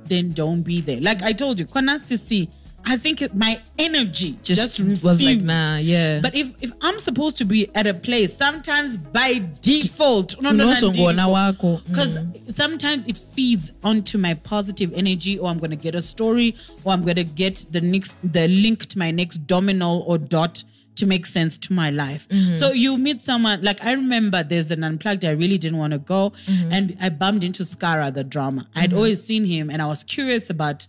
then 0.05 0.31
don't 0.31 0.62
be 0.62 0.81
there. 0.81 1.01
Like 1.01 1.22
I 1.22 1.33
told 1.35 1.61
you, 1.61 1.66
Konasti 1.66 2.18
see, 2.18 2.49
I 2.85 2.97
think 2.97 3.22
it, 3.22 3.35
my 3.35 3.61
energy 3.78 4.39
just, 4.43 4.78
Just, 4.78 4.81
was 4.81 5.05
like, 5.05 5.18
refused. 5.18 5.45
nah, 5.45 5.76
yeah. 5.76 6.20
But 6.20 6.35
if 6.35 6.53
if 6.61 6.72
I'm 6.81 6.99
supposed 6.99 7.37
to 7.39 7.45
be 7.45 7.74
at 7.74 7.87
a 7.87 7.95
place, 7.95 8.37
sometimes 8.37 8.97
by 8.97 9.43
default, 9.61 10.41
no, 10.41 10.51
no, 10.51 10.72
no, 10.72 10.91
because 10.91 12.14
mm. 12.14 12.55
sometimes 12.55 13.07
it 13.07 13.16
feeds 13.16 13.72
onto 13.83 14.18
my 14.18 14.35
positive 14.35 14.93
energy, 14.95 15.39
or 15.39 15.51
I'm 15.51 15.59
gonna 15.59 15.76
get 15.76 15.95
a 15.95 16.03
story, 16.03 16.57
or 16.85 16.93
I'm 16.93 17.05
gonna 17.05 17.24
get 17.24 17.66
the 17.70 17.81
next 17.81 18.16
the 18.24 18.49
link 18.49 18.87
to 18.87 18.99
my 18.99 19.11
next 19.11 19.47
domino 19.47 19.99
or 19.99 20.18
dot 20.18 20.64
to 20.97 21.07
make 21.07 21.26
sense 21.26 21.59
to 21.59 21.72
my 21.72 21.91
life. 21.91 22.28
Mm-hmm. 22.28 22.55
So 22.55 22.72
you 22.72 22.99
meet 22.99 23.20
someone 23.20 23.62
like 23.62 23.85
I 23.85 23.93
remember 23.93 24.43
there's 24.43 24.70
an 24.70 24.85
unplugged 24.85 25.24
I 25.24 25.31
really 25.31 25.59
didn't 25.59 25.78
want 25.78 25.93
to 25.93 25.99
go, 25.99 26.33
mm-hmm. 26.47 26.72
and 26.72 26.97
I 27.01 27.09
bumped 27.09 27.45
into 27.45 27.62
Skara 27.62 28.12
the 28.12 28.24
drama. 28.24 28.68
I'd 28.74 28.91
mm-hmm. 28.91 28.97
always 28.97 29.24
seen 29.24 29.45
him, 29.45 29.70
and 29.70 29.81
I 29.81 29.87
was 29.87 30.05
curious 30.05 30.51
about 30.51 30.87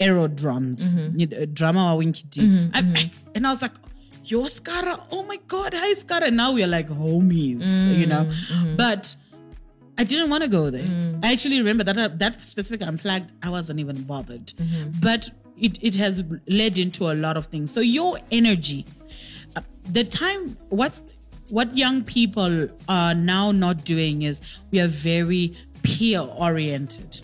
aerodrums, 0.00 0.82
you 0.82 1.26
mm-hmm. 1.26 1.40
know, 1.40 1.46
drama 1.46 1.84
wa 1.84 1.94
Winky 1.94 2.24
D. 2.28 2.40
Mm-hmm, 2.42 2.76
I- 2.76 2.82
mm-hmm. 2.82 2.96
I- 2.96 3.10
and 3.34 3.46
I 3.46 3.50
was 3.50 3.62
like, 3.62 3.72
Yo, 4.24 4.40
Skara, 4.42 5.00
oh 5.12 5.22
my 5.22 5.38
God, 5.46 5.72
hi 5.72 5.94
Skara. 5.94 6.32
Now 6.32 6.52
we're 6.52 6.66
like 6.66 6.88
homies, 6.88 7.60
you 7.96 8.06
mm, 8.06 8.08
know. 8.08 8.32
But 8.76 9.14
I 9.98 10.02
didn't 10.02 10.30
want 10.30 10.42
to 10.42 10.48
go 10.48 10.68
there. 10.68 10.82
Mm. 10.82 11.24
I 11.24 11.32
actually 11.32 11.58
remember 11.58 11.84
that 11.84 11.96
uh, 11.96 12.08
that 12.16 12.44
specific 12.44 12.82
unplugged, 12.82 13.30
I 13.44 13.50
wasn't 13.50 13.78
even 13.78 14.02
bothered. 14.02 14.52
But 15.00 15.30
it, 15.56 15.78
it 15.80 15.94
has 15.94 16.22
led 16.48 16.78
into 16.78 17.10
a 17.10 17.14
lot 17.14 17.36
of 17.36 17.46
things. 17.46 17.70
So 17.70 17.80
your 17.80 18.18
energy, 18.32 18.84
uh, 19.54 19.60
the 19.90 20.02
time, 20.02 20.56
what's 20.70 21.02
what 21.50 21.76
young 21.76 22.02
people 22.02 22.68
are 22.88 23.14
now 23.14 23.52
not 23.52 23.84
doing 23.84 24.22
is 24.22 24.40
we 24.72 24.80
are 24.80 24.88
very 24.88 25.56
peer 25.82 26.20
oriented. 26.20 27.20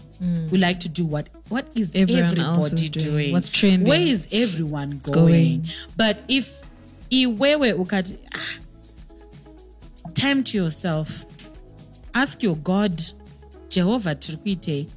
We 0.51 0.59
like 0.59 0.79
to 0.81 0.89
do 0.89 1.05
what 1.05 1.29
what 1.49 1.67
is 1.75 1.93
Everyone 1.95 2.39
everybody 2.39 2.85
is 2.85 2.91
doing. 2.91 3.07
doing? 3.07 3.33
What's 3.33 3.49
trending? 3.49 3.89
Where 3.89 4.01
is 4.01 4.29
everyone 4.31 5.01
going? 5.03 5.15
Going. 5.15 5.67
But 5.97 6.19
if 6.29 6.63
iwewe 7.13 7.73
ukati 7.73 8.19
ah, 8.35 8.59
time 10.15 10.43
to 10.45 10.57
yourself 10.57 11.25
ask 12.15 12.43
your 12.43 12.57
god 12.57 13.03
jehovah 13.69 14.15
tiri 14.15 14.89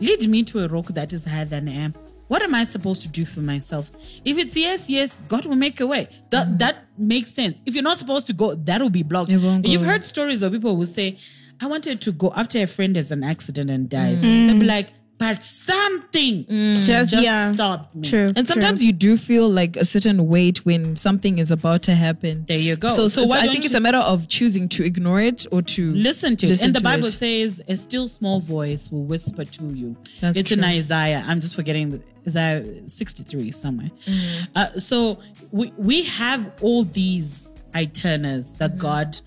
lead 0.00 0.28
me 0.28 0.42
to 0.42 0.64
a 0.64 0.68
rock 0.68 0.86
that 0.88 1.12
is 1.12 1.24
higher 1.24 1.44
than 1.44 1.68
i 1.68 1.72
am 1.72 1.94
what 2.28 2.42
am 2.42 2.54
i 2.54 2.64
supposed 2.64 3.02
to 3.02 3.08
do 3.08 3.24
for 3.24 3.40
myself 3.40 3.90
if 4.24 4.38
it's 4.38 4.56
yes 4.56 4.88
yes 4.88 5.20
god 5.28 5.44
will 5.46 5.56
make 5.56 5.80
a 5.80 5.86
way 5.86 6.08
that 6.30 6.58
that 6.58 6.76
makes 6.96 7.32
sense 7.32 7.60
if 7.66 7.74
you're 7.74 7.82
not 7.82 7.98
supposed 7.98 8.26
to 8.26 8.32
go 8.32 8.54
that 8.54 8.80
will 8.80 8.90
be 8.90 9.02
blocked 9.02 9.30
you've 9.30 9.82
heard 9.82 10.04
stories 10.04 10.42
of 10.42 10.52
people 10.52 10.76
who 10.76 10.86
say 10.86 11.18
i 11.64 11.66
wanted 11.66 12.00
to 12.00 12.12
go 12.12 12.32
after 12.36 12.58
a 12.62 12.66
friend 12.66 12.96
has 12.96 13.10
an 13.10 13.24
accident 13.24 13.70
and 13.70 13.88
dies 13.88 14.20
they'll 14.22 14.58
be 14.58 14.66
like 14.66 14.90
but 15.18 15.42
something 15.44 16.44
Just, 16.82 17.12
just 17.12 17.22
yeah. 17.22 17.52
stopped 17.52 17.94
me 17.94 18.02
True. 18.02 18.32
And 18.34 18.48
sometimes 18.48 18.84
you 18.84 18.92
do 18.92 19.16
feel 19.16 19.48
like 19.48 19.76
a 19.76 19.84
certain 19.84 20.26
weight 20.26 20.64
when 20.66 20.96
something 20.96 21.38
is 21.38 21.50
about 21.50 21.82
to 21.84 21.94
happen. 21.94 22.44
There 22.48 22.58
you 22.58 22.76
go. 22.76 22.88
So, 22.88 23.06
So 23.06 23.22
so 23.22 23.24
why 23.26 23.38
I 23.38 23.44
don't 23.44 23.54
think 23.54 23.64
it's 23.64 23.74
a 23.74 23.80
matter 23.80 23.98
of 23.98 24.26
choosing 24.28 24.68
to 24.70 24.84
ignore 24.84 25.20
it 25.20 25.46
or 25.52 25.62
to 25.62 25.94
listen 25.94 26.36
to 26.38 26.48
it. 26.48 26.62
And 26.62 26.74
the 26.74 26.80
Bible 26.80 27.06
it. 27.06 27.12
says, 27.12 27.62
a 27.68 27.76
still 27.76 28.08
small 28.08 28.40
voice 28.40 28.90
will 28.90 29.04
whisper 29.04 29.44
to 29.44 29.64
you. 29.66 29.96
That's 30.20 30.36
it's 30.36 30.50
in. 30.50 30.64
Isaiah. 30.64 31.24
I'm 31.26 31.40
just 31.40 31.54
forgetting 31.54 31.90
the, 31.90 32.02
Isaiah 32.26 32.88
63 32.88 33.52
somewhere. 33.52 33.90
Mm-hmm. 34.06 34.44
Uh, 34.56 34.78
so 34.78 35.20
we, 35.52 35.72
we 35.76 36.02
have 36.04 36.52
all 36.60 36.82
these 36.82 37.46
itinerars 37.72 38.56
that 38.58 38.78
God 38.78 39.20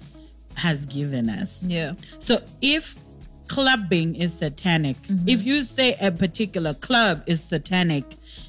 has 0.57 0.85
given 0.85 1.29
us. 1.29 1.59
Mm-hmm. 1.59 1.69
Yeah. 1.69 1.93
So 2.19 2.41
if 2.61 2.95
clubbing 3.47 4.15
is 4.15 4.33
satanic, 4.33 4.97
Mm-hmm. 5.03 5.29
if 5.29 5.43
you 5.45 5.63
say 5.63 5.95
a 6.01 6.11
particular 6.11 6.73
club 6.73 7.23
is 7.27 7.43
satanic, 7.43 8.03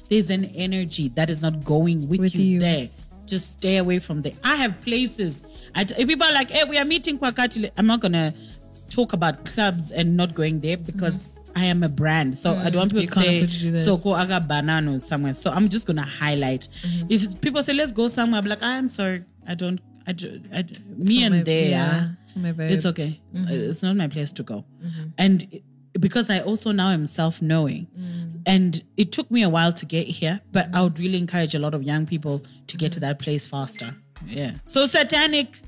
there's 0.09 0.29
an 0.29 0.45
energy 0.45 1.09
that 1.09 1.29
is 1.29 1.41
not 1.41 1.63
going 1.63 2.07
with, 2.09 2.19
With 2.19 2.35
you, 2.35 2.43
you. 2.43 2.59
there. 2.59 2.89
Just 3.25 3.51
stay 3.59 3.77
away 3.77 3.99
from 3.99 4.23
there. 4.23 4.33
I 4.43 4.55
have 4.55 4.81
places. 4.83 5.43
I 5.75 5.83
t- 5.83 6.03
people 6.05 6.25
are 6.27 6.33
like, 6.33 6.49
hey, 6.49 6.63
we 6.63 6.77
are 6.79 6.85
meeting 6.85 7.19
Kwakati. 7.19 7.69
I'm 7.77 7.85
not 7.85 7.99
gonna 7.99 8.33
talk 8.89 9.13
about 9.13 9.45
clubs 9.45 9.91
and 9.91 10.17
not 10.17 10.33
going 10.33 10.59
there 10.61 10.77
because 10.77 11.23
I 11.55 11.65
am 11.65 11.83
a 11.83 11.89
brand. 11.89 12.35
So 12.39 12.55
I 12.55 12.71
don't 12.71 12.77
want 12.77 12.93
people 12.95 13.21
Mm-hmm. 13.21 13.21
You 13.21 13.23
to 13.23 13.29
say 13.29 13.37
afford 13.37 13.49
to 13.51 13.59
do 13.59 13.71
that. 13.71 13.85
so 13.85 13.97
go 13.97 14.15
aga 14.15 14.41
banana 14.41 14.99
somewhere. 14.99 15.33
So 15.35 15.51
I'm 15.51 15.69
just 15.69 15.85
gonna 15.85 16.01
highlight. 16.03 16.67
Mm-hmm. 16.81 17.05
If 17.09 17.39
people 17.41 17.61
say 17.61 17.73
let's 17.73 17.91
go 17.91 18.07
somewhere, 18.07 18.39
I'm 18.41 18.47
like, 18.47 18.63
I'm 18.63 18.89
sorry, 18.89 19.23
I 19.47 19.53
don't. 19.53 19.79
I, 20.07 20.15
I 20.53 20.65
me 20.97 21.23
and 21.23 21.45
they 21.45 21.69
yeah, 21.69 21.97
are 21.97 22.17
it's 22.23 22.35
not 22.35 22.43
my 22.43 22.51
vibe. 22.51 22.71
it's 22.71 22.85
okay. 22.85 23.21
It's, 23.31 23.41
mm-hmm. 23.41 23.51
it's 23.51 23.83
not 23.83 23.95
my 23.95 24.07
place 24.07 24.31
to 24.33 24.43
go. 24.43 24.65
Mm-hmm. 24.83 25.03
And 25.17 25.47
it- 25.51 25.63
because 25.99 26.29
I 26.29 26.39
also 26.41 26.71
now 26.71 26.89
am 26.91 27.07
self 27.07 27.41
knowing, 27.41 27.87
mm. 27.97 28.41
and 28.45 28.83
it 28.97 29.11
took 29.11 29.29
me 29.31 29.43
a 29.43 29.49
while 29.49 29.73
to 29.73 29.85
get 29.85 30.07
here, 30.07 30.39
but 30.51 30.73
I 30.73 30.81
would 30.81 30.99
really 30.99 31.17
encourage 31.17 31.55
a 31.55 31.59
lot 31.59 31.73
of 31.73 31.83
young 31.83 32.05
people 32.05 32.43
to 32.67 32.77
get 32.77 32.91
to 32.93 32.99
mm-hmm. 32.99 33.07
that 33.07 33.19
place 33.19 33.47
faster. 33.47 33.95
Yeah. 34.25 34.53
So 34.65 34.85
satanic, 34.85 35.61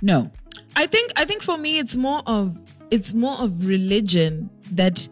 no. 0.00 0.30
I 0.76 0.86
think 0.86 1.12
I 1.16 1.24
think 1.24 1.42
for 1.42 1.56
me 1.56 1.78
it's 1.78 1.96
more 1.96 2.22
of 2.26 2.58
it's 2.90 3.14
more 3.14 3.38
of 3.38 3.66
religion 3.66 4.50
that 4.72 5.08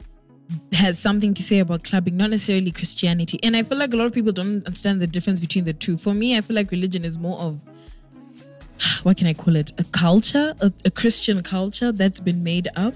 has 0.72 0.98
something 0.98 1.32
to 1.34 1.42
say 1.42 1.60
about 1.60 1.84
clubbing, 1.84 2.16
not 2.16 2.30
necessarily 2.30 2.72
Christianity. 2.72 3.38
And 3.42 3.56
I 3.56 3.62
feel 3.62 3.78
like 3.78 3.92
a 3.92 3.96
lot 3.96 4.06
of 4.06 4.12
people 4.12 4.32
don't 4.32 4.66
understand 4.66 5.00
the 5.00 5.06
difference 5.06 5.40
between 5.40 5.64
the 5.64 5.72
two. 5.72 5.96
For 5.96 6.12
me, 6.12 6.36
I 6.36 6.40
feel 6.40 6.56
like 6.56 6.70
religion 6.70 7.04
is 7.04 7.18
more 7.18 7.38
of 7.38 7.60
what 9.02 9.16
can 9.16 9.26
I 9.26 9.34
call 9.34 9.56
it? 9.56 9.72
A 9.78 9.84
culture, 9.84 10.54
a, 10.60 10.72
a 10.84 10.90
Christian 10.90 11.42
culture 11.42 11.92
that's 11.92 12.20
been 12.20 12.42
made 12.42 12.68
up. 12.76 12.94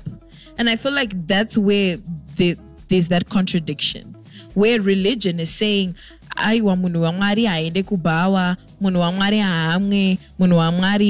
And 0.59 0.71
I 0.71 0.77
feel 0.77 0.93
like 0.93 1.27
that's 1.27 1.59
where 1.59 1.99
the, 2.37 2.57
there's 2.89 3.09
that 3.09 3.29
contradiction. 3.29 4.17
Where 4.55 4.81
religion 4.81 5.41
is 5.41 5.51
saying, 5.51 5.97
aiwa 6.37 6.77
munhu 6.77 7.03
wa 7.03 7.13
mwari 7.13 7.47
aende 7.47 7.83
kubawa 7.83 8.57
munhu 8.81 9.01
wa 9.01 9.13
mwari 9.13 9.41
ahamwe 9.41 10.19
munhu 10.39 10.57
wa 10.57 11.05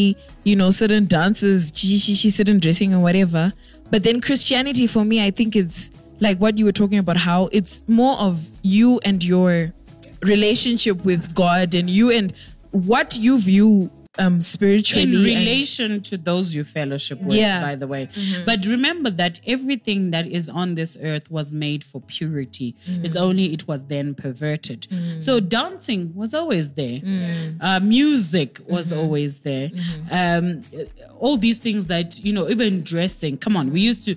you 0.45 0.55
know 0.55 0.71
certain 0.71 1.07
dances 1.07 1.73
certain 2.37 2.59
dressing 2.59 2.93
and 2.93 3.03
whatever 3.03 3.53
but 3.91 4.03
then 4.03 4.21
christianity 4.21 4.87
for 4.87 5.05
me 5.05 5.21
i 5.21 5.31
think 5.31 5.57
it's 5.57 5.91
like 6.21 6.41
what 6.41 6.59
you 6.59 6.65
were 6.65 6.73
talking 6.73 6.99
about 6.99 7.17
how 7.17 7.49
it's 7.53 7.83
more 7.89 8.17
of 8.19 8.41
you 8.63 9.01
and 9.05 9.25
your 9.25 9.73
relationship 10.23 11.05
with 11.05 11.35
god 11.35 11.75
and 11.75 11.89
you 11.89 12.11
and 12.11 12.33
what 12.71 13.17
you 13.17 13.39
view 13.39 13.91
um 14.19 14.41
spiritually 14.41 15.03
in 15.05 15.15
and- 15.15 15.25
relation 15.25 16.01
to 16.03 16.17
those 16.17 16.55
you 16.55 16.65
fellowship 16.65 17.21
with, 17.21 17.37
Yeah. 17.37 17.61
by 17.61 17.75
the 17.75 17.87
way. 17.87 18.09
Mm-hmm. 18.15 18.45
But 18.45 18.65
remember 18.67 19.11
that 19.11 19.41
everything 19.47 20.11
that 20.13 20.27
is 20.27 20.49
on 20.49 20.75
this 20.75 20.97
earth 21.03 21.31
was 21.31 21.53
made 21.53 21.85
for 21.85 22.01
purity. 22.01 22.77
Mm. 22.87 23.05
It's 23.05 23.17
only 23.17 23.53
it 23.53 23.67
was 23.67 23.85
then 23.87 24.15
perverted. 24.15 24.87
Mm. 24.91 25.23
So 25.23 25.41
dancing 25.41 26.15
was 26.15 26.35
always 26.35 26.73
there. 26.73 27.01
Mm. 27.01 27.57
Uh, 27.61 27.81
music 27.81 28.61
was 28.69 28.91
mm-hmm. 28.91 29.01
always 29.01 29.39
there. 29.41 29.69
Mm-hmm. 29.69 30.75
Um, 30.75 30.89
all 31.19 31.37
these 31.37 31.59
things 31.59 31.87
that 31.89 32.19
you 32.25 32.33
know, 32.33 32.49
even 32.49 32.83
dressing. 32.83 33.37
Come 33.39 33.57
on, 33.57 33.73
we 33.73 33.81
used 33.81 34.05
to 34.05 34.15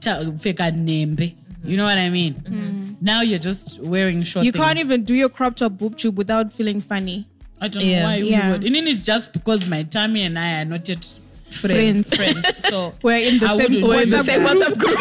tell 0.00 0.24
feka 0.32 0.72
nembe. 0.72 1.34
You 1.64 1.76
know 1.76 1.84
what 1.84 1.98
I 1.98 2.08
mean? 2.08 2.96
Now 3.00 3.20
you're 3.20 3.38
just 3.38 3.80
wearing 3.80 4.22
short. 4.22 4.44
You 4.44 4.52
things. 4.52 4.64
can't 4.64 4.78
even 4.78 5.04
do 5.04 5.14
your 5.14 5.28
crop 5.28 5.56
top 5.56 5.72
boob 5.72 5.96
tube 5.96 6.16
without 6.16 6.52
feeling 6.52 6.80
funny. 6.80 7.26
I 7.60 7.68
don't 7.68 7.84
Yeah. 7.84 8.02
know 8.02 8.08
why 8.08 8.22
we 8.22 8.30
Yeah. 8.30 8.52
would. 8.52 8.64
And 8.64 8.74
then 8.74 8.86
it's 8.86 9.04
just 9.04 9.32
because 9.32 9.66
my 9.66 9.82
tummy 9.82 10.22
and 10.22 10.38
I 10.38 10.60
are 10.60 10.64
not 10.64 10.88
yet 10.88 11.04
friends. 11.50 12.14
friends. 12.14 12.44
So 12.68 12.92
We're 13.02 13.16
in 13.16 13.38
the 13.38 13.46
I 13.46 13.56
same 13.56 13.72
wouldn't 13.72 13.82
We're 13.84 14.02
in 14.02 14.10
the 14.10 14.22
same 14.24 14.42
WhatsApp 14.42 14.78
group. 14.78 14.98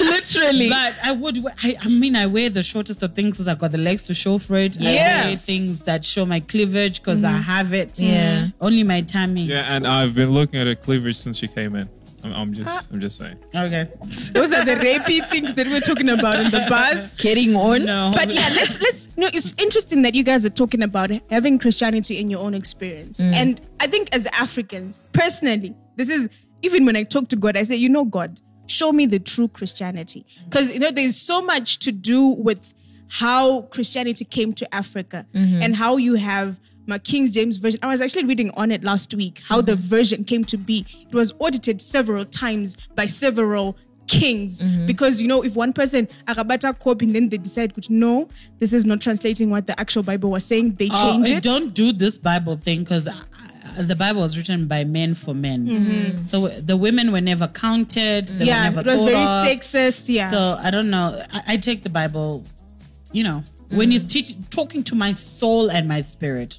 Literally. 0.00 0.68
But 0.68 0.94
I 1.02 1.12
would. 1.12 1.44
I, 1.62 1.76
I 1.80 1.88
mean, 1.88 2.16
I 2.16 2.26
wear 2.26 2.50
the 2.50 2.62
shortest 2.62 3.02
of 3.02 3.14
things 3.14 3.36
because 3.36 3.48
I 3.48 3.54
got 3.54 3.70
the 3.72 3.78
legs 3.78 4.06
to 4.08 4.14
show 4.14 4.38
for 4.38 4.56
it. 4.56 4.76
I 4.80 4.84
wear 4.84 4.94
Yes. 4.94 5.44
things 5.46 5.80
that 5.84 6.04
show 6.04 6.26
my 6.26 6.40
cleavage 6.40 7.00
because 7.00 7.24
I 7.24 7.32
mm. 7.32 7.42
have 7.42 7.72
it. 7.72 7.98
Yeah. 7.98 8.48
Only 8.60 8.82
my 8.82 9.00
tummy. 9.02 9.44
Yeah, 9.46 9.74
and 9.74 9.86
I've 9.86 10.14
been 10.14 10.30
looking 10.30 10.60
at 10.60 10.66
her 10.66 10.74
cleavage 10.74 11.16
since 11.16 11.38
she 11.38 11.48
came 11.48 11.74
in. 11.76 11.88
I'm, 12.24 12.32
I'm 12.32 12.54
just, 12.54 12.92
I'm 12.92 13.00
just 13.00 13.16
saying. 13.16 13.36
Okay. 13.54 13.88
Those 14.32 14.52
are 14.52 14.64
the 14.64 14.76
rapey 14.76 15.28
things 15.28 15.54
that 15.54 15.66
we're 15.66 15.80
talking 15.80 16.08
about 16.08 16.40
in 16.40 16.50
the 16.50 16.64
bus. 16.68 17.14
Getting 17.14 17.56
on. 17.56 17.84
No. 17.84 18.10
But 18.14 18.32
yeah, 18.32 18.48
let's 18.54 18.80
let's. 18.80 19.08
No, 19.16 19.28
it's 19.32 19.54
interesting 19.58 20.02
that 20.02 20.14
you 20.14 20.22
guys 20.22 20.44
are 20.44 20.50
talking 20.50 20.82
about 20.82 21.10
having 21.30 21.58
Christianity 21.58 22.18
in 22.18 22.30
your 22.30 22.40
own 22.40 22.54
experience, 22.54 23.18
mm. 23.18 23.32
and 23.32 23.60
I 23.80 23.86
think 23.86 24.08
as 24.12 24.26
Africans, 24.26 25.00
personally, 25.12 25.74
this 25.96 26.08
is 26.08 26.28
even 26.62 26.84
when 26.84 26.96
I 26.96 27.02
talk 27.02 27.28
to 27.28 27.36
God, 27.36 27.56
I 27.56 27.64
say, 27.64 27.76
you 27.76 27.88
know, 27.88 28.04
God, 28.04 28.40
show 28.66 28.92
me 28.92 29.06
the 29.06 29.18
true 29.18 29.48
Christianity, 29.48 30.24
because 30.48 30.70
you 30.70 30.78
know 30.78 30.90
there's 30.90 31.20
so 31.20 31.42
much 31.42 31.78
to 31.80 31.92
do 31.92 32.26
with 32.28 32.74
how 33.08 33.62
Christianity 33.62 34.24
came 34.24 34.54
to 34.54 34.74
Africa 34.74 35.26
mm-hmm. 35.34 35.62
and 35.62 35.76
how 35.76 35.98
you 35.98 36.14
have 36.14 36.58
my 36.92 36.98
King 36.98 37.30
James 37.30 37.56
version. 37.58 37.80
I 37.82 37.86
was 37.88 38.00
actually 38.02 38.24
reading 38.32 38.50
on 38.62 38.70
it 38.70 38.84
last 38.84 39.14
week 39.14 39.40
how 39.48 39.60
the 39.62 39.76
version 39.76 40.24
came 40.24 40.44
to 40.44 40.58
be. 40.58 40.84
It 41.10 41.14
was 41.14 41.32
audited 41.38 41.80
several 41.80 42.24
times 42.26 42.76
by 42.94 43.06
several 43.06 43.76
kings 44.08 44.62
because 44.86 45.22
you 45.22 45.28
know 45.28 45.42
if 45.48 45.54
one 45.54 45.72
person 45.72 46.06
akabata 46.26 46.76
copy 46.78 47.06
and 47.06 47.14
then 47.14 47.28
they 47.30 47.38
decide 47.38 47.72
no 47.88 48.28
this 48.58 48.72
is 48.72 48.84
not 48.84 49.00
translating 49.00 49.48
what 49.48 49.68
the 49.68 49.78
actual 49.80 50.02
bible 50.02 50.28
was 50.28 50.44
saying 50.44 50.74
they 50.74 50.88
Oh, 50.92 51.02
change 51.02 51.28
and 51.28 51.38
it 51.38 51.42
Don't 51.44 51.72
do 51.72 51.92
this 51.92 52.18
Bible 52.18 52.56
thing 52.56 52.80
because 52.80 53.04
the 53.78 53.94
Bible 53.96 54.20
was 54.20 54.36
written 54.36 54.66
by 54.66 54.82
men 54.84 55.14
for 55.14 55.32
men. 55.34 56.22
So 56.24 56.48
the 56.48 56.76
women 56.76 57.10
were 57.12 57.22
never 57.32 57.48
counted. 57.48 58.28
They 58.28 58.44
Mm-hmm. 58.44 58.44
yeah 58.44 58.70
were 58.74 58.80
it 58.80 58.86
was 58.86 59.02
very 59.04 59.16
of. 59.22 59.46
sexist 59.46 60.08
yeah 60.12 60.30
So 60.34 60.40
I 60.66 60.70
don't 60.74 60.90
know. 60.90 61.06
I, 61.32 61.40
I 61.52 61.56
take 61.56 61.82
the 61.84 61.94
Bible, 62.00 62.44
you 63.12 63.22
know, 63.28 63.38
when 63.78 63.88
Mm. 63.88 63.92
he's 63.92 64.04
teaching, 64.04 64.44
talking 64.50 64.82
to 64.90 64.94
my 65.04 65.12
soul 65.12 65.70
and 65.70 65.88
my 65.88 66.00
spirit. 66.02 66.58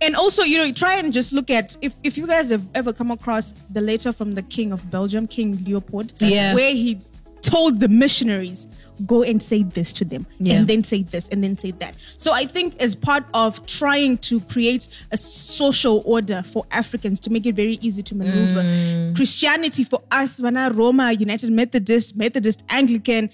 And 0.00 0.16
also 0.16 0.42
you 0.42 0.58
know 0.58 0.72
try 0.72 0.94
and 0.96 1.12
just 1.12 1.32
look 1.32 1.50
at 1.50 1.76
if, 1.80 1.94
if 2.04 2.16
you 2.18 2.26
guys 2.26 2.50
have 2.50 2.66
ever 2.74 2.92
come 2.92 3.10
across 3.10 3.52
the 3.70 3.80
letter 3.80 4.12
from 4.12 4.34
the 4.34 4.42
king 4.42 4.72
of 4.72 4.90
belgium 4.90 5.26
king 5.26 5.62
leopold 5.64 6.12
Yeah. 6.20 6.54
where 6.54 6.72
he 6.72 6.98
told 7.42 7.80
the 7.80 7.88
missionaries 7.88 8.68
go 9.06 9.22
and 9.22 9.42
say 9.42 9.62
this 9.62 9.94
to 9.94 10.04
them 10.04 10.26
Yeah. 10.38 10.56
and 10.56 10.68
then 10.68 10.82
say 10.84 11.02
this 11.04 11.28
and 11.30 11.42
then 11.42 11.56
say 11.56 11.70
that 11.72 11.94
so 12.18 12.32
i 12.32 12.44
think 12.44 12.76
as 12.80 12.94
part 12.94 13.24
of 13.32 13.64
trying 13.66 14.18
to 14.18 14.40
create 14.40 14.88
a 15.10 15.16
social 15.16 16.02
order 16.04 16.42
for 16.52 16.66
africans 16.70 17.18
to 17.20 17.30
make 17.30 17.46
it 17.46 17.54
very 17.54 17.78
easy 17.80 18.02
to 18.02 18.14
maneuver 18.14 18.62
Mm. 18.62 19.16
christianity 19.16 19.84
for 19.84 20.02
us 20.10 20.38
wana 20.40 20.74
roma 20.76 21.12
united 21.12 21.50
methodist 21.50 22.14
methodist 22.14 22.62
anglican 22.68 23.30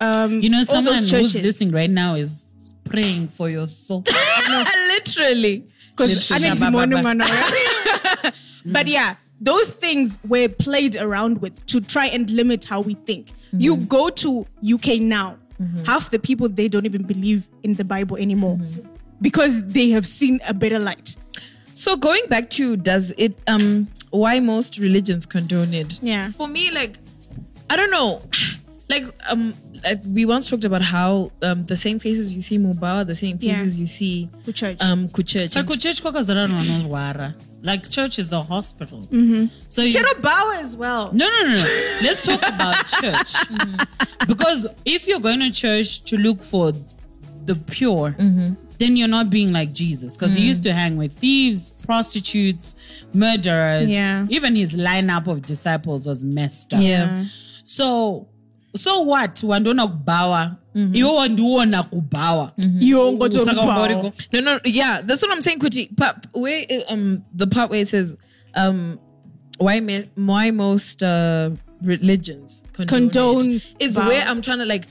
um 0.00 0.40
You 0.40 0.50
know, 0.50 0.64
someone 0.64 1.04
who's 1.06 1.34
listening 1.34 1.70
right 1.70 1.90
now 1.90 2.14
is 2.16 2.44
praying 2.92 3.28
for 3.28 3.48
your 3.48 3.66
soul. 3.66 4.04
Literally. 4.88 5.66
Because 5.96 6.30
I 6.30 6.38
Literally. 6.38 6.50
need 6.50 6.58
to 6.58 6.70
mourn 6.70 7.06
on 7.06 8.32
But 8.64 8.86
yeah, 8.86 9.16
those 9.40 9.70
things 9.70 10.18
were 10.28 10.48
played 10.48 10.96
around 10.96 11.40
with 11.40 11.64
to 11.66 11.80
try 11.80 12.06
and 12.06 12.30
limit 12.30 12.64
how 12.64 12.80
we 12.80 12.94
think. 12.94 13.32
You 13.52 13.76
mm-hmm. 13.76 13.86
go 13.86 14.08
to 14.10 14.46
UK 14.62 15.00
now, 15.00 15.36
mm-hmm. 15.60 15.84
half 15.84 16.10
the 16.10 16.18
people 16.18 16.48
they 16.48 16.68
don't 16.68 16.86
even 16.86 17.02
believe 17.02 17.48
in 17.62 17.74
the 17.74 17.84
Bible 17.84 18.16
anymore 18.16 18.56
mm-hmm. 18.56 18.88
because 19.20 19.62
they 19.66 19.90
have 19.90 20.06
seen 20.06 20.40
a 20.46 20.54
better 20.54 20.78
light. 20.78 21.16
So 21.74 21.96
going 21.96 22.22
back 22.28 22.50
to 22.50 22.76
does 22.76 23.12
it 23.18 23.36
um 23.46 23.88
why 24.10 24.40
most 24.40 24.78
religions 24.78 25.26
condone 25.26 25.74
it? 25.74 25.98
Yeah. 26.02 26.30
For 26.32 26.46
me, 26.46 26.70
like 26.70 26.98
I 27.68 27.76
don't 27.76 27.90
know. 27.90 28.22
Like 28.88 29.04
um 29.30 29.54
like 29.84 30.00
we 30.06 30.24
once 30.26 30.48
talked 30.50 30.64
about 30.64 30.82
how 30.82 31.30
um 31.42 31.64
the 31.66 31.76
same 31.76 31.98
faces 31.98 32.32
you 32.32 32.42
see 32.42 32.58
Mubawa, 32.58 33.06
the 33.06 33.14
same 33.14 33.38
Yeah. 33.40 33.54
faces 33.56 33.78
you 33.78 33.86
see 33.86 34.28
To 34.44 34.52
church. 34.52 34.78
um 34.82 35.08
Kuchurch. 35.08 35.54
Like, 35.56 35.80
church 35.80 36.02
kwakazara 36.02 36.46
vanozvara. 36.48 37.34
Like, 37.62 37.88
church 37.88 38.18
is 38.18 38.32
a 38.32 38.42
hospital. 38.42 39.02
Mm-hmm. 39.02 39.46
So 39.68 39.82
you, 39.82 39.92
Cherobawa 39.94 40.58
as 40.60 40.76
well. 40.76 41.12
No, 41.12 41.28
no, 41.28 41.42
no, 41.48 41.56
no. 41.58 41.98
Let's 42.02 42.24
talk 42.24 42.42
about 42.42 42.84
church. 43.00 43.34
Because 44.26 44.66
if 44.84 45.06
you're 45.06 45.20
going 45.20 45.38
to 45.40 45.50
church 45.52 46.02
to 46.04 46.16
look 46.16 46.42
for 46.42 46.72
the 47.44 47.54
pure, 47.54 48.16
then 48.78 48.96
you're 48.96 49.06
not 49.06 49.30
being 49.30 49.52
like 49.52 49.72
Jesus. 49.72 50.16
Because 50.16 50.34
he 50.34 50.44
used 50.44 50.64
to 50.64 50.72
hang 50.72 50.96
with 50.96 51.16
thieves, 51.18 51.72
prostitutes, 51.86 52.74
murderers. 53.14 53.88
Yeah. 53.88 54.26
Even 54.28 54.56
his 54.56 54.74
lineup 54.74 55.28
of 55.28 55.42
disciples 55.42 56.04
was 56.04 56.24
messed 56.24 56.72
up. 56.74 56.82
Yeah. 56.82 57.26
So, 57.64 58.28
so 58.76 59.00
what? 59.00 59.34
Wandona 59.42 59.86
kubawa. 59.88 60.56
Iwo 60.74 61.14
wandiona 61.14 61.82
kubawa. 61.82 62.52
You 62.56 63.16
go 63.18 63.28
to 63.28 63.44
Saka 63.44 63.60
umboriko. 63.60 64.12
No, 64.32 64.40
no, 64.40 64.60
yeah, 64.64 65.00
that's 65.02 65.20
what 65.22 65.30
I'm 65.30 65.42
saying, 65.42 65.58
Kuti. 65.60 65.88
But 65.94 66.26
where 66.32 66.64
um 66.88 67.24
the 67.34 67.46
part 67.46 67.70
where 67.70 67.80
it 67.80 67.88
says 67.88 68.16
um 68.54 68.98
why 69.58 69.80
me, 69.80 70.08
why 70.14 70.50
most 70.50 71.02
uh 71.02 71.50
religions 71.82 72.62
condone, 72.72 73.10
Condone 73.10 73.50
it 73.56 73.74
is 73.78 73.94
vow. 73.96 74.08
where 74.08 74.22
I'm 74.26 74.40
trying 74.40 74.58
to 74.58 74.64
like 74.64 74.86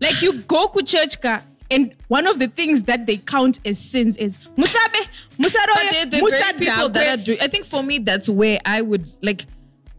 Like 0.00 0.20
you 0.22 0.42
go 0.42 0.68
to 0.68 0.82
church 0.82 1.20
ka, 1.20 1.42
and 1.70 1.94
one 2.08 2.26
of 2.26 2.38
the 2.38 2.48
things 2.48 2.82
that 2.84 3.06
they 3.06 3.16
count 3.16 3.58
as 3.64 3.78
sins 3.78 4.16
is 4.18 4.36
musabe, 4.56 5.06
but 5.38 5.50
musaroye, 5.50 5.90
they're 5.90 6.06
the 6.06 6.28
very 6.30 6.52
people 6.58 6.88
that 6.90 7.18
are 7.18 7.22
doing. 7.22 7.38
I 7.40 7.48
think 7.48 7.64
for 7.64 7.82
me 7.82 7.98
that's 7.98 8.28
where 8.28 8.58
I 8.64 8.82
would 8.82 9.10
like. 9.22 9.46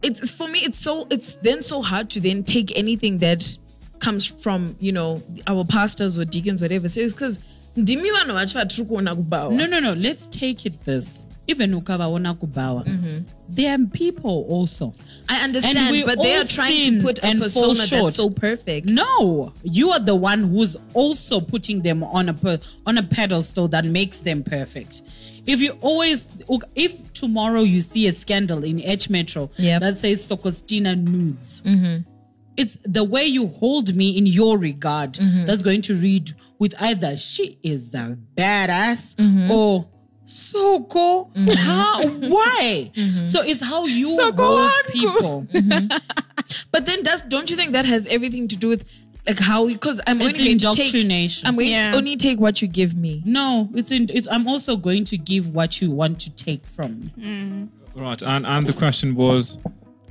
It's 0.02 0.30
for 0.30 0.48
me. 0.48 0.60
It's 0.60 0.78
so. 0.78 1.06
It's 1.10 1.34
then 1.36 1.62
so 1.62 1.82
hard 1.82 2.10
to 2.10 2.20
then 2.20 2.44
take 2.44 2.76
anything 2.78 3.18
that 3.18 3.58
comes 3.98 4.24
from 4.24 4.76
you 4.78 4.92
know 4.92 5.22
our 5.46 5.64
pastors 5.64 6.18
or 6.18 6.24
deacons 6.24 6.62
whatever. 6.62 6.88
So 6.88 7.00
it's 7.00 7.12
because 7.12 7.38
ndimi 7.76 8.10
vanhu 8.10 8.34
vacho 8.34 8.58
vatiri 8.58 8.84
kuona 8.84 9.14
kubawa. 9.14 9.52
No, 9.52 9.66
no, 9.66 9.80
no. 9.80 9.94
Let's 9.94 10.26
take 10.28 10.66
it 10.66 10.84
this. 10.84 11.24
Even 11.46 11.74
ukavaona 11.74 12.34
kubawa. 12.34 12.84
Mm-hmm. 12.84 13.24
they 13.48 13.66
are 13.66 13.78
people 13.92 14.46
also. 14.50 14.92
I 15.28 15.42
understand, 15.44 16.04
but 16.04 16.20
they 16.20 16.36
are 16.36 16.44
trying 16.44 16.96
to 16.96 17.02
put 17.02 17.18
a 17.22 17.34
persona 17.34 17.86
that's 17.86 18.16
so 18.16 18.28
perfect. 18.30 18.86
No, 18.86 19.52
you 19.62 19.90
are 19.90 20.00
the 20.00 20.14
one 20.14 20.44
who's 20.44 20.76
also 20.94 21.40
putting 21.40 21.82
them 21.82 22.04
on 22.04 22.28
a 22.28 22.34
per, 22.34 22.58
on 22.86 22.98
a 22.98 23.02
pedestal 23.02 23.68
that 23.68 23.84
makes 23.86 24.20
them 24.20 24.42
perfect. 24.42 25.02
If 25.48 25.60
you 25.60 25.78
always, 25.80 26.26
if 26.74 27.12
tomorrow 27.14 27.62
you 27.62 27.80
see 27.80 28.06
a 28.06 28.12
scandal 28.12 28.62
in 28.64 28.80
H 28.82 29.08
Metro 29.08 29.50
Yep. 29.56 29.80
that 29.80 29.96
says 29.96 30.26
Sokostina 30.26 30.94
nudes, 30.94 31.62
mm-hmm. 31.62 32.08
it's 32.58 32.76
the 32.84 33.02
way 33.02 33.24
you 33.24 33.48
hold 33.48 33.94
me 33.96 34.18
in 34.18 34.26
your 34.26 34.58
regard 34.58 35.14
mm-hmm. 35.14 35.46
that's 35.46 35.62
going 35.62 35.80
to 35.82 35.96
read 35.96 36.34
with 36.58 36.74
either 36.80 37.16
she 37.16 37.58
is 37.62 37.94
a 37.94 38.18
badass 38.36 39.14
mm-hmm. 39.14 39.50
or 39.50 39.88
Soko. 40.26 41.30
How? 41.54 42.06
Why? 42.06 42.92
So 43.24 43.40
it's 43.40 43.62
how 43.62 43.86
you 43.86 44.14
Soko 44.16 44.68
hold 44.68 44.84
people. 44.88 45.46
But 46.70 46.86
then 46.86 47.02
does 47.02 47.20
don't 47.22 47.50
you 47.50 47.56
think 47.56 47.72
that 47.72 47.86
has 47.86 48.06
everything 48.06 48.48
to 48.48 48.56
do 48.56 48.68
with 48.68 48.84
like 49.28 49.38
how 49.38 49.66
because 49.68 50.00
I'm 50.06 50.20
It's 50.22 50.38
only 50.38 50.56
going 50.56 50.58
to 50.58 50.74
take 50.74 50.86
indoctrination. 50.94 51.46
I'm 51.46 51.54
going 51.54 51.70
Yeah. 51.70 51.90
to 51.92 51.96
only 51.96 52.16
take 52.16 52.40
what 52.40 52.60
you 52.62 52.68
give 52.68 52.96
me. 52.96 53.22
No, 53.24 53.68
it's 53.74 53.90
in. 53.92 54.08
It's. 54.12 54.26
I'm 54.28 54.48
also 54.48 54.76
going 54.76 55.04
to 55.04 55.18
give 55.18 55.54
what 55.54 55.80
you 55.80 55.90
want 55.90 56.18
to 56.20 56.30
take 56.30 56.66
from 56.66 57.12
me. 57.16 57.68
Right, 57.94 58.22
and 58.22 58.46
and 58.46 58.66
the 58.66 58.72
question 58.72 59.14
was, 59.14 59.58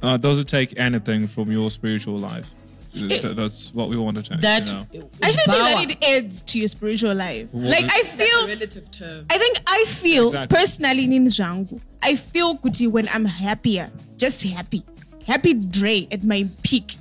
uh, 0.02 0.18
does 0.18 0.40
it 0.40 0.48
take 0.48 0.78
anything 0.78 1.28
from 1.28 1.52
your 1.52 1.72
spiritual 1.72 2.18
life? 2.18 2.54
Th- 2.94 3.22
that's 3.36 3.74
what 3.76 3.90
we 3.90 3.98
want 3.98 4.18
to 4.18 4.24
take. 4.24 4.42
That 4.42 4.68
you 4.68 4.74
know? 5.00 5.10
I 5.22 5.30
should 5.32 5.44
think 5.46 5.48
that 5.48 5.92
it 5.92 6.04
adds 6.04 6.42
to 6.44 6.60
your 6.60 6.68
spiritual 6.68 7.14
life. 7.14 7.48
What 7.52 7.66
Like 7.66 7.84
is- 7.86 7.92
I 7.94 8.04
feel 8.04 8.48
relative 8.48 8.90
term. 8.92 9.26
I 9.30 9.38
think 9.38 9.62
I 9.68 9.86
feel 9.86 10.26
Exactly. 10.28 10.58
personally 10.58 11.04
in 11.04 11.26
Jangu, 11.28 11.80
I 12.02 12.16
feel 12.16 12.58
kuti 12.58 12.88
when 12.90 13.08
I'm 13.10 13.26
happier, 13.26 13.92
just 14.18 14.42
happy, 14.44 14.84
happy 15.28 15.54
Dre 15.54 16.08
at 16.12 16.24
my 16.24 16.50
peak, 16.64 16.96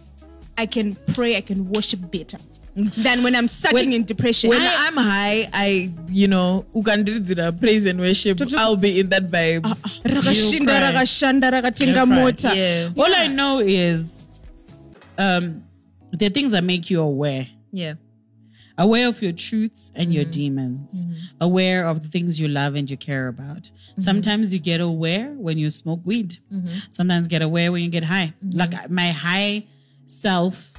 I 0.59 0.67
can 0.67 0.95
pray, 1.15 1.37
I 1.37 1.41
can 1.41 1.69
worship 1.69 2.11
better 2.11 2.39
than 2.77 3.23
when 3.23 3.35
I'm 3.35 3.49
sucking 3.49 3.75
When- 3.75 3.93
in 3.93 4.05
depression. 4.05 4.51
When 4.51 4.61
I- 4.61 4.87
I'm 4.87 4.97
high, 4.97 5.49
I 5.53 5.91
you 6.11 6.29
know 6.29 6.67
ukandiridzira 6.75 7.59
praise 7.59 7.87
and 7.87 7.99
worship. 7.99 8.41
I'll 8.57 8.77
be 8.77 9.01
in 9.01 9.09
that 9.11 9.31
vibe. 9.31 9.63
Ah, 9.65 9.77
ah. 9.85 9.89
rakashinda 10.05 10.67
cry. 10.67 10.93
rakashanda 10.93 11.51
rakatenga 11.53 12.07
mota 12.09 12.55
yeah, 12.55 12.91
All 12.97 13.15
I 13.15 13.29
know 13.29 13.61
is, 13.61 14.25
um, 15.19 15.65
the 16.13 16.29
things 16.29 16.53
that 16.53 16.65
make 16.65 16.91
you 16.91 17.01
aware, 17.01 17.47
yeah. 17.73 17.95
aware 18.77 19.09
of 19.09 19.23
your 19.23 19.33
truths 19.33 19.91
and 19.95 20.13
your 20.13 20.25
mm-hmm. 20.25 20.31
demons, 20.31 20.91
mm-hmm. 21.05 21.15
aware 21.41 21.87
of 21.87 22.03
the 22.03 22.09
things 22.09 22.39
you 22.39 22.49
love 22.49 22.75
and 22.75 22.91
you 22.91 22.97
care 22.99 23.29
about. 23.29 23.63
Mm-hmm. 23.65 24.03
Sometimes 24.03 24.53
you 24.53 24.59
get 24.59 24.81
aware 24.83 25.33
when 25.33 25.57
you 25.57 25.71
smoke 25.71 26.01
weed. 26.05 26.39
Sometimes 26.91 27.27
get 27.27 27.41
aware 27.41 27.73
when 27.73 27.83
you 27.83 27.89
get 27.89 28.05
high. 28.05 28.35
Like 28.43 28.91
my 28.91 29.13
high 29.13 29.65
self, 30.07 30.73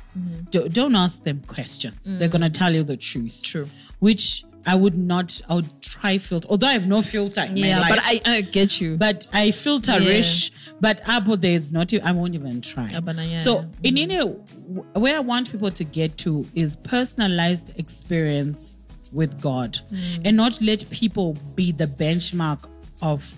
do, 0.50 0.68
don't 0.70 0.96
ask 0.96 1.24
them 1.24 1.44
questions. 1.48 2.02
They're 2.04 2.30
gonna 2.30 2.50
tell 2.50 2.74
you 2.74 2.84
the 2.84 2.98
truth. 2.98 3.42
True. 3.44 3.68
Which 4.00 4.44
I 4.66 4.76
would 4.76 4.98
not. 4.98 5.40
I 5.48 5.56
would 5.56 5.82
try 5.82 6.18
filter. 6.18 6.48
Although 6.50 6.68
I 6.68 6.74
have 6.74 6.88
no 6.88 7.02
filter 7.02 7.42
in 7.44 7.56
Yeah, 7.58 7.80
my 7.80 7.90
but. 7.90 8.00
I, 8.02 8.22
I 8.26 8.42
get 8.42 8.82
you. 8.82 8.98
but 8.98 9.26
I 9.32 9.50
filterish. 9.50 10.52
But 10.82 11.08
Apple, 11.08 11.38
there's 11.38 11.72
not. 11.72 11.94
I 11.94 12.12
won't 12.12 12.36
even 12.36 12.60
try. 12.62 12.90
Ah, 12.94 13.00
but, 13.00 13.16
yeah, 13.18 13.38
so 13.38 13.60
yeah. 13.60 13.66
in 13.90 13.98
any 13.98 14.18
where 14.20 15.16
I 15.16 15.20
want 15.20 15.52
people 15.52 15.72
to 15.72 15.84
get 15.84 16.18
to 16.20 16.46
is 16.56 16.76
personalized 16.78 17.78
experience 17.80 18.78
with 19.14 19.40
God, 19.40 19.80
Mm. 19.94 20.22
and 20.26 20.36
not 20.38 20.62
let 20.62 20.90
people 20.90 21.38
be 21.56 21.72
the 21.72 21.88
benchmark 21.88 22.68
of 23.02 23.34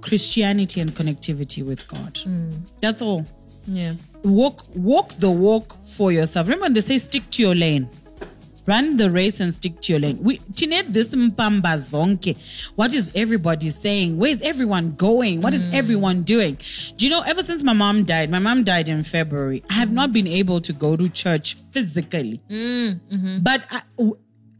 Christianity 0.00 0.80
and 0.80 0.94
connectivity 0.94 1.64
with 1.64 1.86
God. 1.86 2.14
Mm. 2.26 2.68
That's 2.80 3.00
all. 3.02 3.24
yeah. 3.66 3.94
Walk, 4.24 4.64
walk 4.74 5.14
the 5.18 5.30
walk 5.30 5.84
for 5.86 6.12
yourself. 6.12 6.46
Remember, 6.46 6.64
when 6.64 6.72
they 6.74 6.80
say 6.80 6.98
stick 6.98 7.28
to 7.30 7.42
your 7.42 7.54
lane. 7.54 7.88
Run 8.64 8.96
the 8.96 9.10
race 9.10 9.40
and 9.40 9.52
stick 9.52 9.80
to 9.82 9.92
your 9.92 10.00
lane. 10.00 10.22
We 10.22 10.38
tine 10.54 10.92
this 10.92 11.10
mpamba 11.10 11.76
zonke. 11.78 12.36
What 12.76 12.94
is 12.94 13.10
everybody 13.14 13.70
saying? 13.70 14.18
Where 14.18 14.30
is 14.30 14.40
everyone 14.42 14.92
going? 14.92 15.42
What 15.42 15.52
is 15.52 15.64
hmm. 15.64 15.74
everyone 15.74 16.22
doing? 16.22 16.58
Do 16.96 17.04
you 17.04 17.10
know? 17.10 17.22
Ever 17.22 17.42
since 17.42 17.64
my 17.64 17.72
mom 17.72 18.04
died, 18.04 18.30
my 18.30 18.38
mom 18.38 18.62
died 18.62 18.88
in 18.88 19.02
February. 19.02 19.64
I 19.68 19.74
have 19.74 19.90
not 19.90 20.12
been 20.12 20.28
able 20.28 20.60
to 20.60 20.72
go 20.72 20.94
to 20.94 21.08
church 21.08 21.56
physically. 21.70 22.40
Hmm, 22.48 22.90
mm-hmm. 23.10 23.38
But 23.42 23.64
I, 23.68 23.82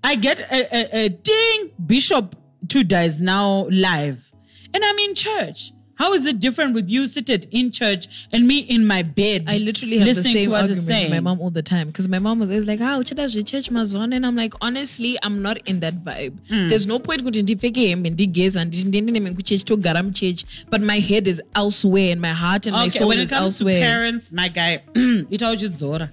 I 0.02 0.16
get 0.16 0.40
a, 0.40 0.74
a, 0.74 1.04
a 1.04 1.08
ding. 1.08 1.70
Bishop 1.86 2.34
Tudor 2.66 3.02
is 3.02 3.22
now 3.22 3.68
live, 3.70 4.34
and 4.74 4.84
I'm 4.84 4.98
in 4.98 5.14
church. 5.14 5.72
How 5.96 6.14
is 6.14 6.26
it 6.26 6.40
different 6.40 6.74
with 6.74 6.88
you 6.90 7.06
seated 7.06 7.46
in 7.50 7.70
church 7.70 8.08
and 8.32 8.46
me 8.48 8.58
in 8.60 8.86
my 8.86 9.02
bed? 9.02 9.44
I 9.46 9.58
literally 9.58 9.98
have 9.98 10.08
the 10.08 10.14
listening 10.14 10.34
same 10.34 10.46
to 10.50 10.54
argument 10.56 10.86
with 10.88 11.10
my 11.10 11.20
mom 11.20 11.40
all 11.40 11.50
the 11.50 11.62
time 11.62 11.88
because 11.88 12.08
my 12.08 12.18
mom 12.18 12.40
was 12.40 12.50
always 12.50 12.66
like, 12.66 12.80
"Ah, 12.80 12.98
uchada 12.98 13.28
church 13.46 13.70
mazwana," 13.70 14.16
and 14.16 14.26
I'm 14.26 14.34
like, 14.36 14.54
honestly, 14.60 15.18
I'm 15.22 15.42
not 15.42 15.58
in 15.66 15.80
that 15.80 16.02
vibe. 16.04 16.34
Hmm. 16.48 16.68
There's 16.68 16.86
no 16.86 16.98
point 16.98 17.22
kuti 17.24 17.42
ndipfeke 17.42 17.88
hembe 17.88 18.10
ndigeze 18.10 18.58
handiende 18.58 19.00
neme 19.12 19.30
kuchechi 19.30 19.64
togara 19.64 20.02
muchechi, 20.02 20.44
but 20.70 20.80
my 20.80 20.98
head 21.00 21.26
is 21.28 21.40
elsewhere 21.54 22.12
and 22.12 22.20
my 22.20 22.32
heart 22.32 22.66
and 22.66 22.74
my 22.76 22.86
Okay, 22.86 22.98
soul 22.98 23.08
when 23.08 23.20
it 23.20 23.28
comes 23.28 23.58
to 23.58 23.64
elsewhere. 23.64 23.80
parents, 23.80 24.32
my 24.32 24.48
guy, 24.48 24.78
itaochidzora. 25.30 26.08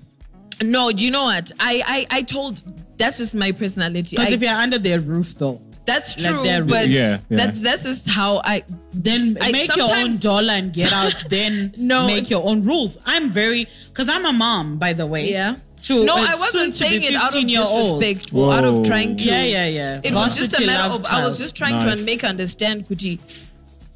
no, 0.63 0.91
do 0.91 1.05
you 1.05 1.11
know 1.11 1.23
what? 1.23 1.51
I 1.59 1.83
I 1.87 2.17
I 2.19 2.21
told 2.23 2.61
that's 2.97 3.17
just 3.17 3.33
my 3.33 3.51
personality. 3.53 4.15
Because 4.17 4.33
if 4.33 4.41
you're 4.41 4.51
under 4.63 4.77
their 4.77 4.99
roof, 4.99 5.35
though, 5.35 5.61
that's 5.91 6.11
true, 6.23 6.43
they're- 6.43 6.63
but 6.63 6.87
Yeah, 6.89 7.19
yeah. 7.29 7.37
that's 7.39 7.59
that's 7.67 7.83
just 7.83 8.05
how 8.19 8.31
I. 8.53 8.55
then 8.93 9.37
I 9.41 9.51
make 9.51 9.75
your 9.75 9.89
own 10.01 10.17
dollar 10.17 10.53
and 10.61 10.67
get 10.73 10.91
out. 11.01 11.17
Then 11.35 11.73
No, 11.77 12.07
make 12.07 12.29
your 12.29 12.43
own 12.49 12.59
rules. 12.71 12.91
I'm 13.13 13.25
very 13.31 13.67
because 13.89 14.09
I'm 14.09 14.25
a 14.25 14.33
mom, 14.45 14.77
by 14.85 14.91
the 14.93 15.07
way. 15.13 15.25
Yeah. 15.31 15.55
To 15.87 16.03
no, 16.03 16.15
I 16.15 16.35
wasn't 16.35 16.73
saying 16.75 17.03
it 17.03 17.15
out 17.15 17.33
of 17.33 17.41
15-year-old. 17.41 18.01
disrespect 18.01 18.33
or 18.33 18.53
out 18.53 18.65
of 18.65 18.85
trying 18.85 19.15
to. 19.21 19.25
Yeah, 19.25 19.43
yeah, 19.55 19.67
yeah. 19.79 20.01
It 20.03 20.13
was 20.13 20.35
just 20.35 20.53
a 20.59 20.65
matter 20.65 20.89
love 20.89 20.99
of 21.01 21.05
I 21.09 21.23
was 21.25 21.37
just 21.37 21.55
trying 21.55 21.79
Nice. 21.79 21.99
to 21.99 22.05
make 22.05 22.23
understand, 22.25 22.85
Kuti. 22.87 23.19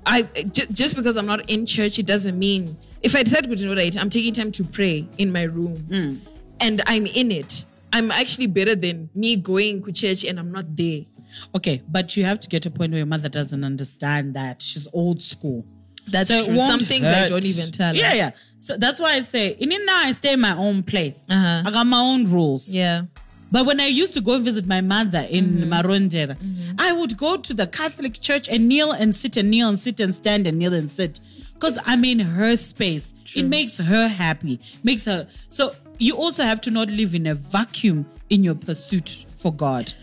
I 0.06 0.22
j- 0.58 0.68
just 0.72 0.96
because 0.96 1.16
I'm 1.18 1.26
not 1.26 1.50
in 1.50 1.66
church, 1.66 2.00
it 2.00 2.06
doesn't 2.06 2.38
mean 2.40 2.78
if 3.02 3.16
I 3.16 3.24
said 3.26 3.46
Kuti, 3.50 3.66
know 3.66 3.76
right, 3.76 3.96
I'm 3.98 4.10
taking 4.10 4.34
time 4.34 4.52
to 4.54 4.64
pray 4.64 5.06
in 5.18 5.32
my 5.32 5.44
room, 5.44 5.76
Hmm. 5.92 6.12
and 6.60 6.82
I'm 6.88 7.06
in 7.06 7.32
it. 7.32 7.66
I'm 7.92 8.12
actually 8.12 8.48
better 8.48 8.76
than 8.76 9.10
me 9.14 9.36
going 9.36 9.84
to 9.84 9.92
church 9.92 10.24
and 10.24 10.40
I'm 10.40 10.52
not 10.52 10.76
there. 10.76 11.02
Okay, 11.56 11.82
but 11.90 12.16
you 12.18 12.26
have 12.26 12.40
to 12.40 12.48
get 12.48 12.64
to 12.64 12.70
a 12.70 12.72
point 12.72 12.92
where 12.92 13.00
your 13.00 13.06
mother 13.08 13.30
doesn't 13.30 13.64
understand 13.64 14.34
that 14.36 14.62
she's 14.62 14.88
old 14.94 15.22
school. 15.24 15.66
That's 16.12 16.28
So 16.30 16.46
true. 16.46 16.58
Some 16.58 16.82
things 16.86 17.06
I 17.06 17.30
don't 17.30 17.46
even 17.46 17.72
tell. 17.72 17.94
her. 17.94 18.00
Yeah, 18.00 18.14
yeah. 18.14 18.32
So 18.58 18.76
that's 18.78 19.00
why 19.00 19.14
I 19.14 19.22
say, 19.22 19.50
in 19.60 19.70
now, 19.86 20.00
I 20.04 20.12
stay 20.12 20.34
in 20.34 20.42
my 20.42 20.56
own 20.58 20.84
place. 20.84 21.18
Uh-huh. 21.30 21.64
I 21.66 21.72
got 21.72 21.86
my 21.88 22.00
own 22.00 22.30
rules. 22.30 22.70
yeah. 22.70 23.04
But 23.52 23.68
when 23.68 23.80
I 23.80 23.86
used 23.86 24.16
to 24.16 24.22
go 24.22 24.40
visit 24.40 24.66
my 24.66 24.82
mother 24.82 25.28
in 25.30 25.46
Mm-hmm. 25.60 25.72
Marondera, 25.74 26.76
I 26.80 26.92
would 26.92 27.16
go 27.18 27.38
to 27.38 27.54
the 27.54 27.68
Catholic 27.68 28.20
church 28.20 28.50
and 28.50 28.68
kneel 28.68 28.92
and 28.92 29.16
sit 29.16 29.38
and 29.38 29.52
kneel 29.52 29.70
and 29.70 29.78
sit 29.78 30.00
and 30.00 30.14
stand 30.16 30.48
and 30.48 30.58
kneel 30.58 30.74
and 30.74 30.90
sit. 30.90 31.20
Because 31.54 31.78
I'm 31.86 32.04
in 32.04 32.20
her 32.20 32.58
space. 32.58 33.14
It 33.36 33.44
makes 33.46 33.78
her 33.78 34.08
happy. 34.08 34.60
Makes 34.84 35.06
her 35.06 35.28
so 35.50 35.74
you 36.00 36.16
also 36.18 36.44
have 36.44 36.62
to 36.62 36.72
not 36.72 36.88
live 36.90 37.14
in 37.16 37.28
a 37.28 37.36
vacuum 37.36 38.08
in 38.30 38.44
your 38.44 38.56
pursuit 38.56 39.26
for 39.38 39.54
God. 39.54 39.94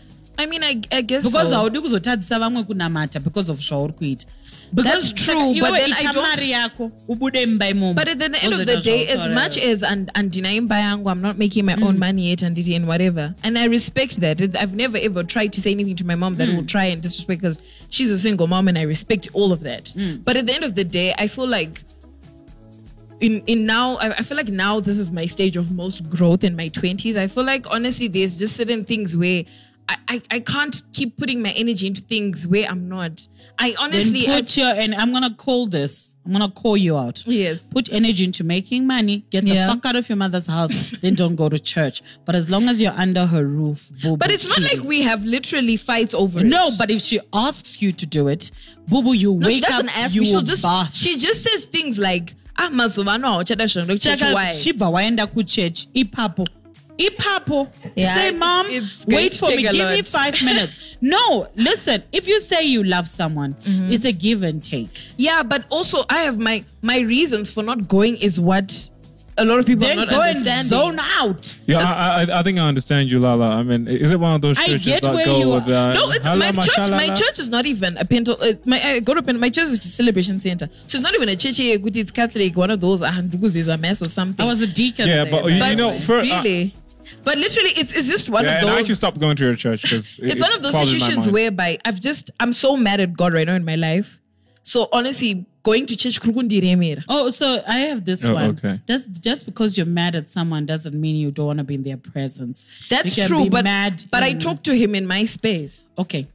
I 0.41 0.47
mean, 0.47 0.65
I, 0.65 0.81
I 0.91 1.03
guess 1.03 1.25
Because 1.25 1.51
so. 1.51 1.57
haudi 1.57 1.81
kuzotadzisa 1.81 2.39
vamwe 2.39 2.65
kunamata 2.65 3.21
because 3.23 3.51
of 3.51 3.59
zvauri 3.59 3.93
kuita. 3.93 4.25
Because 4.73 5.11
That's 5.11 5.25
true, 5.25 5.61
but 5.61 5.73
then 5.73 5.93
I 5.93 6.13
don't- 6.13 6.39
yako 6.39 6.93
ubude 7.09 7.47
mumba 7.47 7.71
imomo. 7.71 7.95
But 7.95 8.09
at 8.09 8.19
the 8.19 8.43
end 8.43 8.55
of 8.55 8.67
the 8.67 8.77
day, 8.77 9.09
as 9.09 9.29
much 9.29 9.59
as 9.59 9.83
and 9.83 10.11
and 10.15 10.31
denying 10.31 10.69
bayangu, 10.69 11.11
I'm 11.11 11.21
not 11.21 11.37
making 11.39 11.65
my 11.65 11.75
own 11.75 11.97
mm. 11.97 11.99
money 11.99 12.31
yet 12.31 12.43
and 12.43 12.57
and 12.57 12.87
whatever. 12.87 13.35
And 13.43 13.59
I 13.59 13.65
respect 13.65 14.21
that. 14.21 14.41
I've 14.57 14.75
never 14.75 14.97
ever 14.97 15.25
tried 15.25 15.53
to 15.55 15.61
say 15.61 15.73
anything 15.73 15.97
to 15.97 16.07
my 16.07 16.15
mom 16.15 16.37
that 16.37 16.49
mm. 16.49 16.57
will 16.57 16.67
try 16.67 16.85
and 16.85 17.03
disrespect 17.03 17.41
because 17.41 17.61
she's 17.89 18.11
a 18.11 18.19
single 18.19 18.47
mom 18.47 18.69
and 18.69 18.79
I 18.79 18.83
respect 18.83 19.29
all 19.33 19.53
of 19.53 19.61
that. 19.61 19.87
Mm. 19.97 20.25
But 20.25 20.37
at 20.37 20.47
the 20.47 20.55
end 20.55 20.65
of 20.65 20.75
the 20.77 20.85
day, 20.85 21.15
I 21.19 21.27
feel 21.27 21.49
like 21.49 21.83
in 23.21 23.43
in 23.47 23.67
now 23.67 23.97
I, 23.97 24.11
I 24.19 24.23
feel 24.23 24.37
like 24.37 24.49
now 24.49 24.81
this 24.81 24.99
is 24.99 25.11
my 25.11 25.27
stage 25.27 25.57
of 25.57 25.71
most 25.71 26.09
growth 26.09 26.45
in 26.45 26.57
my 26.57 26.69
20s. 26.69 27.17
I 27.17 27.27
feel 27.27 27.45
like 27.45 27.67
honestly 27.71 28.09
there's 28.09 28.39
just 28.39 28.57
certain 28.57 28.85
things 28.85 29.17
where 29.17 29.45
I, 29.91 29.97
I, 30.09 30.23
I 30.31 30.41
can't 30.41 30.81
keep 30.93 31.17
putting 31.17 31.43
my 31.43 31.51
energy 31.51 31.87
into 31.89 32.01
things 32.01 32.47
where 32.47 32.69
I'm 32.71 32.89
not. 32.89 33.27
I 33.59 33.71
Then 33.71 33.77
honestly 33.81 34.29
I, 34.29 34.41
put 34.41 34.57
your 34.57 34.69
and 34.69 34.95
I'm 34.95 35.13
gonna 35.13 35.35
call 35.35 35.67
this. 35.67 36.15
I'm 36.25 36.33
gonna 36.33 36.51
call 36.51 36.77
you 36.77 36.97
out. 36.97 37.27
Yes. 37.27 37.63
Put 37.77 37.93
energy 37.93 38.25
into 38.25 38.45
making 38.45 38.87
money. 38.87 39.25
Get 39.31 39.45
the 39.47 39.55
Yeah. 39.55 39.69
fuck 39.69 39.85
out 39.87 39.97
of 39.97 40.09
your 40.09 40.17
mother's 40.17 40.47
house. 40.47 40.73
then 41.03 41.15
don't 41.17 41.35
go 41.35 41.49
to 41.49 41.59
church. 41.59 42.03
But 42.25 42.37
as 42.37 42.49
long 42.51 42.69
as 42.69 42.81
you're 42.81 42.93
under 42.93 43.27
her 43.27 43.45
roof, 43.45 43.91
boo 44.03 44.17
But 44.17 44.31
it's 44.31 44.47
not 44.49 44.61
like 44.61 44.81
we 44.85 45.03
have 45.03 45.25
literally 45.25 45.77
fights 45.77 46.15
over 46.15 46.41
it. 46.41 46.47
No, 46.47 46.71
but 46.79 46.91
if 46.91 47.01
she 47.03 47.19
asks 47.33 47.83
you 47.83 47.91
to 47.93 48.07
do 48.07 48.29
it, 48.29 48.53
boo 48.87 49.03
boo, 49.03 49.13
you 49.15 49.35
No, 49.35 49.47
wake 49.49 49.57
she 49.57 49.61
doesn't 49.63 49.89
up. 49.89 49.99
ask 49.99 50.15
you 50.15 50.21
me. 50.21 50.27
She'll 50.29 50.43
just 50.43 50.63
bath. 50.63 50.95
she 50.95 51.19
just 51.19 51.43
says 51.43 51.65
things 51.65 51.99
like, 51.99 52.35
"Ah, 52.57 52.71
mazuva 52.71 53.15
ano 53.15 53.29
hauchada 53.33 53.65
shanga 53.67 53.95
kuchechi 53.95 54.19
Chaka- 54.19 54.35
why?" 54.35 54.53
shibva 54.53 54.89
waenda 54.93 55.27
kuchechi 55.27 55.89
ipapo 55.95 56.47
ipapo 57.07 57.59
Yeah, 57.97 58.15
say 58.15 58.31
mom 58.45 58.67
it's 58.69 59.05
going 59.05 59.17
wait 59.17 59.35
for 59.35 59.49
me 59.51 59.57
take 59.57 59.67
a 59.67 59.73
give 59.73 59.91
me 59.97 60.03
five 60.03 60.37
minutes 60.49 60.73
no 61.01 61.25
listen 61.57 62.03
if 62.13 62.25
you 62.31 62.39
say 62.41 62.61
you 62.75 62.83
love 62.85 63.07
someone 63.09 63.53
Mm-hmm. 63.65 63.93
it's 63.93 64.05
a 64.05 64.13
give 64.27 64.41
and 64.51 64.59
take 64.75 64.91
Yeah, 65.17 65.43
but 65.53 65.65
also 65.77 65.99
I 66.09 66.19
have 66.27 66.39
my 66.39 66.57
my 66.91 66.99
reasons 67.15 67.47
for 67.55 67.63
not 67.63 67.81
going 67.97 68.15
is 68.29 68.35
what 68.51 68.69
a 69.39 69.45
lot 69.45 69.59
of 69.61 69.65
people 69.71 69.87
then 69.87 69.99
are 69.99 70.05
not 70.07 70.09
go 70.11 70.21
and 70.21 70.37
understanding. 70.37 70.69
zone 70.69 70.99
out 71.21 71.43
Yeah, 71.67 71.79
I, 71.79 72.23
I, 72.25 72.41
I 72.41 72.43
think 72.43 72.59
I 72.59 72.67
understand 72.73 73.11
you, 73.11 73.19
Lala. 73.21 73.49
I 73.57 73.63
mean, 73.63 73.89
is 73.89 74.11
it 74.11 74.21
one 74.21 74.35
of 74.35 74.43
those 74.43 74.59
I 74.59 74.67
churches 74.67 74.85
get 74.93 75.03
that 75.03 75.15
where 75.15 75.25
go 75.25 75.39
you 75.41 75.49
with 75.51 75.69
are. 75.71 75.91
uh, 75.93 75.95
no, 75.95 76.11
it's 76.11 76.27
hala 76.27 76.53
my 76.53 76.63
church. 76.67 76.91
My 76.91 77.09
church 77.21 77.39
is 77.39 77.49
not 77.49 77.65
even 77.65 77.97
a 77.97 78.05
pental. 78.05 78.37
Uh, 78.43 78.55
my 78.67 78.79
I 78.89 79.01
go 79.01 79.15
to 79.15 79.23
pen, 79.23 79.41
my 79.41 79.49
church 79.49 79.65
is 79.65 79.79
a 79.79 79.89
celebration 80.01 80.41
center, 80.41 80.69
so 80.87 80.93
it's 80.99 81.03
not 81.09 81.15
even 81.15 81.29
a 81.31 81.37
church. 81.37 81.57
here, 81.57 81.79
good, 81.79 81.97
It's 81.97 82.11
Catholic, 82.11 82.55
one 82.65 82.71
of 82.71 82.81
those. 82.81 83.01
Ah, 83.03 83.13
ndugu 83.23 83.55
is 83.63 83.69
a 83.69 83.79
mess 83.79 84.03
or 84.03 84.11
something. 84.19 84.45
i 84.45 84.49
was 84.49 84.61
a 84.61 84.67
deacon 84.67 85.07
Yeah, 85.09 85.25
there, 85.25 85.31
but 85.33 85.45
man. 85.47 85.71
you 85.71 85.77
know, 85.85 85.93
for, 86.09 86.19
uh, 86.19 86.23
really, 86.23 86.75
but 87.25 87.39
literally, 87.39 87.71
it's 87.71 87.95
it's 87.95 88.09
just 88.09 88.29
one 88.29 88.45
Yeah, 88.45 88.57
of 88.57 88.63
and 88.63 88.69
I 88.69 88.73
those. 88.73 88.81
actually 88.81 88.95
stopped 88.97 89.19
going 89.19 89.37
to 89.37 89.45
your 89.45 89.57
church 89.57 89.83
because 89.83 90.19
it's 90.23 90.41
one 90.41 90.53
of 90.53 90.63
those 90.63 90.73
situations 90.75 91.29
whereby 91.29 91.79
I've 91.85 92.01
just 92.01 92.31
I'm 92.41 92.53
so 92.53 92.77
mad 92.77 93.01
at 93.01 93.15
God 93.17 93.33
right 93.33 93.47
now 93.47 93.55
in 93.55 93.65
my 93.65 93.77
life. 93.77 94.21
So 94.63 94.89
honestly, 94.93 95.47
going 95.63 95.87
to 95.87 95.97
church 95.97 96.21
kurukundiremera. 96.21 97.03
Oh, 97.09 97.31
so 97.31 97.63
I 97.67 97.79
have 97.81 98.05
this 98.05 98.25
Oh, 98.25 98.35
one. 98.35 98.51
okay. 98.51 98.81
Just 98.87 99.23
just 99.23 99.47
because 99.47 99.77
you're 99.77 99.87
mad 99.87 100.15
at 100.15 100.29
someone 100.29 100.67
doesn't 100.67 100.95
mean 100.99 101.17
you 101.17 101.31
don't 101.31 101.47
want 101.47 101.59
to 101.59 101.65
be 101.65 101.75
in 101.75 101.83
their 101.83 101.97
presence. 101.97 102.65
That's 102.89 103.15
true, 103.27 103.49
but 103.51 103.65
mad 103.65 104.05
but 104.11 104.23
I 104.23 104.29
in- 104.29 104.39
talk 104.39 104.63
to 104.65 104.77
him 104.77 104.95
in 104.95 105.07
my 105.07 105.25
space. 105.25 105.87
Okay. 105.99 106.29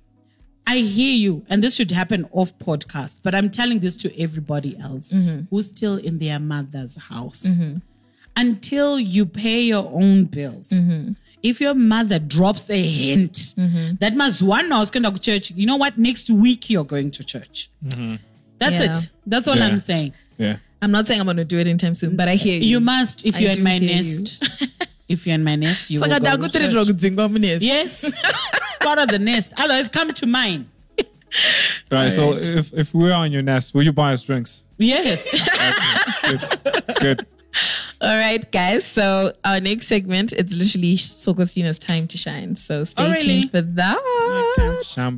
I 0.68 0.78
hear 0.78 1.14
you, 1.16 1.46
and 1.48 1.64
this 1.64 1.76
should 1.76 1.92
happen 1.92 2.28
off 2.32 2.58
podcast, 2.58 3.20
but 3.22 3.36
I'm 3.36 3.52
telling 3.52 3.82
this 3.82 3.96
to 3.98 4.20
everybody 4.20 4.76
else 4.80 5.14
Mm-hmm. 5.14 5.42
who's 5.52 5.68
still 5.68 5.98
in 5.98 6.18
their 6.18 6.40
mother's 6.40 6.96
house. 6.96 7.44
Until 8.38 9.00
you 9.00 9.26
pay 9.26 9.62
your 9.62 9.90
own 9.94 10.26
bills. 10.26 10.70
Mm-hmm. 10.70 11.14
If 11.44 11.62
your 11.62 11.74
mother 11.76 12.18
drops 12.20 12.70
a 12.70 12.82
hint 12.82 13.54
that 14.00 14.14
must 14.16 14.42
one 14.42 14.72
I 14.74 14.80
was 14.80 14.90
going 14.90 15.04
to 15.04 15.18
church, 15.20 15.52
you 15.52 15.66
know 15.66 15.76
what? 15.78 15.98
Next 15.98 16.30
week 16.30 16.70
you're 16.70 16.84
going 16.84 17.12
to 17.12 17.24
church. 17.24 17.70
That's 17.82 18.80
Yeah. 18.80 18.98
it. 18.98 19.10
That's 19.28 19.48
all 19.48 19.56
Yeah. 19.58 19.68
I'm 19.68 19.80
saying. 19.80 20.14
Yeah. 20.38 20.58
I'm 20.82 20.92
not 20.92 21.08
saying 21.08 21.20
I'm 21.20 21.26
gonna 21.26 21.46
do 21.46 21.58
it 21.58 21.68
anytime 21.68 21.96
soon, 21.96 22.16
but 22.16 22.28
I 22.28 22.36
hear 22.36 22.60
you. 22.60 22.68
You 22.68 22.80
must, 22.80 23.26
if 23.26 23.36
I 23.36 23.40
you're 23.40 23.52
in 23.52 23.64
my 23.64 23.80
hear 23.80 24.02
you. 24.04 24.20
nest, 24.20 24.44
if 25.08 25.26
you're 25.26 25.34
in 25.36 25.44
my 25.44 25.56
nest, 25.56 25.90
you 25.90 26.00
will 26.00 26.08
Saka 26.10 26.20
go 26.20 26.32
to 26.32 26.38
ndakutirira 26.60 26.74
church. 26.74 26.88
kudzingwa 26.88 27.30
munesi. 27.30 27.62
Yes, 27.62 28.02
part 28.82 29.00
of 29.00 29.08
the 29.10 29.18
nest. 29.18 29.52
Otherwise, 29.58 29.88
come 29.90 30.14
to 30.14 30.26
mine. 30.28 30.66
Right. 31.90 32.12
So 32.12 32.34
if 32.38 32.72
if 32.74 32.94
we're 32.94 33.14
on 33.14 33.32
your 33.32 33.42
nest, 33.42 33.74
will 33.74 33.84
you 33.84 33.94
buy 33.94 34.14
us 34.14 34.24
drinks? 34.24 34.64
Yes. 34.78 35.24
Good. 36.22 36.58
Good. 37.00 37.26
All 38.02 38.18
right, 38.18 38.50
guys. 38.52 38.86
So 38.86 39.34
our 39.44 39.60
next 39.60 39.88
segment, 39.88 40.34
it's 40.34 40.54
literally 40.54 40.96
Sokostina's 40.98 41.80
time 41.80 42.08
to 42.08 42.18
shine. 42.18 42.56
So 42.56 42.84
stay 42.84 43.04
Oh, 43.04 43.12
really? 43.12 43.24
tuned 43.24 43.52
for 43.52 43.62
that. 43.62 44.82
Sham. 44.86 45.18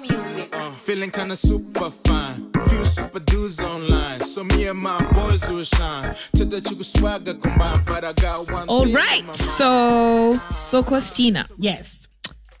Music. 0.00 0.48
Uh, 0.52 0.70
feeling 0.72 1.10
kinda 1.10 1.36
super 1.36 1.90
fine. 1.90 2.50
Few 2.68 2.84
super 2.84 3.18
dudes 3.20 3.60
online. 3.60 4.20
So 4.20 4.42
me 4.42 4.62
and 4.66 4.70
and 4.72 4.78
my 4.78 5.02
boys 5.12 5.46
will 5.50 5.64
shine. 5.64 6.14
To 6.36 6.44
the 6.46 6.60
chick 6.60 6.82
swagger 6.82 7.34
combined, 7.34 7.84
but 7.84 8.04
I 8.04 8.12
got 8.14 8.50
one. 8.50 8.68
All 8.68 8.84
thing 8.84 8.96
on 8.96 9.02
right. 9.02 9.20
my 9.20 9.26
mind. 9.26 9.36
So, 9.36 10.40
Sokostina, 10.50 11.46
Yes. 11.58 12.01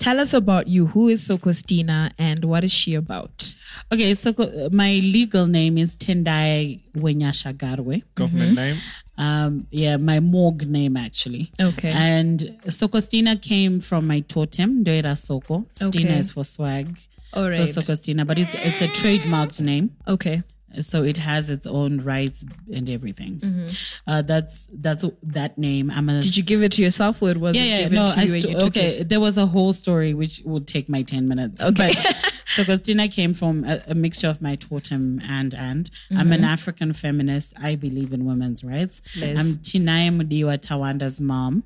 Tell 0.02 0.18
us 0.20 0.32
about 0.34 0.66
you. 0.68 0.86
Who 0.88 1.08
is 1.08 1.26
Sokostina 1.28 2.12
and 2.18 2.44
what 2.44 2.64
is 2.64 2.72
she 2.72 2.94
about? 2.94 3.54
Okay, 3.92 4.14
so 4.14 4.34
my 4.72 4.92
legal 4.94 5.46
name 5.46 5.78
is 5.78 5.96
Tendai 5.96 6.80
Wenyasha 6.94 7.54
Garwe. 7.54 8.02
Government 8.14 8.54
name. 8.54 8.78
Um, 9.18 9.66
yeah, 9.70 9.96
my 9.98 10.20
morgue 10.20 10.66
name 10.66 10.96
actually. 10.96 11.52
Okay. 11.60 11.90
And 11.90 12.38
Sokostina 12.66 13.40
came 13.40 13.80
from 13.80 14.06
my 14.06 14.20
totem, 14.20 14.84
Doira 14.84 15.16
Soko. 15.16 15.66
Stina 15.72 16.10
Okay. 16.10 16.18
is 16.18 16.30
for 16.32 16.44
swag. 16.44 16.98
All 17.34 17.50
So 17.50 17.58
right. 17.58 17.68
Sokostina, 17.68 18.26
but 18.26 18.38
it's 18.38 18.54
it's 18.54 18.80
a 18.82 18.88
trademarked 18.88 19.60
name. 19.60 19.90
Okay. 20.06 20.42
So 20.80 21.02
it 21.02 21.16
has 21.16 21.50
its 21.50 21.66
own 21.66 22.00
rights 22.00 22.44
and 22.72 22.88
everything. 22.88 23.68
Uh, 24.06 24.22
that's 24.22 24.66
that's 24.72 25.04
that 25.22 25.58
name. 25.58 25.90
I'm 25.90 26.08
a 26.08 26.12
Mm-hmm. 26.12 26.20
Did 26.22 26.36
you 26.36 26.42
give 26.42 26.62
it 26.62 26.72
to 26.72 26.82
yourself 26.82 27.22
or 27.22 27.30
it 27.30 27.38
was 27.40 27.56
yeah, 27.56 27.62
it 27.62 27.66
yeah, 27.68 27.78
given 27.84 27.94
no, 27.96 28.04
to 28.06 28.10
I 28.18 28.22
you 28.22 28.32
and 28.34 28.42
sto- 28.42 28.48
you 28.50 28.58
took 28.58 28.68
okay. 28.68 28.86
it? 28.98 29.08
There 29.08 29.20
was 29.20 29.36
a 29.38 29.46
whole 29.46 29.72
story 29.72 30.14
which 30.14 30.40
would 30.44 30.66
take 30.66 30.88
my 30.88 31.02
ten 31.02 31.26
minutes. 31.28 31.60
Okay. 31.60 31.94
But- 31.94 32.32
so 32.56 32.64
Christina 32.64 33.08
came 33.08 33.34
from 33.34 33.64
a, 33.64 33.82
a 33.88 33.94
mixture 33.94 34.28
of 34.28 34.40
my 34.42 34.56
totem 34.56 35.20
and 35.26 35.54
and 35.54 35.90
I'm 36.10 36.16
Mm-hmm. 36.16 36.32
an 36.32 36.44
African 36.44 36.92
feminist. 36.92 37.54
I 37.60 37.74
believe 37.76 38.12
in 38.12 38.24
women's 38.24 38.62
rights. 38.64 39.02
Yes. 39.14 39.38
I'm 39.38 39.56
Tinaya 39.56 40.10
Mudiwa 40.16 40.58
Tawanda's 40.58 41.20
mom, 41.20 41.64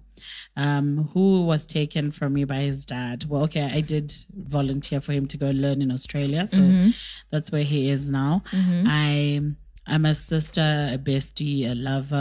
um, 0.56 1.08
who 1.12 1.44
was 1.44 1.66
taken 1.66 2.12
from 2.12 2.32
me 2.34 2.44
by 2.44 2.60
his 2.60 2.84
dad. 2.84 3.24
Well, 3.28 3.42
okay, 3.44 3.62
I 3.72 3.80
did 3.80 4.12
volunteer 4.34 5.00
for 5.00 5.12
him 5.12 5.26
to 5.28 5.36
go 5.36 5.50
learn 5.50 5.82
in 5.82 5.90
Australia, 5.90 6.46
so 6.46 6.58
Mm-hmm. 6.58 6.90
that's 7.30 7.50
where 7.52 7.64
he 7.64 7.90
is 7.90 8.08
now. 8.08 8.42
I. 8.52 9.40
I'm 9.88 10.04
a 10.04 10.16
sister, 10.16 10.90
a 10.94 10.98
bestie, 10.98 11.70
a 11.70 11.76
lover. 11.76 12.16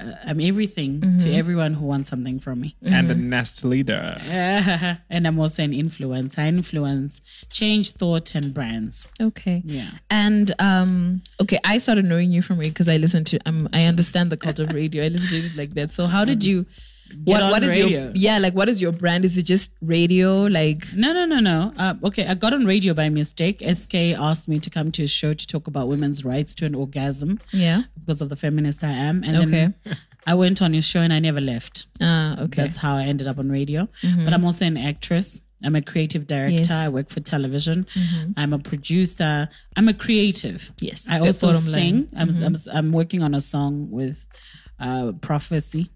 uh, 0.00 0.14
I'm 0.30 0.40
everything 0.40 1.00
Mm-hmm. 1.02 1.18
to 1.18 1.34
everyone 1.34 1.74
who 1.74 1.84
wants 1.84 2.08
something 2.08 2.40
from 2.40 2.62
me. 2.62 2.74
And 2.80 3.10
a 3.10 3.14
nest 3.14 3.66
leader. 3.66 4.16
and 5.10 5.26
I'm 5.26 5.38
also 5.38 5.62
an 5.62 5.74
influence. 5.74 6.38
I 6.38 6.46
influence 6.48 7.20
change 7.50 7.90
thought 7.92 8.34
and 8.34 8.54
brands. 8.54 9.06
Okay. 9.20 9.62
Yeah. 9.66 9.90
And 10.08 10.54
um, 10.58 11.22
okay, 11.38 11.58
I 11.64 11.76
started 11.76 12.06
knowing 12.06 12.32
you 12.32 12.40
from 12.40 12.56
radio 12.58 12.70
because 12.70 12.88
I 12.88 12.96
listened 12.96 13.26
to. 13.26 13.38
Um, 13.44 13.68
I 13.74 13.84
understand 13.84 14.32
the 14.32 14.38
cult 14.38 14.58
of 14.58 14.72
radio. 14.72 15.04
I 15.04 15.08
listened 15.08 15.30
to 15.32 15.46
it 15.48 15.54
like 15.56 15.74
that. 15.74 15.92
So 15.92 16.06
how 16.06 16.24
did 16.24 16.42
you? 16.42 16.64
What 17.24 17.42
what 17.52 17.62
is 17.64 17.76
your 17.76 18.10
yeah 18.14 18.38
like 18.38 18.54
what 18.54 18.68
is 18.68 18.80
your 18.80 18.92
brand? 18.92 19.24
Is 19.24 19.36
it 19.38 19.42
just 19.44 19.70
radio? 19.80 20.44
Like 20.44 20.86
No, 20.94 21.12
no, 21.12 21.24
no, 21.26 21.40
no. 21.40 21.72
Uh, 21.78 21.94
okay, 22.04 22.26
I 22.26 22.34
got 22.34 22.52
on 22.52 22.64
radio 22.64 22.94
by 22.94 23.08
mistake. 23.08 23.62
SK 23.74 23.94
asked 24.28 24.48
me 24.48 24.58
to 24.60 24.70
come 24.70 24.90
to 24.92 25.02
a 25.04 25.06
show 25.06 25.34
to 25.34 25.46
talk 25.46 25.66
about 25.66 25.88
women's 25.88 26.24
rights 26.24 26.54
to 26.56 26.66
an 26.66 26.74
orgasm 26.74 27.40
yeah. 27.52 27.82
because 27.98 28.20
of 28.22 28.28
the 28.28 28.36
feminist 28.36 28.82
I 28.84 28.90
am. 28.92 29.22
And 29.24 29.36
Okay. 29.42 29.96
I 30.26 30.34
went 30.34 30.62
on 30.62 30.72
his 30.72 30.84
show 30.84 31.00
and 31.00 31.12
I 31.12 31.18
never 31.18 31.40
left. 31.40 31.86
Ah 32.00 32.40
okay. 32.42 32.62
That's 32.62 32.76
how 32.78 32.96
I 32.96 33.04
ended 33.04 33.26
up 33.26 33.38
on 33.38 33.50
radio. 33.50 33.88
But 34.24 34.32
I'm 34.32 34.44
also 34.44 34.64
an 34.66 34.76
actress. 34.76 35.40
I'm 35.64 35.76
a 35.76 35.82
creative 35.82 36.26
director. 36.26 36.54
Yes. 36.54 36.70
I 36.72 36.88
work 36.88 37.08
for 37.08 37.20
television. 37.20 37.86
I'm 38.36 38.52
a 38.52 38.58
producer. 38.58 39.48
I'm 39.76 39.88
a 39.88 39.94
creative. 39.94 40.72
Yes, 40.80 41.06
I 41.08 41.20
also 41.20 41.52
sing. 41.52 42.08
I'm, 42.16 42.30
I'm 42.44 42.56
I'm 42.72 42.92
working 42.92 43.22
on 43.22 43.32
a 43.34 43.40
song 43.40 43.88
with 43.90 44.24
uh, 44.80 45.12
Prophecy. 45.20 45.90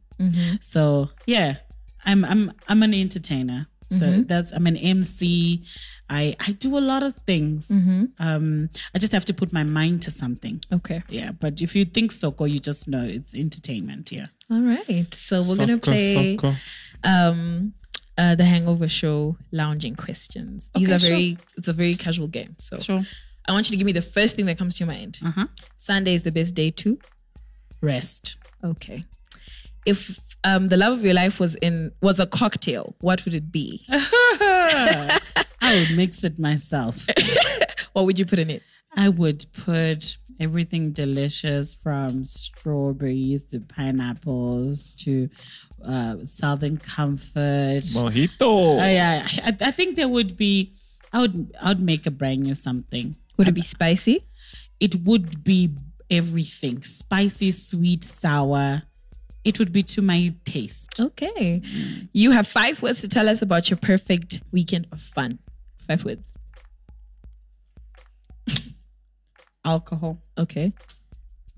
So 0.61 1.11
yeah, 1.27 1.57
I'm 2.05 2.25
I'm 2.25 2.53
I'm 2.69 2.83
an 2.83 2.95
entertainer. 2.95 3.69
So 3.89 4.23
that's 4.27 4.51
I'm 4.53 4.67
an 4.67 4.77
MC. 4.77 5.63
I 6.11 6.35
I 6.41 6.53
do 6.53 6.77
a 6.77 6.81
lot 6.81 7.03
of 7.05 7.15
things. 7.27 7.71
Um, 7.71 8.69
I 8.95 8.99
just 8.99 9.13
have 9.13 9.25
to 9.27 9.35
put 9.35 9.53
my 9.53 9.63
mind 9.63 10.03
to 10.03 10.11
something. 10.11 10.61
okay. 10.73 11.03
Yeah, 11.09 11.31
but 11.33 11.61
if 11.63 11.77
you 11.77 11.85
think 11.85 12.11
Soko, 12.13 12.45
you 12.47 12.59
just 12.59 12.89
know 12.89 13.03
it's 13.05 13.33
entertainment. 13.35 14.11
Yeah. 14.11 14.27
All 14.51 14.61
right. 14.63 15.13
So 15.15 15.43
we're 15.43 15.57
gonna 15.57 15.79
play 15.79 16.37
soccer. 16.37 16.57
um 17.05 17.75
uh 18.19 18.35
the 18.35 18.45
Hangover 18.45 18.89
Show 18.89 19.37
lounging 19.53 19.95
questions. 19.95 20.69
These 20.75 20.87
Okay, 20.89 20.95
are 20.97 20.99
sure. 20.99 21.09
very 21.11 21.39
it's 21.57 21.69
a 21.69 21.73
very 21.73 21.95
casual 21.95 22.27
game. 22.29 22.57
So 22.59 22.79
Sure. 22.81 23.03
I 23.49 23.53
want 23.53 23.69
you 23.69 23.73
to 23.75 23.77
give 23.77 23.87
me 23.87 23.93
the 23.93 24.03
first 24.17 24.35
thing 24.35 24.47
that 24.47 24.59
comes 24.59 24.75
to 24.75 24.79
your 24.85 24.93
mind. 24.93 25.19
Uh 25.25 25.31
huh. 25.31 25.47
Sunday 25.79 26.15
is 26.15 26.23
the 26.25 26.33
best 26.33 26.55
day 26.57 26.71
too. 26.73 26.99
Rest. 27.81 28.37
Okay. 28.65 29.05
If 29.87 30.21
um, 30.45 30.69
the 30.69 30.77
love 30.77 30.95
of 30.95 31.05
your 31.05 31.15
life 31.15 31.41
was 31.41 31.55
in 31.57 31.93
was 32.03 32.21
a 32.21 32.27
cocktail, 32.27 32.97
what 33.01 33.25
would 33.25 33.35
it 33.35 33.51
be? 33.51 33.85
I 33.89 35.21
would 35.63 35.97
mix 35.97 36.23
it 36.25 36.39
myself. 36.39 37.07
what 37.93 38.05
would 38.05 38.19
you 38.19 38.27
put 38.27 38.39
in 38.39 38.51
it? 38.51 38.63
I 38.95 39.09
would 39.09 39.45
put 39.53 40.19
everything 40.41 40.93
delicious 40.93 41.75
from 41.75 42.25
strawberries 42.25 43.45
to 43.45 43.61
pineapples 43.61 44.95
to 44.95 45.29
uh, 45.85 46.17
Southern 46.25 46.79
Comfort. 46.79 47.83
Mojito. 47.83 48.41
Oh, 48.41 48.77
yeah, 48.77 49.27
I, 49.45 49.57
I 49.61 49.71
think 49.71 49.97
there 49.97 50.09
would 50.09 50.37
be. 50.37 50.73
I 51.13 51.21
would. 51.21 51.55
I 51.61 51.69
would 51.69 51.81
make 51.81 52.07
a 52.07 52.11
brand 52.11 52.43
new 52.43 52.55
something. 52.55 53.17
Would 53.37 53.49
it 53.49 53.55
be 53.55 53.63
spicy? 53.63 54.27
It 54.81 54.95
would 55.05 55.45
be 55.45 55.71
everything: 56.11 56.83
spicy, 56.85 57.51
sweet, 57.51 58.05
sour. 58.05 58.83
It 59.47 59.61
would 59.61 59.73
be 59.73 59.85
to 59.85 60.03
my 60.03 60.35
taste. 60.45 60.99
Okay. 60.99 61.63
You 62.13 62.33
have 62.33 62.49
five 62.49 62.83
words 62.83 63.01
to 63.03 63.09
tell 63.09 63.29
us 63.29 63.43
about 63.43 63.71
your 63.71 63.77
perfect 63.77 64.41
weekend 64.51 64.89
of 64.91 65.01
fun. 65.01 65.39
Five 65.87 66.05
words. 66.05 66.37
Alcohol, 69.65 70.19
Okay. 70.37 70.73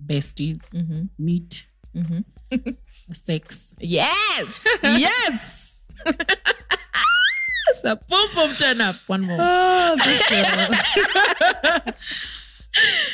besties, 0.05 0.61
mm-hmm. 0.69 1.05
meat, 1.19 1.65
mm-hmm. 1.97 2.73
sex. 3.15 3.65
Yes. 3.79 4.61
yes. 4.83 5.83
so 7.81 7.97
boom 8.07 8.29
boom 8.35 8.55
turn 8.57 8.83
up. 8.83 8.97
One 9.07 9.23
more. 9.23 9.39
Oh, 9.41 9.97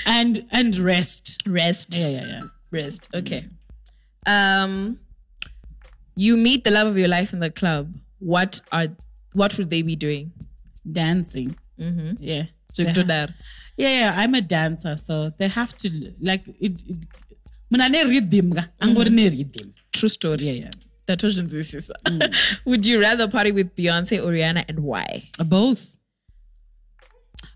and 0.05 0.45
and 0.51 0.77
rest. 0.79 1.43
Rest. 1.47 1.97
Yeah, 1.97 2.09
yeah, 2.09 2.27
yeah. 2.27 2.43
Rest. 2.73 3.09
Okay. 3.15 3.43
Mm. 3.43 3.51
Um 4.27 4.99
you 6.17 6.37
meet 6.37 6.65
the 6.65 6.71
love 6.71 6.87
of 6.87 6.97
your 6.99 7.09
life 7.09 7.33
in 7.33 7.41
the 7.41 7.51
club. 7.51 7.93
What 8.19 8.61
are 8.73 8.89
what 9.33 9.59
would 9.59 9.71
they 9.71 9.83
be 9.83 9.97
doing? 9.97 10.33
Dancing. 10.91 11.57
Mm-hmm. 11.79 12.23
Yeah. 12.23 12.45
They 12.77 12.93
do 12.93 13.03
that. 13.05 13.31
Yeah, 13.77 13.89
yeah, 13.89 14.15
I'm 14.17 14.35
a 14.35 14.41
dancer, 14.41 14.97
so 14.97 15.33
they 15.39 15.49
have 15.49 15.77
to 15.79 16.13
like 16.21 16.47
it. 16.61 16.81
it 16.89 17.09
Muna 17.73 17.91
ne 17.91 18.05
rhythm, 18.05 18.51
ga. 18.51 18.65
Angori 18.81 19.11
ne 19.11 19.29
rhythm. 19.29 19.75
True 19.93 20.09
story. 20.09 20.39
Yeah, 20.45 20.53
yeah. 20.53 20.71
That 21.07 21.23
was 21.23 21.41
Would 22.65 22.87
you 22.87 23.01
rather 23.01 23.29
party 23.29 23.53
with 23.53 23.75
Beyonce 23.77 24.19
or 24.25 24.31
Rihanna 24.33 24.65
and 24.69 24.81
why? 24.81 25.29
Both. 25.39 25.97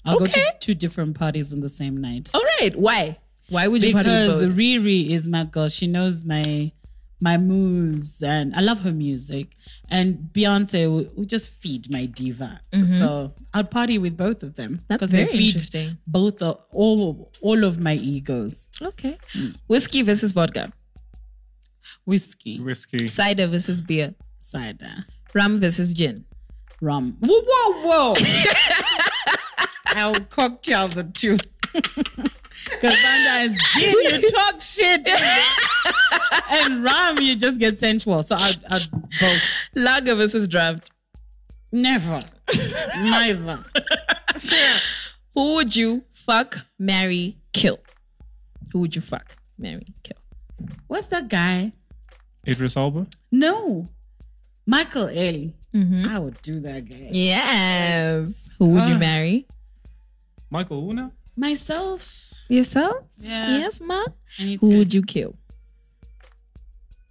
I'll 0.04 0.18
go 0.18 0.24
Okay. 0.24 0.40
to 0.42 0.52
two 0.60 0.74
different 0.74 1.16
parties 1.18 1.52
in 1.52 1.60
the 1.60 1.68
same 1.68 1.96
night. 1.96 2.30
All 2.34 2.42
right. 2.60 2.74
Why? 2.76 3.18
Why 3.50 3.66
would 3.68 3.82
you 3.82 3.92
party 3.92 4.08
because 4.10 4.40
with 4.40 4.50
both? 4.50 4.58
Riri 4.58 5.10
is 5.10 5.26
my 5.28 5.44
girl. 5.44 5.68
She 5.68 5.86
knows 5.86 6.24
my 6.24 6.72
my 7.20 7.36
moves, 7.36 8.22
and 8.22 8.54
I 8.54 8.60
love 8.60 8.80
her 8.80 8.92
music. 8.92 9.56
And 9.90 10.30
Beyonce 10.32 10.86
will, 10.88 11.06
will 11.16 11.24
just 11.24 11.50
feed 11.50 11.90
my 11.90 12.06
diva. 12.06 12.60
So 12.98 13.32
I'd 13.54 13.70
party 13.70 13.98
with 13.98 14.16
both 14.16 14.42
of 14.44 14.54
them 14.54 14.74
Mm-hmm. 14.74 14.84
That's 14.88 15.00
'cause 15.00 15.10
they 15.10 15.24
very 15.24 15.36
feed 15.36 15.46
interesting. 15.48 15.98
Both 16.06 16.42
of, 16.42 16.60
all 16.72 17.32
all 17.40 17.64
of 17.64 17.78
my 17.80 17.94
egos. 17.94 18.68
Okay. 18.80 19.18
Whiskey 19.66 20.02
versus 20.02 20.32
vodka. 20.32 20.72
Whiskey, 22.04 22.60
Whiskey. 22.60 23.08
Cider 23.08 23.46
versus 23.48 23.80
beer. 23.80 24.14
cider, 24.40 25.04
Rum 25.34 25.58
versus 25.60 25.92
gin. 25.92 26.24
rum. 26.80 27.16
Whoa, 27.20 27.42
whoa, 27.42 28.14
whoa! 28.14 28.14
I'll 29.86 30.20
cocktail 30.20 30.88
the 30.88 31.04
two. 31.04 31.36
Because 32.80 32.96
Vanda 33.00 33.52
is 33.52 33.60
gin, 33.74 33.94
you 34.22 34.30
talk 34.30 34.60
shit. 34.60 35.08
and 36.50 36.84
rum, 36.84 37.18
you 37.18 37.34
just 37.36 37.58
get 37.58 37.76
sensual. 37.78 38.22
So 38.22 38.36
I'd, 38.36 38.56
I'd 38.70 38.90
both. 39.20 39.40
Lager 39.74 40.14
versus 40.14 40.46
draft. 40.48 40.90
Never. 41.72 42.22
Neither. 42.96 43.64
Who 45.34 45.54
would 45.56 45.74
you 45.76 46.04
fuck, 46.14 46.58
marry, 46.78 47.38
kill? 47.52 47.78
Who 48.72 48.80
would 48.80 48.96
you 48.96 49.02
fuck, 49.02 49.36
marry, 49.58 49.94
kill? 50.02 50.16
What's 50.86 51.08
that 51.08 51.28
guy? 51.28 51.72
Idris 52.46 52.76
Elba. 52.76 53.06
No. 53.30 53.86
Michael 54.66 55.06
Ealy. 55.08 55.52
I 56.08 56.18
would 56.18 56.40
do 56.42 56.60
that 56.60 56.88
guy. 56.88 57.10
Yes. 57.12 58.48
Who 58.58 58.70
would 58.70 58.88
you 58.88 58.94
Ah. 58.94 58.98
marry? 58.98 59.46
Michael 60.50 60.88
Una. 60.90 61.12
Myself. 61.36 62.32
Yourself? 62.48 62.96
Yeah. 63.18 63.58
Yes, 63.58 63.80
ma. 63.80 64.04
Who 64.38 64.56
to- 64.58 64.78
would 64.78 64.94
you 64.94 65.02
kill? 65.02 65.36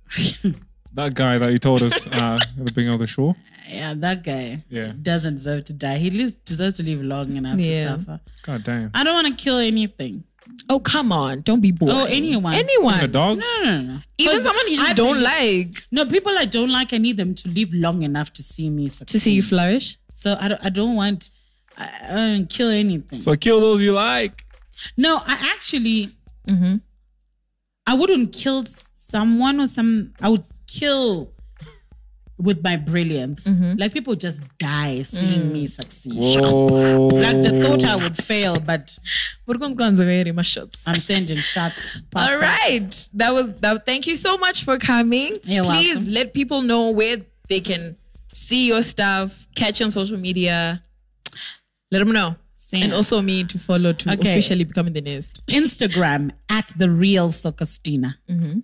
That 0.94 1.14
guy 1.14 1.38
that 1.38 1.52
you 1.52 1.60
told 1.60 1.84
us 1.84 2.08
uh, 2.08 2.40
at 2.42 2.58
the 2.58 2.64
beginning 2.72 2.94
of 2.96 3.00
the 3.00 3.06
show. 3.06 3.36
Yeah, 3.70 3.94
that 3.98 4.24
guy 4.24 4.64
Yeah. 4.70 4.94
doesn't 5.00 5.36
deserve 5.36 5.66
to 5.66 5.74
die. 5.74 5.98
He 6.00 6.10
lives 6.10 6.34
deserves 6.34 6.78
to 6.78 6.84
live 6.84 7.04
long 7.04 7.36
enough 7.36 7.60
Yeah. 7.60 7.84
to 7.84 7.90
suffer. 8.00 8.20
God 8.42 8.64
damn. 8.64 8.90
I 8.96 9.04
don't 9.04 9.14
want 9.14 9.28
to 9.28 9.44
kill 9.44 9.58
anything. 9.60 10.24
Oh, 10.70 10.80
come 10.80 11.12
on. 11.12 11.42
Don't 11.42 11.60
be 11.62 11.72
bored. 11.72 11.92
Oh, 11.92 12.06
anyone. 12.06 12.54
Anyone. 12.56 13.00
A 13.02 13.08
dog? 13.08 13.38
No, 13.38 13.46
no, 13.64 13.82
no. 13.82 14.00
Even 14.18 14.34
'Cause 14.34 14.44
someone 14.44 14.68
you 14.70 14.78
just 14.78 14.90
I 14.90 14.94
don't 14.94 15.18
believe- 15.22 15.68
like. 15.76 15.84
No, 15.92 16.06
people 16.08 16.36
I 16.36 16.46
don't 16.46 16.72
like, 16.72 16.94
I 16.94 16.98
need 16.98 17.18
them 17.18 17.36
to 17.36 17.50
live 17.50 17.72
long 17.74 18.02
enough 18.02 18.34
to 18.34 18.42
see 18.42 18.70
me 18.72 18.90
succeed. 18.90 19.08
To 19.10 19.20
see 19.20 19.34
you 19.34 19.44
flourish. 19.44 19.98
So 20.14 20.36
I 20.40 20.48
don't, 20.48 20.66
I 20.66 20.70
don't 20.70 20.96
want, 20.96 21.30
I, 21.78 21.92
I 22.10 22.14
don't 22.16 22.50
kill 22.50 22.70
anything. 22.70 23.20
So 23.20 23.36
kill 23.36 23.60
those 23.60 23.82
you 23.82 23.92
like. 23.94 24.46
No, 24.96 25.18
I 25.18 25.52
actually, 25.54 26.14
Mm-hmm. 26.48 26.76
I 27.86 27.94
wouldn't 27.94 28.32
kill 28.34 28.66
someone 28.94 29.60
or 29.60 29.68
some, 29.68 30.14
I 30.22 30.30
would 30.30 30.44
kill 30.68 31.32
with 32.38 32.64
my 32.64 32.76
brilliance. 32.78 33.44
Mm-hmm. 33.46 33.78
Like 33.80 33.92
people 33.94 34.16
just 34.16 34.42
die 34.60 35.02
seeing 35.04 35.42
Mm. 35.50 35.52
me 35.52 35.68
succeed. 35.68 36.14
Whoa. 36.40 37.08
Like 37.08 37.36
they 37.42 37.62
thought 37.62 37.84
I 37.84 37.96
would 37.96 38.18
fail, 38.24 38.60
but 38.60 38.98
I'm 39.50 41.00
sending 41.00 41.38
shots. 41.40 41.76
Pop, 42.12 42.30
All 42.30 42.40
pop. 42.40 43.10
That 43.14 43.34
was 43.34 43.52
that. 43.62 43.86
Thank 43.86 44.08
you 44.08 44.16
so 44.16 44.38
much 44.38 44.64
for 44.64 44.78
coming. 44.78 45.38
You're 45.44 45.64
Please 45.64 45.96
welcome. 45.96 46.14
let 46.14 46.34
people 46.34 46.62
know 46.62 46.92
where 46.92 47.18
they 47.50 47.60
can 47.62 47.98
see 48.34 48.68
your 48.68 48.84
stuff, 48.84 49.48
catch 49.56 49.80
you 49.80 49.86
on 49.86 49.92
social 49.92 50.18
media. 50.18 50.84
Let 51.92 52.00
them 52.00 52.12
know. 52.12 52.36
Same. 52.70 52.84
And 52.84 52.94
also 52.94 53.22
me 53.22 53.44
to 53.52 53.58
follow 53.60 53.94
to 53.94 54.12
Okay. 54.14 54.32
officially 54.34 54.66
become 54.66 54.92
the 54.92 55.02
nest. 55.02 55.34
Instagram 55.48 56.32
at 56.50 56.68
the 56.78 56.90
real 56.90 57.30
Sokostina. 57.30 58.10
Mm-hmm. 58.30 58.60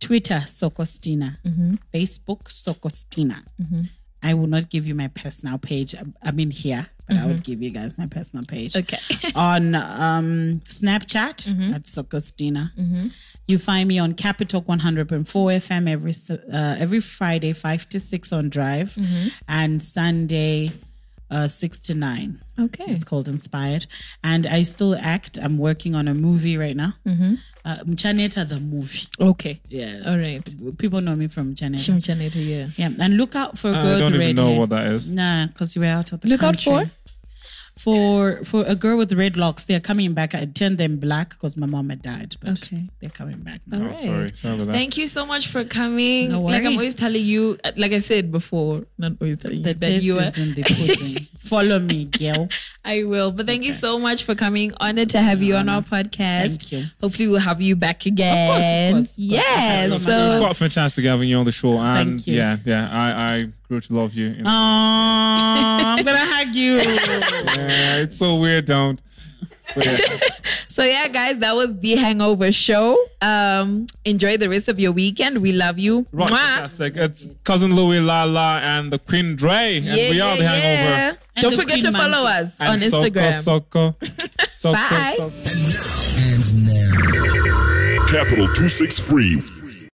Twitter 0.00 0.42
Sokostina. 0.46 1.28
Facebook 1.94 2.42
Sokostina. 2.64 3.38
Mm-hmm. 3.60 3.82
I 4.22 4.34
will 4.34 4.48
not 4.48 4.68
give 4.70 4.86
you 4.86 4.94
my 4.94 5.08
personal 5.08 5.56
page. 5.58 5.94
I- 6.22 6.30
mean 6.32 6.50
here, 6.50 6.86
but 7.08 7.16
I 7.16 7.26
would 7.26 7.42
give 7.44 7.62
you 7.62 7.70
guys 7.70 7.96
my 7.96 8.06
personal 8.06 8.44
page. 8.46 8.72
Mm-hmm. 8.74 8.94
Okay. 9.24 9.32
on 9.52 9.74
um, 9.74 10.60
Snapchat 10.68 11.36
Mm-hmm. 11.48 11.72
at 11.74 11.84
Sokostina. 11.84 12.72
You 13.48 13.58
find 13.58 13.86
me 13.88 13.98
on 13.98 14.14
Capital 14.14 14.60
100.4 14.62 15.24
FM 15.24 15.88
every 15.88 16.12
uh, 16.52 16.76
every 16.84 17.00
Friday, 17.00 17.52
five 17.54 17.88
to 17.90 18.00
six 18.00 18.32
on 18.32 18.50
Drive, 18.50 18.92
Mm-hmm. 18.94 19.28
and 19.48 19.80
Sunday, 19.80 20.72
uh, 21.30 21.48
six 21.48 21.78
to 21.80 21.94
nine. 21.94 22.42
Okay. 22.58 22.84
It's 22.88 23.04
called 23.04 23.28
Inspired. 23.28 23.86
And 24.22 24.46
I 24.46 24.62
still 24.62 24.94
act. 24.96 25.38
I'm 25.40 25.58
working 25.58 25.94
on 25.94 26.08
a 26.08 26.14
movie 26.14 26.56
right 26.56 26.76
now. 26.76 26.94
Mm-hmm. 27.06 27.34
Uh, 27.64 27.78
Mchaneta 27.84 28.48
the 28.48 28.60
movie. 28.60 29.06
Okay. 29.20 29.60
Yeah. 29.68 30.02
All 30.06 30.16
right. 30.16 30.48
People 30.78 31.00
know 31.00 31.16
me 31.16 31.26
from 31.28 31.54
Mchaneta. 31.54 31.78
Chimchaneta, 31.78 32.36
yeah. 32.36 32.68
Yeah. 32.76 32.90
And 32.98 33.16
look 33.16 33.34
out 33.34 33.58
for 33.58 33.70
a 33.70 33.76
I 33.76 33.82
girl 33.82 33.98
don't 33.98 34.14
even 34.14 34.36
know 34.36 34.50
hair. 34.50 34.60
what 34.60 34.70
that 34.70 34.86
is. 34.92 35.08
Nah, 35.08 35.46
because 35.46 35.74
you 35.74 35.82
were 35.82 35.88
out 35.88 36.12
of 36.12 36.20
the 36.20 36.28
Look 36.28 36.42
out 36.44 36.60
for? 36.60 36.90
For 37.78 38.40
for 38.44 38.64
a 38.66 38.74
girl 38.74 38.96
with 38.96 39.12
red 39.12 39.36
locks, 39.36 39.66
they're 39.66 39.80
coming 39.80 40.14
back. 40.14 40.34
I 40.34 40.46
turned 40.46 40.78
them 40.78 40.96
black 40.96 41.30
because 41.30 41.58
my 41.58 41.66
mom 41.66 41.90
had 41.90 42.00
died. 42.00 42.34
But 42.40 42.62
Okay. 42.62 42.88
they're 43.00 43.10
coming 43.10 43.40
back 43.40 43.60
now. 43.66 43.76
Oh, 43.76 43.80
All 43.82 43.86
Oh, 43.86 43.90
right. 43.90 44.00
sorry. 44.00 44.32
Sorry 44.32 44.54
about 44.54 44.66
that. 44.68 44.72
Thank 44.72 44.96
you 44.96 45.06
so 45.06 45.26
much 45.26 45.48
for 45.48 45.62
coming. 45.62 46.30
No 46.30 46.40
Like 46.40 46.64
I'm 46.64 46.72
always 46.72 46.94
telling 46.94 47.22
you, 47.22 47.58
like 47.76 47.92
I 47.92 47.98
said 47.98 48.32
before, 48.32 48.86
not 48.96 49.12
always 49.20 49.36
telling 49.38 49.60
The 49.62 49.68
you 49.70 49.74
that 49.74 50.02
you 50.02 50.18
are. 50.18 50.32
in 50.36 50.54
the 50.54 50.62
pudding. 50.62 51.26
Follow 51.44 51.78
me, 51.78 52.06
girl. 52.06 52.48
I 52.84 53.04
will. 53.04 53.30
But 53.30 53.46
thank 53.46 53.62
you 53.62 53.74
so 53.74 53.98
much 53.98 54.24
for 54.24 54.34
coming. 54.34 54.72
Honored 54.80 55.10
to 55.10 55.20
have 55.20 55.42
you 55.42 55.54
on 55.56 55.68
our 55.68 55.82
podcast. 55.82 56.58
Thank 56.62 56.72
you. 56.72 56.84
Hopefully 57.02 57.28
we'll 57.28 57.40
have 57.40 57.60
you 57.60 57.76
back 57.76 58.06
again. 58.06 58.48
course, 58.48 59.04
of 59.06 59.08
course. 59.10 59.18
Yes. 59.18 59.92
It's 59.92 60.04
So 60.04 60.40
quite 60.40 60.56
fantastic 60.56 61.04
having 61.04 61.28
you 61.28 61.36
on 61.36 61.44
the 61.44 61.52
show, 61.52 61.76
and 61.78 62.14
Thank 62.20 62.26
you. 62.26 62.36
yeah, 62.36 62.56
yeah, 62.64 62.88
I, 62.90 63.34
I 63.36 63.48
grew 63.68 63.80
to 63.80 63.94
love 63.94 64.14
you. 64.14 64.30
Aww, 64.30 64.44
I'm 64.46 66.04
gonna 66.04 66.24
hug 66.24 66.54
you. 66.54 66.76
Yeah, 67.56 67.96
it's 67.98 68.18
so 68.18 68.36
weird, 68.36 68.66
don't. 68.66 69.00
Yeah. 69.76 69.98
so 70.68 70.84
yeah, 70.84 71.08
guys, 71.08 71.38
that 71.40 71.54
was 71.56 71.76
the 71.80 71.96
Hangover 71.96 72.52
Show. 72.52 72.96
Um, 73.20 73.86
enjoy 74.04 74.36
the 74.36 74.48
rest 74.48 74.68
of 74.68 74.78
your 74.78 74.92
weekend. 74.92 75.42
We 75.42 75.52
love 75.52 75.78
you. 75.78 76.06
Right, 76.12 76.28
Mwah. 76.30 76.36
fantastic. 76.38 76.96
It's 76.96 77.26
cousin 77.44 77.74
Louis 77.74 78.00
Lala 78.00 78.60
and 78.60 78.92
the 78.92 78.98
Queen 78.98 79.34
Dre, 79.36 79.76
and 79.78 79.84
Yeah, 79.86 80.10
we 80.10 80.20
are 80.20 80.36
the 80.36 80.46
Hangover. 80.46 80.66
yeah. 80.66 81.08
And 81.36 81.42
Don't 81.42 81.50
the 81.52 81.58
forget 81.58 81.80
Queen 81.80 81.92
to 81.92 81.98
follow 81.98 82.22
Monkey. 82.24 82.42
us 82.44 82.56
on 82.60 82.66
And 82.68 82.82
Instagram. 82.82 83.32
Soko, 83.42 83.96
Soko, 83.98 84.06
Soko, 84.46 84.72
Bye. 84.72 85.14
Soko. 85.16 85.32
Capital 88.06 88.46
263 88.46 89.40